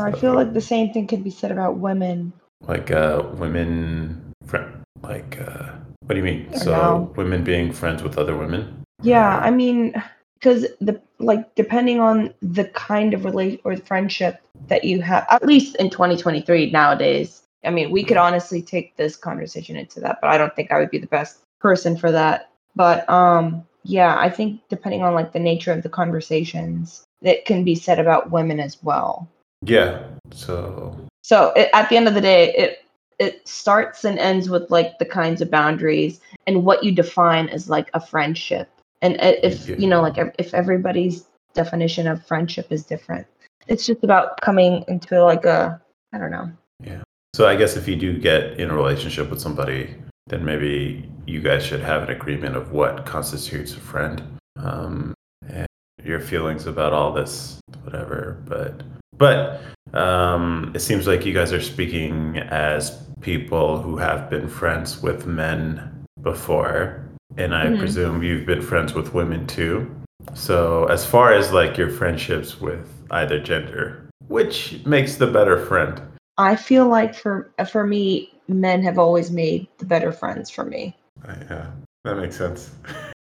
I 0.00 0.12
feel 0.12 0.34
like 0.34 0.52
the 0.52 0.60
same 0.60 0.92
thing 0.92 1.06
could 1.06 1.24
be 1.24 1.30
said 1.30 1.50
about 1.50 1.78
women. 1.78 2.32
Like 2.62 2.90
uh 2.90 3.24
women 3.34 4.32
friend 4.46 4.82
like 5.02 5.38
uh 5.40 5.72
what 6.06 6.14
do 6.14 6.16
you 6.16 6.24
mean? 6.24 6.52
So 6.58 6.70
know. 6.70 7.12
women 7.16 7.44
being 7.44 7.72
friends 7.72 8.02
with 8.02 8.18
other 8.18 8.36
women? 8.36 8.84
Yeah, 9.02 9.38
I 9.38 9.50
mean, 9.50 10.02
because 10.34 10.66
the 10.80 11.00
like 11.18 11.54
depending 11.54 12.00
on 12.00 12.34
the 12.42 12.64
kind 12.66 13.14
of 13.14 13.24
relate 13.24 13.60
or 13.64 13.76
friendship 13.76 14.40
that 14.68 14.84
you 14.84 15.00
have, 15.02 15.26
at 15.30 15.44
least 15.46 15.76
in 15.76 15.90
2023 15.90 16.70
nowadays. 16.70 17.42
I 17.64 17.70
mean, 17.70 17.90
we 17.90 18.04
could 18.04 18.18
honestly 18.18 18.60
take 18.60 18.94
this 18.96 19.16
conversation 19.16 19.76
into 19.76 19.98
that, 20.00 20.18
but 20.20 20.28
I 20.28 20.36
don't 20.36 20.54
think 20.54 20.70
I 20.70 20.78
would 20.78 20.90
be 20.90 20.98
the 20.98 21.06
best 21.06 21.38
person 21.60 21.96
for 21.96 22.12
that. 22.12 22.50
But 22.76 23.08
um, 23.08 23.66
yeah, 23.84 24.18
I 24.18 24.28
think 24.28 24.60
depending 24.68 25.02
on 25.02 25.14
like 25.14 25.32
the 25.32 25.38
nature 25.38 25.72
of 25.72 25.82
the 25.82 25.88
conversations, 25.88 27.04
that 27.22 27.46
can 27.46 27.64
be 27.64 27.74
said 27.74 27.98
about 27.98 28.30
women 28.30 28.60
as 28.60 28.82
well. 28.82 29.28
Yeah. 29.62 30.04
So. 30.30 30.94
So 31.22 31.52
it, 31.56 31.70
at 31.72 31.88
the 31.88 31.96
end 31.96 32.06
of 32.06 32.12
the 32.12 32.20
day, 32.20 32.52
it 32.54 32.83
it 33.18 33.46
starts 33.46 34.04
and 34.04 34.18
ends 34.18 34.48
with 34.48 34.70
like 34.70 34.98
the 34.98 35.04
kinds 35.04 35.40
of 35.40 35.50
boundaries 35.50 36.20
and 36.46 36.64
what 36.64 36.84
you 36.84 36.92
define 36.92 37.48
as 37.48 37.68
like 37.68 37.90
a 37.94 38.00
friendship. 38.00 38.68
And 39.02 39.16
if 39.20 39.68
you 39.68 39.86
know 39.86 40.00
like 40.00 40.16
if 40.38 40.54
everybody's 40.54 41.26
definition 41.52 42.06
of 42.06 42.26
friendship 42.26 42.66
is 42.70 42.84
different 42.84 43.26
it's 43.66 43.86
just 43.86 44.04
about 44.04 44.40
coming 44.40 44.84
into 44.88 45.22
like 45.22 45.44
a 45.44 45.80
i 46.12 46.18
don't 46.18 46.30
know. 46.30 46.50
Yeah. 46.82 47.02
So 47.34 47.46
i 47.46 47.56
guess 47.56 47.76
if 47.76 47.88
you 47.88 47.96
do 47.96 48.18
get 48.18 48.58
in 48.60 48.70
a 48.70 48.74
relationship 48.74 49.30
with 49.30 49.40
somebody 49.40 49.94
then 50.26 50.44
maybe 50.44 51.08
you 51.26 51.40
guys 51.40 51.64
should 51.64 51.80
have 51.80 52.02
an 52.02 52.10
agreement 52.10 52.56
of 52.56 52.72
what 52.72 53.04
constitutes 53.04 53.74
a 53.74 53.80
friend 53.80 54.22
um, 54.56 55.14
and 55.48 55.66
your 56.02 56.20
feelings 56.20 56.66
about 56.66 56.92
all 56.92 57.12
this 57.12 57.60
whatever 57.82 58.42
but 58.46 58.82
but 59.18 59.60
um, 59.94 60.72
it 60.74 60.80
seems 60.80 61.06
like 61.06 61.24
you 61.24 61.32
guys 61.32 61.52
are 61.52 61.60
speaking 61.60 62.38
as 62.38 63.02
people 63.20 63.80
who 63.80 63.96
have 63.96 64.28
been 64.28 64.48
friends 64.48 65.02
with 65.02 65.26
men 65.26 66.06
before, 66.22 67.04
and 67.36 67.54
I 67.54 67.66
mm-hmm. 67.66 67.78
presume 67.78 68.22
you've 68.22 68.46
been 68.46 68.62
friends 68.62 68.94
with 68.94 69.14
women 69.14 69.46
too. 69.46 69.94
So, 70.34 70.86
as 70.86 71.04
far 71.04 71.32
as 71.32 71.52
like 71.52 71.76
your 71.76 71.90
friendships 71.90 72.60
with 72.60 72.90
either 73.10 73.38
gender, 73.38 74.08
which 74.28 74.84
makes 74.84 75.16
the 75.16 75.26
better 75.26 75.64
friend? 75.64 76.00
I 76.38 76.56
feel 76.56 76.88
like 76.88 77.14
for 77.14 77.52
for 77.70 77.86
me, 77.86 78.32
men 78.48 78.82
have 78.82 78.98
always 78.98 79.30
made 79.30 79.68
the 79.78 79.86
better 79.86 80.12
friends 80.12 80.50
for 80.50 80.64
me. 80.64 80.96
Uh, 81.26 81.34
yeah, 81.50 81.70
that 82.04 82.16
makes 82.16 82.36
sense. 82.36 82.70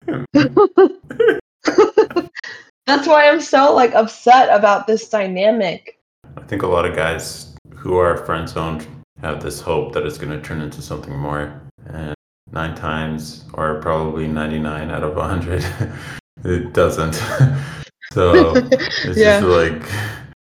That's 2.88 3.06
why 3.06 3.28
I'm 3.28 3.42
so 3.42 3.76
like 3.76 3.94
upset 3.94 4.48
about 4.50 4.88
this 4.88 5.10
dynamic. 5.10 6.00
I 6.38 6.42
think 6.44 6.64
a 6.64 6.68
lot 6.68 6.86
of 6.86 6.96
guys 6.96 7.54
who 7.76 7.98
are 7.98 8.16
friend 8.26 8.48
zoned 8.48 8.88
have 9.22 9.44
this 9.44 9.60
hope 9.60 9.92
that 9.92 10.06
it's 10.06 10.18
going 10.18 10.32
to 10.32 10.42
turn 10.42 10.62
into 10.62 10.82
something 10.82 11.16
more. 11.16 11.62
And 11.88 12.16
nine 12.52 12.76
times, 12.76 13.44
or 13.54 13.82
probably 13.82 14.26
99 14.26 14.90
out 14.90 15.04
of 15.04 15.18
100, 15.18 15.66
it 16.46 16.72
doesn't. 16.72 17.14
so 18.14 18.56
it's 18.72 19.18
yeah. 19.18 19.42
just 19.42 19.48
like, 19.48 19.84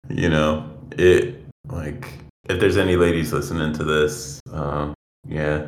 you 0.08 0.30
know, 0.30 0.66
it, 0.92 1.44
like, 1.66 2.08
if 2.48 2.58
there's 2.58 2.78
any 2.78 2.96
ladies 2.96 3.34
listening 3.34 3.74
to 3.74 3.84
this, 3.84 4.40
um, 4.50 4.94
yeah, 5.28 5.66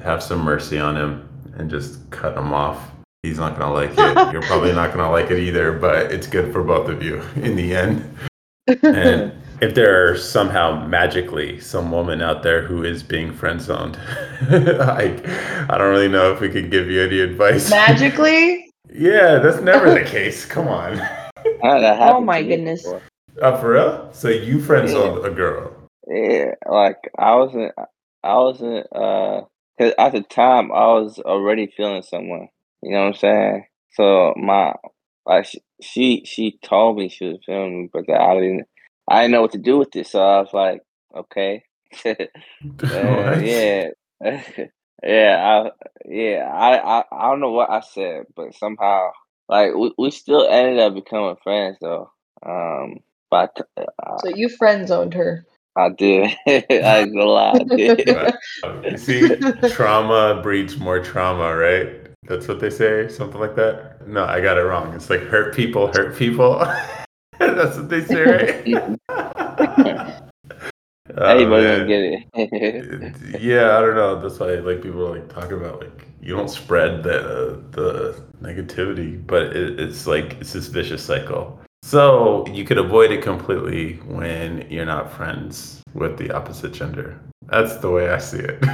have 0.00 0.22
some 0.22 0.40
mercy 0.44 0.78
on 0.78 0.96
him 0.96 1.28
and 1.56 1.68
just 1.68 2.08
cut 2.10 2.38
him 2.38 2.52
off 2.52 2.91
he's 3.22 3.38
not 3.38 3.58
gonna 3.58 3.72
like 3.72 3.92
it. 3.92 3.96
You're 4.32 4.42
probably 4.42 4.72
not 4.72 4.92
gonna 4.92 5.10
like 5.10 5.30
it 5.30 5.38
either, 5.38 5.72
but 5.72 6.12
it's 6.12 6.26
good 6.26 6.52
for 6.52 6.62
both 6.62 6.88
of 6.88 7.02
you 7.02 7.22
in 7.36 7.56
the 7.56 7.74
end. 7.74 8.16
And 8.82 9.32
if 9.60 9.74
there 9.74 10.10
are 10.10 10.16
somehow 10.16 10.86
magically 10.86 11.60
some 11.60 11.90
woman 11.90 12.20
out 12.20 12.42
there 12.42 12.62
who 12.62 12.84
is 12.84 13.02
being 13.02 13.32
friend 13.32 13.60
zoned, 13.60 13.98
like 14.50 15.26
I 15.28 15.78
don't 15.78 15.90
really 15.90 16.08
know 16.08 16.32
if 16.32 16.40
we 16.40 16.48
can 16.48 16.68
give 16.68 16.90
you 16.90 17.02
any 17.02 17.20
advice. 17.20 17.70
Magically? 17.70 18.70
yeah, 18.92 19.38
that's 19.38 19.60
never 19.60 19.90
the 19.90 20.04
case. 20.04 20.44
Come 20.44 20.68
on. 20.68 21.00
oh 21.62 22.20
my 22.20 22.42
goodness. 22.42 22.86
Uh, 23.40 23.56
for 23.58 23.72
real? 23.72 24.10
So 24.12 24.28
you 24.28 24.60
friend 24.60 24.88
zoned 24.88 25.22
yeah. 25.22 25.30
a 25.30 25.34
girl? 25.34 25.72
Yeah, 26.06 26.54
like 26.68 26.98
I 27.18 27.34
wasn't. 27.36 27.72
I 28.24 28.36
wasn't. 28.36 28.86
Uh, 28.94 29.42
cause 29.78 29.92
at 29.98 30.12
the 30.12 30.22
time 30.22 30.70
I 30.70 30.86
was 30.86 31.18
already 31.18 31.72
feeling 31.76 32.02
someone. 32.02 32.48
You 32.82 32.92
know 32.92 33.00
what 33.00 33.06
I'm 33.06 33.14
saying? 33.14 33.64
So 33.92 34.34
my 34.36 34.74
like 35.26 35.46
she 35.80 36.24
she 36.24 36.58
told 36.64 36.96
me 36.98 37.08
she 37.08 37.26
was 37.26 37.38
filming 37.46 37.82
me, 37.82 37.90
but 37.92 38.04
I 38.10 38.34
didn't 38.34 38.66
I 39.08 39.22
didn't 39.22 39.32
know 39.32 39.42
what 39.42 39.52
to 39.52 39.58
do 39.58 39.78
with 39.78 39.94
it. 39.96 40.06
So 40.06 40.20
I 40.20 40.40
was 40.40 40.52
like, 40.52 40.82
okay, 41.14 41.64
uh, 42.04 42.14
yeah, 43.40 43.88
yeah, 45.02 45.64
I 45.64 45.70
yeah 46.04 46.50
I, 46.52 46.98
I 46.98 47.04
I 47.12 47.30
don't 47.30 47.40
know 47.40 47.50
what 47.52 47.70
I 47.70 47.80
said, 47.80 48.24
but 48.34 48.54
somehow 48.54 49.10
like 49.48 49.74
we, 49.74 49.92
we 49.98 50.10
still 50.10 50.48
ended 50.48 50.80
up 50.80 50.94
becoming 50.94 51.36
friends 51.42 51.76
though. 51.80 52.10
Um, 52.44 52.98
but 53.30 53.56
uh, 53.76 54.18
so 54.24 54.34
you 54.34 54.48
friend 54.48 54.88
zoned 54.88 55.14
her. 55.14 55.46
I 55.76 55.88
did. 55.88 56.30
I 56.46 56.64
ain't 56.68 57.14
gonna 57.14 57.24
lie, 57.24 57.60
I 57.60 57.76
did. 57.76 58.04
Wow. 58.62 58.82
You 58.90 58.96
see, 58.98 59.36
trauma 59.70 60.40
breeds 60.42 60.78
more 60.78 61.00
trauma, 61.00 61.56
right? 61.56 62.01
That's 62.24 62.46
what 62.46 62.60
they 62.60 62.70
say, 62.70 63.08
something 63.08 63.40
like 63.40 63.56
that. 63.56 64.06
No, 64.06 64.24
I 64.24 64.40
got 64.40 64.56
it 64.56 64.62
wrong. 64.62 64.94
It's 64.94 65.10
like 65.10 65.22
hurt 65.22 65.54
people 65.54 65.88
hurt 65.92 66.16
people. 66.16 66.58
That's 67.38 67.76
what 67.76 67.88
they 67.88 68.02
say, 68.02 68.66
right? 69.08 70.18
Oh, 71.14 71.24
Everybody 71.26 71.86
get 71.88 72.24
it. 72.34 73.40
yeah, 73.42 73.76
I 73.76 73.80
don't 73.80 73.96
know. 73.96 74.18
That's 74.20 74.38
why 74.38 74.54
like 74.54 74.82
people 74.82 75.10
like 75.10 75.28
talking 75.28 75.58
about 75.58 75.80
like 75.80 76.06
you 76.22 76.34
don't 76.34 76.48
spread 76.48 77.02
the 77.02 77.60
the 77.72 78.22
negativity, 78.40 79.20
but 79.26 79.54
it, 79.54 79.78
it's 79.80 80.06
like 80.06 80.34
it's 80.40 80.52
this 80.54 80.68
vicious 80.68 81.04
cycle. 81.04 81.58
So 81.82 82.46
you 82.46 82.64
could 82.64 82.78
avoid 82.78 83.10
it 83.10 83.20
completely 83.20 83.94
when 84.06 84.64
you're 84.70 84.86
not 84.86 85.12
friends 85.12 85.82
with 85.92 86.16
the 86.16 86.30
opposite 86.30 86.72
gender. 86.72 87.20
That's 87.46 87.76
the 87.78 87.90
way 87.90 88.08
I 88.08 88.18
see 88.18 88.38
it. 88.38 88.64